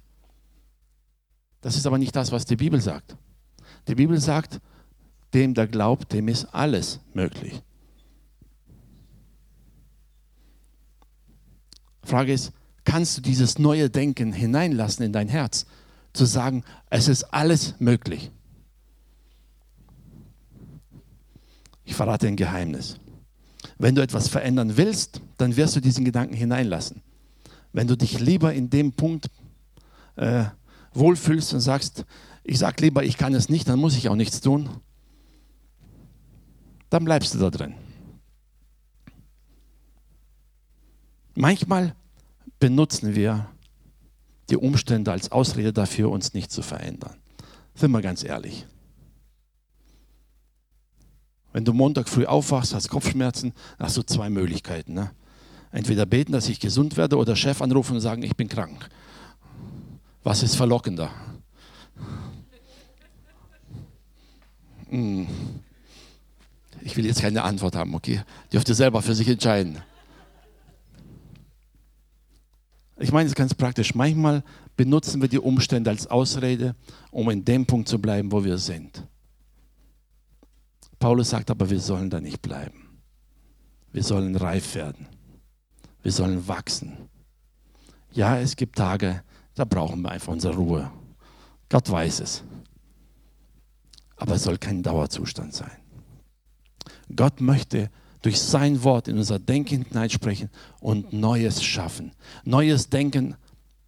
Das 1.60 1.74
ist 1.74 1.88
aber 1.88 1.98
nicht 1.98 2.14
das, 2.14 2.30
was 2.30 2.44
die 2.44 2.54
Bibel 2.54 2.80
sagt. 2.80 3.16
Die 3.88 3.96
Bibel 3.96 4.20
sagt, 4.20 4.60
dem, 5.34 5.54
der 5.54 5.66
glaubt, 5.66 6.12
dem 6.12 6.28
ist 6.28 6.46
alles 6.54 7.00
möglich. 7.12 7.62
Frage 12.02 12.32
ist, 12.32 12.52
kannst 12.84 13.18
du 13.18 13.20
dieses 13.20 13.58
neue 13.58 13.90
Denken 13.90 14.32
hineinlassen 14.32 15.04
in 15.04 15.12
dein 15.12 15.28
Herz, 15.28 15.66
zu 16.14 16.24
sagen, 16.24 16.64
es 16.88 17.06
ist 17.06 17.24
alles 17.24 17.74
möglich? 17.78 18.30
Ich 21.84 21.94
verrate 21.94 22.26
ein 22.26 22.36
Geheimnis. 22.36 22.98
Wenn 23.78 23.94
du 23.94 24.02
etwas 24.02 24.28
verändern 24.28 24.76
willst, 24.76 25.20
dann 25.36 25.56
wirst 25.56 25.76
du 25.76 25.80
diesen 25.80 26.04
Gedanken 26.04 26.34
hineinlassen. 26.34 27.02
Wenn 27.72 27.86
du 27.86 27.96
dich 27.96 28.18
lieber 28.18 28.52
in 28.52 28.70
dem 28.70 28.92
Punkt 28.92 29.30
äh, 30.16 30.44
wohlfühlst 30.94 31.52
und 31.54 31.60
sagst, 31.60 32.04
ich 32.42 32.58
sage 32.58 32.82
lieber, 32.82 33.04
ich 33.04 33.18
kann 33.18 33.34
es 33.34 33.48
nicht, 33.48 33.68
dann 33.68 33.78
muss 33.78 33.96
ich 33.96 34.08
auch 34.08 34.16
nichts 34.16 34.40
tun, 34.40 34.68
dann 36.90 37.04
bleibst 37.04 37.34
du 37.34 37.38
da 37.38 37.50
drin. 37.50 37.74
Manchmal 41.34 41.94
benutzen 42.58 43.14
wir 43.14 43.48
die 44.50 44.56
Umstände 44.56 45.12
als 45.12 45.30
Ausrede 45.30 45.72
dafür, 45.72 46.10
uns 46.10 46.34
nicht 46.34 46.50
zu 46.50 46.62
verändern. 46.62 47.16
Sind 47.74 47.90
wir 47.92 48.02
ganz 48.02 48.24
ehrlich. 48.24 48.66
Wenn 51.52 51.64
du 51.64 51.72
Montag 51.72 52.08
früh 52.08 52.26
aufwachst, 52.26 52.74
hast 52.74 52.88
Kopfschmerzen, 52.88 53.52
hast 53.78 53.96
du 53.96 54.02
zwei 54.02 54.30
Möglichkeiten. 54.30 54.94
Ne? 54.94 55.10
Entweder 55.70 56.06
beten, 56.06 56.32
dass 56.32 56.48
ich 56.48 56.60
gesund 56.60 56.96
werde, 56.96 57.16
oder 57.16 57.36
Chef 57.36 57.62
anrufen 57.62 57.94
und 57.94 58.00
sagen, 58.00 58.22
ich 58.22 58.36
bin 58.36 58.48
krank. 58.48 58.88
Was 60.24 60.42
ist 60.42 60.56
verlockender? 60.56 61.10
Hm. 64.88 65.26
Ich 66.88 66.96
will 66.96 67.04
jetzt 67.04 67.20
keine 67.20 67.42
Antwort 67.42 67.76
haben, 67.76 67.94
okay? 67.94 68.22
Dürft 68.50 68.66
ihr 68.70 68.74
selber 68.74 69.02
für 69.02 69.14
sich 69.14 69.28
entscheiden. 69.28 69.76
Ich 72.96 73.12
meine 73.12 73.28
es 73.28 73.34
ganz 73.34 73.52
praktisch. 73.52 73.94
Manchmal 73.94 74.42
benutzen 74.74 75.20
wir 75.20 75.28
die 75.28 75.38
Umstände 75.38 75.90
als 75.90 76.06
Ausrede, 76.06 76.74
um 77.10 77.28
in 77.28 77.44
dem 77.44 77.66
Punkt 77.66 77.90
zu 77.90 77.98
bleiben, 77.98 78.32
wo 78.32 78.42
wir 78.42 78.56
sind. 78.56 79.06
Paulus 80.98 81.28
sagt 81.28 81.50
aber, 81.50 81.68
wir 81.68 81.78
sollen 81.78 82.08
da 82.08 82.22
nicht 82.22 82.40
bleiben. 82.40 82.98
Wir 83.92 84.02
sollen 84.02 84.34
reif 84.34 84.74
werden. 84.74 85.08
Wir 86.02 86.12
sollen 86.12 86.48
wachsen. 86.48 86.96
Ja, 88.12 88.38
es 88.38 88.56
gibt 88.56 88.76
Tage, 88.76 89.22
da 89.54 89.66
brauchen 89.66 90.00
wir 90.00 90.10
einfach 90.10 90.32
unsere 90.32 90.54
Ruhe. 90.54 90.90
Gott 91.68 91.90
weiß 91.90 92.20
es. 92.20 92.44
Aber 94.16 94.36
es 94.36 94.44
soll 94.44 94.56
kein 94.56 94.82
Dauerzustand 94.82 95.52
sein. 95.52 95.76
Gott 97.14 97.40
möchte 97.40 97.90
durch 98.22 98.40
sein 98.40 98.82
Wort 98.82 99.08
in 99.08 99.16
unser 99.16 99.38
Denken 99.38 99.84
hineinsprechen 99.84 100.50
und 100.80 101.12
Neues 101.12 101.62
schaffen. 101.62 102.12
Neues 102.44 102.90
Denken 102.90 103.36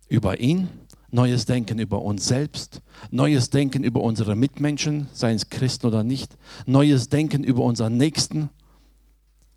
über 0.08 0.40
ihn, 0.40 0.68
Neues 1.12 1.44
Denken 1.44 1.80
über 1.80 2.02
uns 2.02 2.26
selbst, 2.26 2.82
neues 3.10 3.50
Denken 3.50 3.82
über 3.82 4.00
unsere 4.00 4.36
Mitmenschen, 4.36 5.08
seien 5.12 5.36
es 5.36 5.50
Christen 5.50 5.86
oder 5.86 6.04
nicht, 6.04 6.36
neues 6.66 7.08
Denken 7.08 7.42
über 7.42 7.64
unseren 7.64 7.96
Nächsten. 7.96 8.48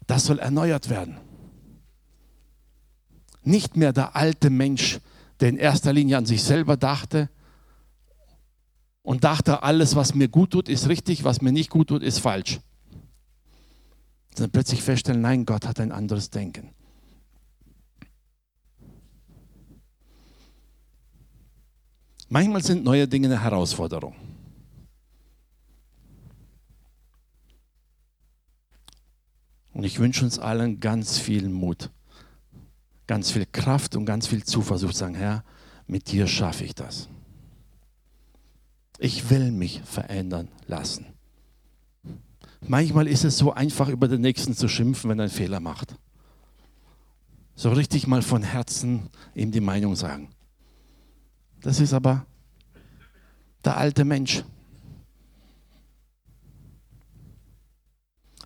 Das 0.08 0.26
soll 0.26 0.40
erneuert 0.40 0.90
werden. 0.90 1.18
Nicht 3.44 3.78
mehr 3.78 3.94
der 3.94 4.16
alte 4.16 4.50
Mensch, 4.50 5.00
der 5.40 5.50
in 5.50 5.58
erster 5.58 5.94
Linie 5.94 6.18
an 6.18 6.26
sich 6.26 6.42
selber 6.42 6.76
dachte 6.76 7.30
und 9.04 9.24
dachte, 9.24 9.62
alles, 9.62 9.96
was 9.96 10.16
mir 10.16 10.30
gut 10.30 10.52
tut, 10.52 10.70
ist 10.70 10.88
richtig, 10.90 11.24
was 11.24 11.42
mir 11.42 11.52
nicht 11.52 11.70
gut 11.70 11.90
tut, 11.90 12.02
ist 12.02 12.20
falsch. 12.20 12.62
Dann 14.36 14.50
plötzlich 14.50 14.82
feststellen, 14.82 15.22
nein, 15.22 15.46
Gott 15.46 15.68
hat 15.68 15.80
ein 15.80 15.92
anderes 15.92 16.30
Denken. 16.30 16.72
Manchmal 22.30 22.64
sind 22.64 22.84
neue 22.84 23.08
Dinge 23.08 23.28
eine 23.28 23.44
Herausforderung. 23.44 24.16
Und 29.74 29.84
ich 29.84 30.00
wünsche 30.00 30.24
uns 30.24 30.40
allen 30.40 30.80
ganz 30.80 31.20
viel 31.20 31.50
Mut, 31.50 31.92
ganz 33.06 33.32
viel 33.32 33.46
Kraft 33.46 33.96
und 33.96 34.06
ganz 34.06 34.28
viel 34.28 34.44
Zuversicht. 34.44 34.96
Sagen, 34.96 35.16
Herr, 35.16 35.44
mit 35.86 36.12
dir 36.12 36.26
schaffe 36.26 36.64
ich 36.64 36.74
das. 36.74 37.08
Ich 38.98 39.30
will 39.30 39.52
mich 39.52 39.82
verändern 39.84 40.48
lassen. 40.66 41.13
Manchmal 42.68 43.08
ist 43.08 43.26
es 43.26 43.38
so 43.38 43.54
einfach, 43.54 43.90
über 43.90 44.08
den 44.08 44.22
Nächsten 44.22 44.56
zu 44.56 44.68
schimpfen, 44.68 45.10
wenn 45.10 45.20
er 45.20 45.24
einen 45.24 45.32
Fehler 45.32 45.60
macht. 45.60 45.96
So 47.56 47.72
richtig 47.72 48.08
mal 48.08 48.22
von 48.22 48.42
Herzen 48.42 49.10
ihm 49.36 49.52
die 49.52 49.60
Meinung 49.60 49.96
sagen. 49.96 50.30
Das 51.62 51.80
ist 51.80 51.94
aber 51.94 52.26
der 53.64 53.78
alte 53.78 54.06
Mensch. 54.06 54.44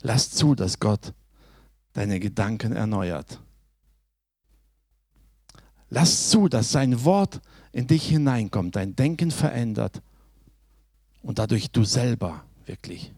Lass 0.02 0.32
zu, 0.32 0.56
dass 0.56 0.80
Gott 0.80 1.14
deine 1.94 2.20
Gedanken 2.20 2.74
erneuert. 2.74 3.40
Lass 5.90 6.30
zu, 6.30 6.50
dass 6.50 6.72
sein 6.72 7.06
Wort 7.06 7.42
in 7.72 7.88
dich 7.88 8.08
hineinkommt, 8.08 8.76
dein 8.76 8.96
Denken 8.96 9.32
verändert 9.32 10.02
und 11.22 11.40
dadurch 11.40 11.72
du 11.72 11.84
selber 11.86 12.44
wirklich 12.66 13.14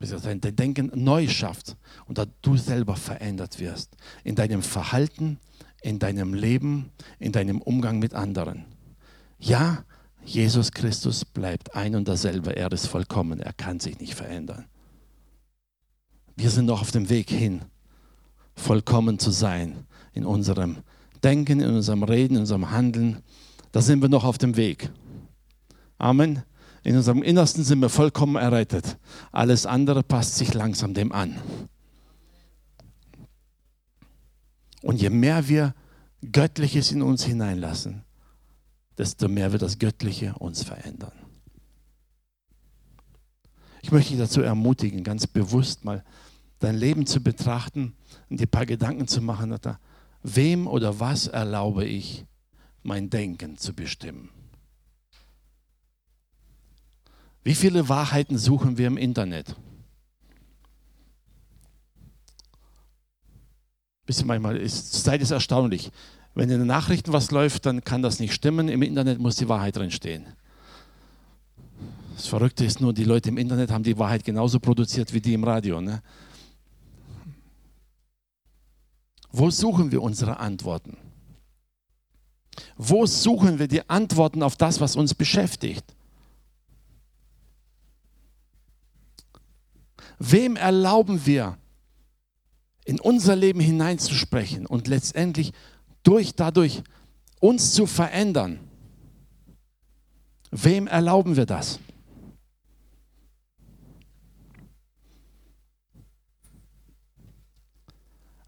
dein 0.00 0.40
Denken 0.40 0.90
neu 0.94 1.28
schafft 1.28 1.76
und 2.06 2.18
dass 2.18 2.28
du 2.42 2.56
selber 2.56 2.96
verändert 2.96 3.60
wirst 3.60 3.96
in 4.24 4.34
deinem 4.34 4.62
Verhalten, 4.62 5.38
in 5.82 5.98
deinem 5.98 6.32
Leben, 6.34 6.90
in 7.18 7.32
deinem 7.32 7.60
Umgang 7.60 7.98
mit 7.98 8.14
anderen. 8.14 8.64
Ja, 9.38 9.84
Jesus 10.24 10.72
Christus 10.72 11.24
bleibt 11.24 11.74
ein 11.74 11.94
und 11.94 12.08
derselbe. 12.08 12.56
Er 12.56 12.70
ist 12.72 12.86
vollkommen. 12.86 13.40
Er 13.40 13.52
kann 13.52 13.80
sich 13.80 13.98
nicht 13.98 14.14
verändern. 14.14 14.66
Wir 16.36 16.50
sind 16.50 16.66
noch 16.66 16.80
auf 16.80 16.90
dem 16.90 17.10
Weg 17.10 17.30
hin, 17.30 17.62
vollkommen 18.54 19.18
zu 19.18 19.30
sein 19.30 19.86
in 20.12 20.24
unserem 20.24 20.78
Denken, 21.22 21.60
in 21.60 21.74
unserem 21.74 22.02
Reden, 22.02 22.34
in 22.34 22.40
unserem 22.40 22.70
Handeln. 22.70 23.22
Da 23.72 23.82
sind 23.82 24.00
wir 24.00 24.08
noch 24.08 24.24
auf 24.24 24.38
dem 24.38 24.56
Weg. 24.56 24.90
Amen. 25.98 26.42
In 26.82 26.96
unserem 26.96 27.22
Innersten 27.22 27.62
sind 27.62 27.80
wir 27.80 27.88
vollkommen 27.88 28.36
errettet. 28.36 28.98
Alles 29.32 29.66
andere 29.66 30.02
passt 30.02 30.36
sich 30.36 30.54
langsam 30.54 30.94
dem 30.94 31.12
an. 31.12 31.36
Und 34.82 35.00
je 35.00 35.10
mehr 35.10 35.48
wir 35.48 35.74
Göttliches 36.32 36.90
in 36.92 37.02
uns 37.02 37.24
hineinlassen, 37.24 38.04
desto 38.96 39.28
mehr 39.28 39.52
wird 39.52 39.62
das 39.62 39.78
Göttliche 39.78 40.34
uns 40.38 40.62
verändern. 40.62 41.12
Ich 43.82 43.92
möchte 43.92 44.10
dich 44.10 44.20
dazu 44.20 44.42
ermutigen, 44.42 45.04
ganz 45.04 45.26
bewusst 45.26 45.84
mal 45.84 46.04
dein 46.58 46.76
Leben 46.76 47.06
zu 47.06 47.22
betrachten 47.22 47.94
und 48.28 48.40
dir 48.40 48.46
ein 48.46 48.50
paar 48.50 48.66
Gedanken 48.66 49.08
zu 49.08 49.22
machen, 49.22 49.56
wem 50.22 50.66
oder 50.66 51.00
was 51.00 51.26
erlaube 51.26 51.84
ich, 51.84 52.26
mein 52.82 53.10
Denken 53.10 53.56
zu 53.56 53.74
bestimmen. 53.74 54.30
Wie 57.42 57.54
viele 57.54 57.88
Wahrheiten 57.88 58.36
suchen 58.36 58.76
wir 58.76 58.86
im 58.86 58.96
Internet? 58.96 59.56
Bisschen 64.04 64.26
manchmal 64.26 64.56
ist, 64.56 65.04
Zeit 65.04 65.22
ist 65.22 65.30
erstaunlich. 65.30 65.90
Wenn 66.34 66.50
in 66.50 66.58
den 66.58 66.66
Nachrichten 66.66 67.12
was 67.12 67.30
läuft, 67.30 67.66
dann 67.66 67.82
kann 67.82 68.02
das 68.02 68.20
nicht 68.20 68.34
stimmen. 68.34 68.68
Im 68.68 68.82
Internet 68.82 69.18
muss 69.18 69.36
die 69.36 69.48
Wahrheit 69.48 69.76
drin 69.76 69.90
stehen. 69.90 70.26
Das 72.16 72.26
Verrückte 72.26 72.64
ist 72.64 72.80
nur, 72.80 72.92
die 72.92 73.04
Leute 73.04 73.30
im 73.30 73.38
Internet 73.38 73.70
haben 73.70 73.82
die 73.82 73.98
Wahrheit 73.98 74.24
genauso 74.24 74.60
produziert 74.60 75.12
wie 75.14 75.20
die 75.20 75.32
im 75.32 75.44
Radio. 75.44 75.80
Ne? 75.80 76.02
Wo 79.32 79.50
suchen 79.50 79.90
wir 79.90 80.02
unsere 80.02 80.38
Antworten? 80.38 80.98
Wo 82.76 83.06
suchen 83.06 83.58
wir 83.58 83.68
die 83.68 83.88
Antworten 83.88 84.42
auf 84.42 84.56
das, 84.56 84.80
was 84.80 84.96
uns 84.96 85.14
beschäftigt? 85.14 85.94
Wem 90.22 90.56
erlauben 90.56 91.24
wir, 91.24 91.56
in 92.84 93.00
unser 93.00 93.36
Leben 93.36 93.58
hineinzusprechen 93.58 94.66
und 94.66 94.86
letztendlich 94.86 95.52
durch 96.02 96.34
dadurch 96.34 96.82
uns 97.40 97.72
zu 97.72 97.86
verändern. 97.86 98.60
Wem 100.50 100.86
erlauben 100.86 101.36
wir 101.36 101.46
das? 101.46 101.78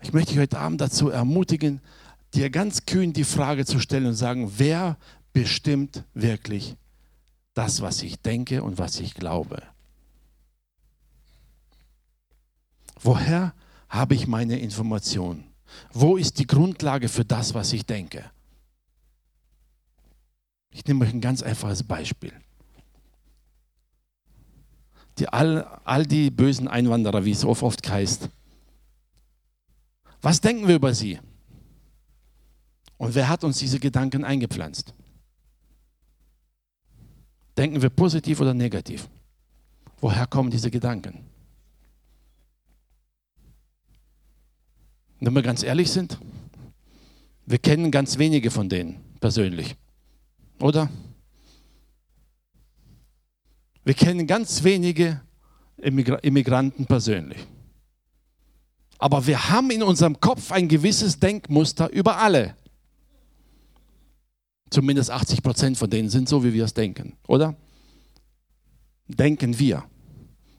Ich 0.03 0.13
möchte 0.13 0.33
dich 0.33 0.41
heute 0.41 0.59
Abend 0.59 0.81
dazu 0.81 1.09
ermutigen, 1.09 1.81
dir 2.35 2.51
ganz 2.51 2.85
kühn 2.85 3.15
die 3.15 3.25
Frage 3.25 3.65
zu 3.65 3.79
stellen 3.79 4.07
und 4.07 4.15
sagen, 4.15 4.53
wer 4.59 4.99
bestimmt 5.33 6.05
wirklich 6.13 6.77
das, 7.55 7.81
was 7.81 8.03
ich 8.03 8.21
denke 8.21 8.63
und 8.63 8.77
was 8.77 9.01
ich 9.01 9.15
glaube? 9.15 9.63
Woher 13.03 13.55
habe 13.89 14.15
ich 14.15 14.27
meine 14.27 14.59
Informationen? 14.59 15.45
Wo 15.93 16.17
ist 16.17 16.39
die 16.39 16.47
Grundlage 16.47 17.09
für 17.09 17.25
das, 17.25 17.55
was 17.55 17.73
ich 17.73 17.85
denke? 17.85 18.31
Ich 20.71 20.87
nehme 20.87 21.05
euch 21.05 21.13
ein 21.13 21.21
ganz 21.21 21.43
einfaches 21.43 21.83
Beispiel. 21.83 22.33
Die, 25.19 25.29
all, 25.29 25.65
all 25.85 26.07
die 26.07 26.31
bösen 26.31 26.69
Einwanderer, 26.69 27.25
wie 27.25 27.33
es 27.33 27.45
oft, 27.45 27.63
oft 27.63 27.89
heißt. 27.89 28.29
Was 30.23 30.41
denken 30.41 30.69
wir 30.69 30.77
über 30.77 30.95
sie? 30.95 31.19
Und 32.97 33.15
wer 33.15 33.29
hat 33.29 33.45
uns 33.45 33.59
diese 33.59 33.81
Gedanken 33.81 34.25
eingepflanzt? 34.25 34.95
Denken 37.57 37.83
wir 37.83 37.91
positiv 37.91 38.41
oder 38.41 38.55
negativ? 38.55 39.09
Woher 40.01 40.27
kommen 40.27 40.51
diese 40.51 40.71
Gedanken? 40.71 41.32
Wenn 45.25 45.35
wir 45.35 45.43
ganz 45.43 45.63
ehrlich 45.63 45.89
sind, 45.89 46.19
wir 47.47 47.59
kennen 47.59 47.93
ganz 47.93 48.19
wenige 48.19 48.51
von 48.51 48.69
denen 48.69 48.97
persönlich, 49.21 49.77
oder? 50.59 50.91
Wir 53.85 53.95
kennen 53.95 54.27
ganz 54.27 54.65
wenige 54.65 55.21
Immigranten 55.77 56.87
persönlich. 56.87 57.39
Aber 58.99 59.25
wir 59.25 59.49
haben 59.49 59.71
in 59.71 59.85
unserem 59.85 60.19
Kopf 60.19 60.51
ein 60.51 60.67
gewisses 60.67 61.21
Denkmuster 61.21 61.89
über 61.93 62.19
alle. 62.19 62.57
Zumindest 64.71 65.13
80 65.13 65.41
Prozent 65.45 65.79
von 65.79 65.89
denen 65.89 66.09
sind 66.09 66.29
so, 66.29 66.43
wie 66.43 66.53
wir 66.53 66.65
es 66.65 66.75
denken, 66.75 67.17
oder? 67.29 67.55
Denken 69.07 69.57
wir. 69.57 69.85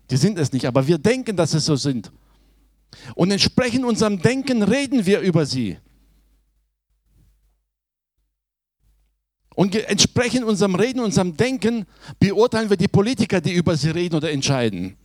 Die 0.10 0.18
sind 0.18 0.38
es 0.38 0.54
nicht, 0.54 0.68
aber 0.68 0.88
wir 0.88 1.00
denken, 1.00 1.36
dass 1.36 1.54
es 1.54 1.66
so 1.66 1.76
sind. 1.76 2.14
Und 3.16 3.32
entsprechend 3.32 3.86
unserem 3.86 4.22
Denken 4.22 4.64
reden 4.64 5.06
wir 5.06 5.20
über 5.20 5.46
sie. 5.46 5.78
Und 9.56 9.76
entsprechend 9.76 10.46
unserem 10.46 10.76
Reden, 10.76 11.00
unserem 11.00 11.38
Denken 11.38 11.86
beurteilen 12.20 12.70
wir 12.70 12.78
die 12.78 12.88
Politiker, 12.88 13.40
die 13.40 13.54
über 13.54 13.78
sie 13.78 13.92
reden 13.92 14.16
oder 14.16 14.32
entscheiden. 14.32 14.98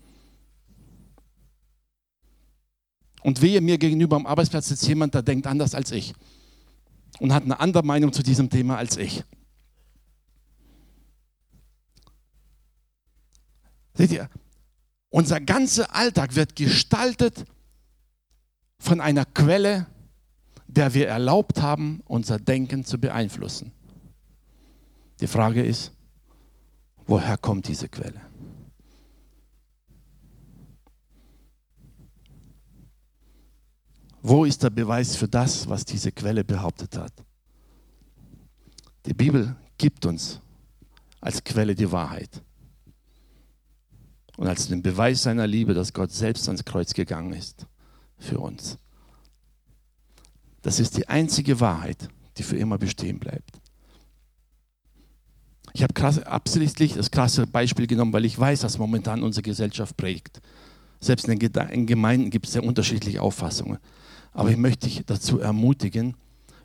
Und 3.23 3.43
wehe 3.43 3.61
mir 3.61 3.77
gegenüber 3.77 4.17
am 4.17 4.27
Arbeitsplatz 4.27 4.69
sitzt 4.69 4.87
jemand, 4.89 5.13
der 5.13 5.23
denkt 5.23 5.47
anders 5.47 5.75
als 5.75 5.93
ich 5.93 6.15
und 7.19 7.33
hat 7.33 7.43
eine 7.43 7.61
andere 7.61 7.83
Meinung 7.85 8.13
zu 8.13 8.23
diesem 8.23 8.49
Thema 8.49 8.79
als 8.79 8.97
ich. 8.97 9.25
Seht 13.95 14.13
ihr, 14.13 14.31
unser 15.11 15.41
ganzer 15.41 15.95
Alltag 15.95 16.37
wird 16.37 16.55
gestaltet 16.55 17.45
von 18.79 19.01
einer 19.01 19.25
Quelle, 19.25 19.87
der 20.67 20.95
wir 20.95 21.09
erlaubt 21.09 21.61
haben, 21.61 22.01
unser 22.07 22.39
Denken 22.39 22.85
zu 22.85 22.99
beeinflussen. 22.99 23.73
Die 25.21 25.27
Frage 25.27 25.65
ist, 25.65 25.93
woher 27.07 27.37
kommt 27.37 27.67
diese 27.67 27.89
Quelle? 27.89 28.21
Wo 34.21 34.45
ist 34.45 34.63
der 34.63 34.71
Beweis 34.71 35.17
für 35.17 35.29
das, 35.29 35.69
was 35.69 35.85
diese 35.85 36.13
Quelle 36.13 36.45
behauptet 36.45 36.97
hat? 36.97 37.13
Die 39.07 39.15
Bibel 39.15 39.57
gibt 39.79 40.05
uns 40.07 40.41
als 41.21 41.43
Quelle 41.43 41.75
die 41.75 41.91
Wahrheit 41.91 42.43
und 44.37 44.47
als 44.47 44.69
den 44.69 44.83
Beweis 44.83 45.23
seiner 45.23 45.47
Liebe, 45.47 45.73
dass 45.73 45.93
Gott 45.93 46.13
selbst 46.13 46.47
ans 46.49 46.65
Kreuz 46.65 46.93
gegangen 46.93 47.33
ist 47.33 47.67
für 48.19 48.39
uns. 48.39 48.79
Das 50.63 50.81
ist 50.81 50.97
die 50.97 51.09
einzige 51.09 51.61
Wahrheit, 51.61 52.09
die 52.37 52.43
für 52.43 52.57
immer 52.57 52.79
bestehen 52.79 53.19
bleibt. 53.19 53.59
Ich 55.73 55.83
habe 55.83 56.27
absichtlich 56.27 56.95
das 56.95 57.11
krasse 57.11 57.47
Beispiel 57.47 57.87
genommen, 57.87 58.13
weil 58.13 58.25
ich 58.25 58.39
weiß, 58.39 58.61
dass 58.61 58.79
momentan 58.79 59.23
unsere 59.23 59.43
Gesellschaft 59.43 59.97
prägt. 59.97 60.41
Selbst 61.01 61.29
in 61.29 61.39
den 61.39 61.87
Gemeinden 61.87 62.31
gibt 62.31 62.47
es 62.47 62.53
sehr 62.55 62.65
unterschiedliche 62.65 63.23
Auffassungen. 63.23 63.79
Aber 64.33 64.51
ich 64.51 64.57
möchte 64.57 64.89
dich 64.89 65.05
dazu 65.07 65.39
ermutigen, 65.39 66.17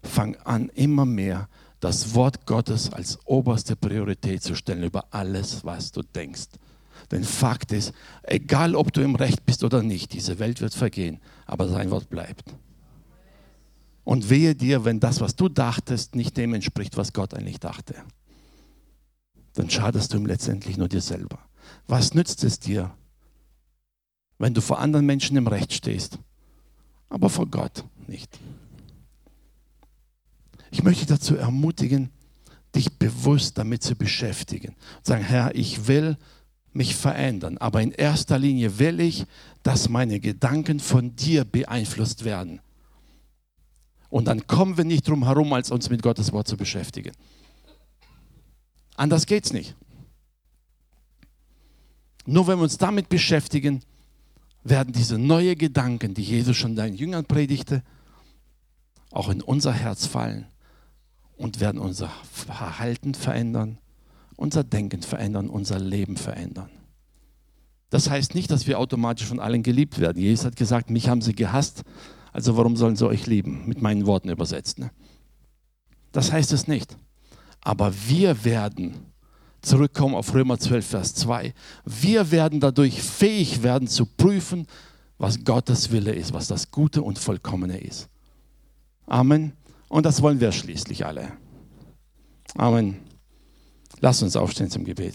fang 0.02 0.36
an, 0.38 0.70
immer 0.70 1.06
mehr 1.06 1.48
das 1.80 2.16
Wort 2.16 2.46
Gottes 2.46 2.92
als 2.92 3.20
oberste 3.26 3.76
Priorität 3.76 4.42
zu 4.42 4.56
stellen 4.56 4.84
über 4.84 5.06
alles, 5.12 5.64
was 5.64 5.92
du 5.92 6.02
denkst. 6.02 6.48
Denn 7.12 7.24
Fakt 7.24 7.72
ist, 7.72 7.94
egal 8.24 8.76
ob 8.76 8.94
du 8.94 9.02
im 9.02 9.16
Recht 9.16 9.46
bist 9.46 9.64
oder 9.64 9.84
nicht, 9.84 10.14
diese 10.14 10.40
Welt 10.40 10.62
wird 10.62 10.74
vergehen, 10.74 11.20
aber 11.46 11.68
sein 11.68 11.92
Wort 11.92 12.10
bleibt. 12.10 12.56
Und 14.04 14.30
wehe 14.30 14.56
dir, 14.56 14.86
wenn 14.86 15.00
das, 15.00 15.22
was 15.22 15.36
du 15.36 15.50
dachtest, 15.50 16.16
nicht 16.16 16.36
dem 16.38 16.54
entspricht, 16.54 16.98
was 16.98 17.14
Gott 17.14 17.34
eigentlich 17.34 17.60
dachte. 17.60 17.96
Dann 19.54 19.70
schadest 19.70 20.14
du 20.14 20.18
ihm 20.18 20.26
letztendlich 20.26 20.78
nur 20.78 20.90
dir 20.90 21.02
selber. 21.02 21.40
Was 21.88 22.14
nützt 22.14 22.44
es 22.44 22.60
dir, 22.60 22.92
wenn 24.38 24.54
du 24.54 24.62
vor 24.62 24.80
anderen 24.80 25.06
Menschen 25.06 25.38
im 25.38 25.48
Recht 25.48 25.74
stehst, 25.74 26.20
aber 27.10 27.30
vor 27.30 27.48
Gott 27.48 27.86
nicht? 28.08 28.40
Ich 30.72 30.84
möchte 30.84 31.06
dich 31.06 31.16
dazu 31.16 31.36
ermutigen, 31.36 32.10
dich 32.76 32.98
bewusst 32.98 33.58
damit 33.58 33.84
zu 33.84 33.96
beschäftigen. 33.96 34.70
Und 34.98 35.06
sagen, 35.06 35.24
Herr, 35.24 35.56
ich 35.56 35.88
will 35.88 36.18
mich 36.76 36.96
verändern, 36.96 37.58
aber 37.58 37.82
in 37.82 37.92
erster 37.92 38.40
Linie 38.40 38.80
will 38.80 39.00
ich, 39.00 39.26
dass 39.62 39.90
meine 39.90 40.20
Gedanken 40.20 40.80
von 40.80 41.16
dir 41.16 41.46
beeinflusst 41.46 42.26
werden. 42.26 42.62
Und 44.10 44.26
dann 44.26 44.46
kommen 44.48 44.78
wir 44.78 44.84
nicht 44.84 45.08
drum 45.08 45.26
herum, 45.26 45.54
als 45.54 45.72
uns 45.72 45.90
mit 45.90 46.02
Gottes 46.02 46.32
Wort 46.32 46.48
zu 46.48 46.58
beschäftigen. 46.58 47.14
Anders 48.96 49.26
geht 49.26 49.46
es 49.46 49.54
nicht. 49.54 49.76
Nur 52.26 52.48
wenn 52.48 52.60
wir 52.60 52.64
uns 52.64 52.78
damit 52.78 53.10
beschäftigen, 53.10 53.82
werden 54.64 54.94
diese 54.94 55.18
neuen 55.18 55.58
Gedanken, 55.58 56.14
die 56.14 56.24
Jesus 56.24 56.56
schon 56.56 56.76
deinen 56.76 56.96
Jüngern 56.96 57.26
predigte, 57.26 57.84
auch 59.12 59.30
in 59.30 59.42
unser 59.42 59.74
Herz 59.74 60.06
fallen 60.06 60.48
und 61.36 61.60
werden 61.60 61.80
unser 61.80 62.10
Verhalten 62.32 63.14
verändern, 63.14 63.78
unser 64.44 64.66
Denken 64.66 65.02
verändern, 65.02 65.50
unser 65.50 65.80
Leben 65.80 66.18
verändern. 66.18 66.70
Das 67.90 68.10
heißt 68.10 68.36
nicht, 68.36 68.52
dass 68.52 68.68
wir 68.68 68.78
automatisch 68.78 69.26
von 69.26 69.40
allen 69.40 69.64
geliebt 69.64 70.00
werden. 70.00 70.22
Jesus 70.22 70.44
hat 70.44 70.58
gesagt, 70.58 70.90
mich 70.90 71.08
haben 71.08 71.22
sie 71.22 71.34
gehasst, 71.34 71.84
also 72.34 72.58
warum 72.58 72.76
sollen 72.76 72.98
sie 72.98 73.08
euch 73.08 73.26
lieben? 73.26 73.64
Mit 73.68 73.82
meinen 73.82 74.06
Worten 74.06 74.28
übersetzt. 74.28 74.80
Ne? 74.80 74.92
Das 76.12 76.34
heißt 76.34 76.52
es 76.52 76.68
nicht. 76.68 76.98
Aber 77.62 77.94
wir 78.10 78.44
werden 78.44 78.96
zurückkommen 79.62 80.14
auf 80.14 80.34
Römer 80.34 80.60
12, 80.60 80.86
Vers 80.86 81.16
2. 81.16 81.54
Wir 81.86 82.30
werden 82.30 82.60
dadurch 82.60 83.02
fähig 83.02 83.64
werden 83.64 83.88
zu 83.88 84.06
prüfen, 84.06 84.68
was 85.18 85.42
Gottes 85.46 85.90
Wille 85.90 86.12
ist, 86.12 86.34
was 86.34 86.48
das 86.48 86.70
Gute 86.70 87.02
und 87.02 87.18
Vollkommene 87.18 87.78
ist. 87.78 88.10
Amen. 89.06 89.54
Und 89.88 90.06
das 90.06 90.22
wollen 90.22 90.42
wir 90.42 90.52
schließlich 90.52 91.06
alle. 91.06 91.32
Amen. 92.56 93.13
Lass 94.04 94.22
uns 94.22 94.36
aufstehen 94.36 94.70
zum 94.70 94.84
Gebet. 94.84 95.14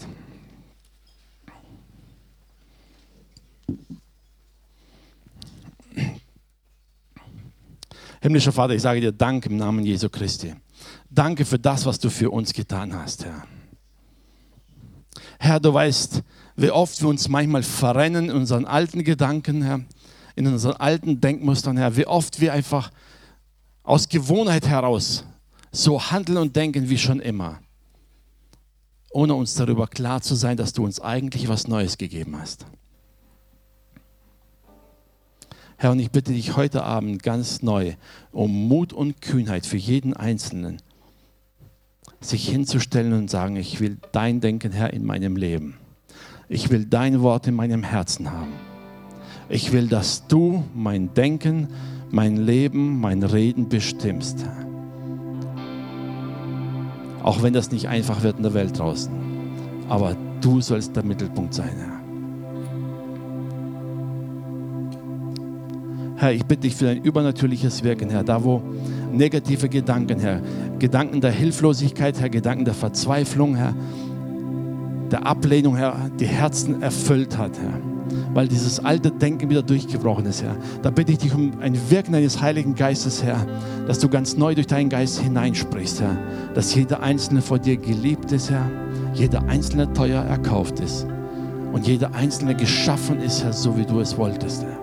Himmlischer 8.19 8.51
Vater, 8.51 8.73
ich 8.73 8.81
sage 8.81 8.99
dir 8.99 9.11
Dank 9.11 9.45
im 9.45 9.57
Namen 9.57 9.85
Jesu 9.85 10.09
Christi. 10.09 10.55
Danke 11.07 11.45
für 11.45 11.59
das, 11.59 11.85
was 11.85 11.99
du 11.99 12.09
für 12.09 12.31
uns 12.31 12.51
getan 12.51 12.91
hast, 12.95 13.25
Herr. 13.25 13.43
Herr, 15.37 15.59
du 15.59 15.71
weißt, 15.71 16.23
wie 16.55 16.71
oft 16.71 16.99
wir 16.99 17.09
uns 17.09 17.29
manchmal 17.29 17.61
verrennen 17.61 18.31
in 18.31 18.35
unseren 18.35 18.65
alten 18.65 19.03
Gedanken, 19.03 19.61
Herr, 19.61 19.81
in 20.35 20.47
unseren 20.47 20.77
alten 20.77 21.21
Denkmustern, 21.21 21.77
Herr, 21.77 21.95
wie 21.95 22.07
oft 22.07 22.41
wir 22.41 22.53
einfach 22.53 22.89
aus 23.83 24.09
Gewohnheit 24.09 24.67
heraus 24.67 25.25
so 25.71 26.01
handeln 26.01 26.39
und 26.39 26.55
denken 26.55 26.89
wie 26.89 26.97
schon 26.97 27.19
immer, 27.19 27.59
ohne 29.11 29.33
uns 29.35 29.55
darüber 29.55 29.87
klar 29.87 30.21
zu 30.21 30.35
sein, 30.35 30.57
dass 30.57 30.73
du 30.73 30.83
uns 30.83 30.99
eigentlich 30.99 31.47
was 31.47 31.67
Neues 31.67 31.97
gegeben 31.97 32.37
hast. 32.39 32.65
Herr, 35.77 35.91
und 35.91 35.99
ich 35.99 36.11
bitte 36.11 36.33
dich 36.33 36.57
heute 36.57 36.83
Abend 36.83 37.23
ganz 37.23 37.61
neu 37.61 37.93
um 38.31 38.67
Mut 38.67 38.91
und 38.91 39.21
Kühnheit 39.21 39.65
für 39.65 39.77
jeden 39.77 40.13
Einzelnen, 40.13 40.81
sich 42.19 42.49
hinzustellen 42.49 43.13
und 43.13 43.29
sagen, 43.29 43.55
ich 43.55 43.79
will 43.79 43.97
dein 44.11 44.41
Denken, 44.41 44.73
Herr, 44.73 44.93
in 44.93 45.05
meinem 45.05 45.37
Leben. 45.37 45.77
Ich 46.49 46.69
will 46.69 46.83
dein 46.83 47.21
Wort 47.21 47.47
in 47.47 47.55
meinem 47.55 47.83
Herzen 47.83 48.29
haben. 48.29 48.51
Ich 49.47 49.71
will, 49.71 49.87
dass 49.87 50.27
du 50.27 50.65
mein 50.75 51.13
Denken, 51.13 51.69
mein 52.11 52.35
Leben, 52.35 52.99
mein 52.99 53.23
Reden 53.23 53.69
bestimmst. 53.69 54.45
Auch 57.29 57.43
wenn 57.43 57.53
das 57.53 57.69
nicht 57.69 57.87
einfach 57.87 58.23
wird 58.23 58.37
in 58.37 58.43
der 58.43 58.55
Welt 58.55 58.79
draußen. 58.79 59.13
Aber 59.87 60.17
du 60.41 60.61
sollst 60.61 60.95
der 60.95 61.03
Mittelpunkt 61.03 61.53
sein, 61.53 61.69
Herr. 61.77 61.99
Herr, 66.15 66.33
ich 66.33 66.43
bitte 66.43 66.61
dich 66.61 66.73
für 66.73 66.85
dein 66.85 67.03
übernatürliches 67.03 67.83
Wirken, 67.83 68.09
Herr, 68.09 68.23
da 68.23 68.43
wo 68.43 68.63
negative 69.13 69.69
Gedanken, 69.69 70.19
Herr, 70.19 70.41
Gedanken 70.79 71.21
der 71.21 71.29
Hilflosigkeit, 71.29 72.19
Herr, 72.19 72.29
Gedanken 72.29 72.65
der 72.65 72.73
Verzweiflung, 72.73 73.55
Herr, 73.55 73.75
der 75.11 75.27
Ablehnung, 75.27 75.75
Herr, 75.75 76.09
die 76.19 76.25
Herzen 76.25 76.81
erfüllt 76.81 77.37
hat, 77.37 77.51
Herr, 77.59 77.79
weil 78.33 78.47
dieses 78.47 78.83
alte 78.83 79.11
Denken 79.11 79.49
wieder 79.49 79.63
durchgebrochen 79.63 80.25
ist, 80.25 80.43
Herr. 80.43 80.55
Da 80.81 80.89
bitte 80.89 81.11
ich 81.11 81.19
dich 81.19 81.33
um 81.33 81.59
ein 81.59 81.77
Wirken 81.89 82.13
deines 82.13 82.41
Heiligen 82.41 82.75
Geistes, 82.75 83.23
Herr, 83.23 83.45
dass 83.87 83.99
du 83.99 84.09
ganz 84.09 84.37
neu 84.37 84.55
durch 84.55 84.67
deinen 84.67 84.89
Geist 84.89 85.19
hineinsprichst, 85.19 86.01
Herr, 86.01 86.17
dass 86.53 86.73
jeder 86.75 87.01
Einzelne 87.01 87.41
vor 87.41 87.59
dir 87.59 87.77
geliebt 87.77 88.31
ist, 88.31 88.49
Herr, 88.49 88.69
jeder 89.13 89.43
Einzelne 89.47 89.91
teuer 89.93 90.23
erkauft 90.23 90.79
ist 90.79 91.07
und 91.73 91.87
jeder 91.87 92.13
Einzelne 92.13 92.55
geschaffen 92.55 93.19
ist, 93.21 93.43
Herr, 93.43 93.53
so 93.53 93.77
wie 93.77 93.85
du 93.85 93.99
es 93.99 94.17
wolltest, 94.17 94.63
Herr. 94.63 94.79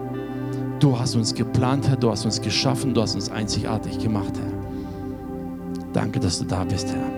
Du 0.78 0.98
hast 0.98 1.16
uns 1.16 1.34
geplant, 1.34 1.88
Herr, 1.88 1.96
du 1.96 2.10
hast 2.10 2.24
uns 2.24 2.40
geschaffen, 2.40 2.92
du 2.94 3.02
hast 3.02 3.14
uns 3.14 3.30
einzigartig 3.30 3.98
gemacht, 3.98 4.32
Herr. 4.36 4.56
Danke, 5.92 6.20
dass 6.20 6.38
du 6.38 6.44
da 6.44 6.64
bist, 6.64 6.88
Herr. 6.88 7.10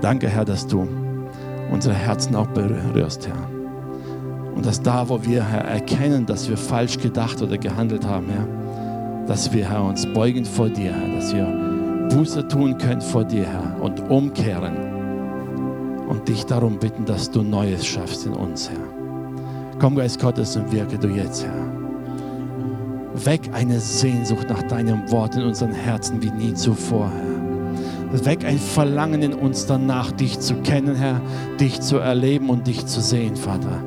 Danke, 0.00 0.28
Herr, 0.28 0.44
dass 0.44 0.66
du 0.66 0.86
unsere 1.72 1.94
Herzen 1.94 2.36
auch 2.36 2.46
berührst, 2.48 3.26
Herr. 3.26 3.61
Und 4.54 4.66
dass 4.66 4.82
da, 4.82 5.08
wo 5.08 5.24
wir, 5.24 5.44
Herr, 5.44 5.64
erkennen, 5.64 6.26
dass 6.26 6.48
wir 6.48 6.56
falsch 6.56 6.98
gedacht 6.98 7.40
oder 7.42 7.58
gehandelt 7.58 8.06
haben, 8.06 8.28
Herr, 8.28 9.26
dass 9.26 9.52
wir, 9.52 9.68
Herr, 9.68 9.84
uns 9.84 10.06
beugen 10.06 10.44
vor 10.44 10.68
dir, 10.68 10.92
Herr, 10.92 11.16
dass 11.16 11.34
wir 11.34 11.46
Buße 12.10 12.46
tun 12.48 12.76
können 12.78 13.00
vor 13.00 13.24
dir, 13.24 13.46
Herr, 13.46 13.82
und 13.82 14.00
umkehren 14.10 14.76
und 16.08 16.28
dich 16.28 16.44
darum 16.44 16.78
bitten, 16.78 17.04
dass 17.06 17.30
du 17.30 17.42
Neues 17.42 17.86
schaffst 17.86 18.26
in 18.26 18.34
uns, 18.34 18.68
Herr. 18.68 19.78
Komm, 19.78 19.96
Geist 19.96 20.20
Gottes, 20.20 20.56
und 20.56 20.70
wirke 20.70 20.98
du 20.98 21.08
jetzt, 21.08 21.44
Herr. 21.44 21.72
Weck 23.24 23.40
eine 23.52 23.80
Sehnsucht 23.80 24.48
nach 24.48 24.62
deinem 24.64 25.10
Wort 25.10 25.36
in 25.36 25.42
unseren 25.42 25.72
Herzen 25.72 26.22
wie 26.22 26.30
nie 26.30 26.54
zuvor, 26.54 27.10
Herr. 27.10 28.24
Weck 28.24 28.44
ein 28.44 28.58
Verlangen 28.58 29.22
in 29.22 29.32
uns 29.32 29.64
danach, 29.66 30.12
dich 30.12 30.38
zu 30.38 30.56
kennen, 30.56 30.94
Herr, 30.94 31.20
dich 31.58 31.80
zu 31.80 31.96
erleben 31.96 32.50
und 32.50 32.66
dich 32.66 32.84
zu 32.84 33.00
sehen, 33.00 33.36
Vater. 33.36 33.82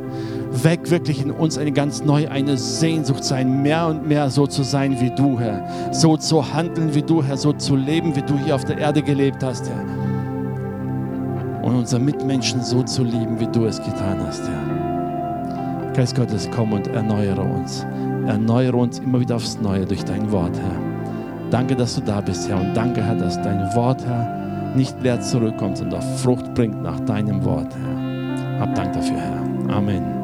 Weck 0.64 0.90
wirklich 0.90 1.22
in 1.22 1.32
uns 1.32 1.58
eine 1.58 1.72
ganz 1.72 2.04
neue, 2.04 2.30
eine 2.32 2.58
Sehnsucht 2.58 3.24
sein, 3.24 3.62
mehr 3.62 3.88
und 3.88 4.08
mehr 4.08 4.30
so 4.30 4.48
zu 4.48 4.64
sein 4.64 5.00
wie 5.00 5.10
du, 5.10 5.40
Herr. 5.40 5.94
So 5.94 6.18
zu 6.18 6.54
handeln 6.54 6.94
wie 6.94 7.02
du, 7.02 7.24
Herr, 7.24 7.38
so 7.38 7.54
zu 7.54 7.76
leben, 7.76 8.16
wie 8.16 8.22
du 8.22 8.38
hier 8.38 8.56
auf 8.56 8.64
der 8.64 8.78
Erde 8.78 9.02
gelebt 9.02 9.44
hast, 9.44 9.68
Herr. 9.68 9.84
Und 11.64 11.76
unsere 11.76 12.02
Mitmenschen 12.02 12.62
so 12.62 12.84
zu 12.84 13.04
lieben, 13.04 13.40
wie 13.40 13.48
du 13.48 13.66
es 13.66 13.78
getan 13.78 14.20
hast, 14.26 14.44
Herr. 14.48 15.92
Geist 15.94 16.16
Gottes, 16.16 16.50
komm 16.54 16.74
und 16.74 16.88
erneuere 16.88 17.42
uns. 17.42 17.86
Erneuere 18.28 18.76
uns 18.76 19.00
immer 19.00 19.20
wieder 19.20 19.36
aufs 19.36 19.60
Neue 19.60 19.86
durch 19.86 20.04
dein 20.04 20.32
Wort, 20.32 20.58
Herr. 20.58 21.50
Danke, 21.52 21.76
dass 21.76 21.96
du 21.96 22.02
da 22.02 22.22
bist, 22.22 22.50
Herr. 22.50 22.60
Und 22.60 22.74
danke, 22.74 23.04
Herr, 23.04 23.16
dass 23.16 23.42
dein 23.42 23.74
Wort, 23.76 24.06
Herr, 24.06 24.74
nicht 24.76 25.02
leer 25.02 25.22
zurückkommt, 25.22 25.78
sondern 25.78 26.02
Frucht 26.18 26.54
bringt 26.54 26.82
nach 26.82 27.00
deinem 27.02 27.44
Wort, 27.46 27.74
Herr. 27.74 28.60
Hab 28.60 28.76
Dank 28.76 28.94
dafür, 28.94 29.18
Herr. 29.18 29.76
Amen. 29.76 30.15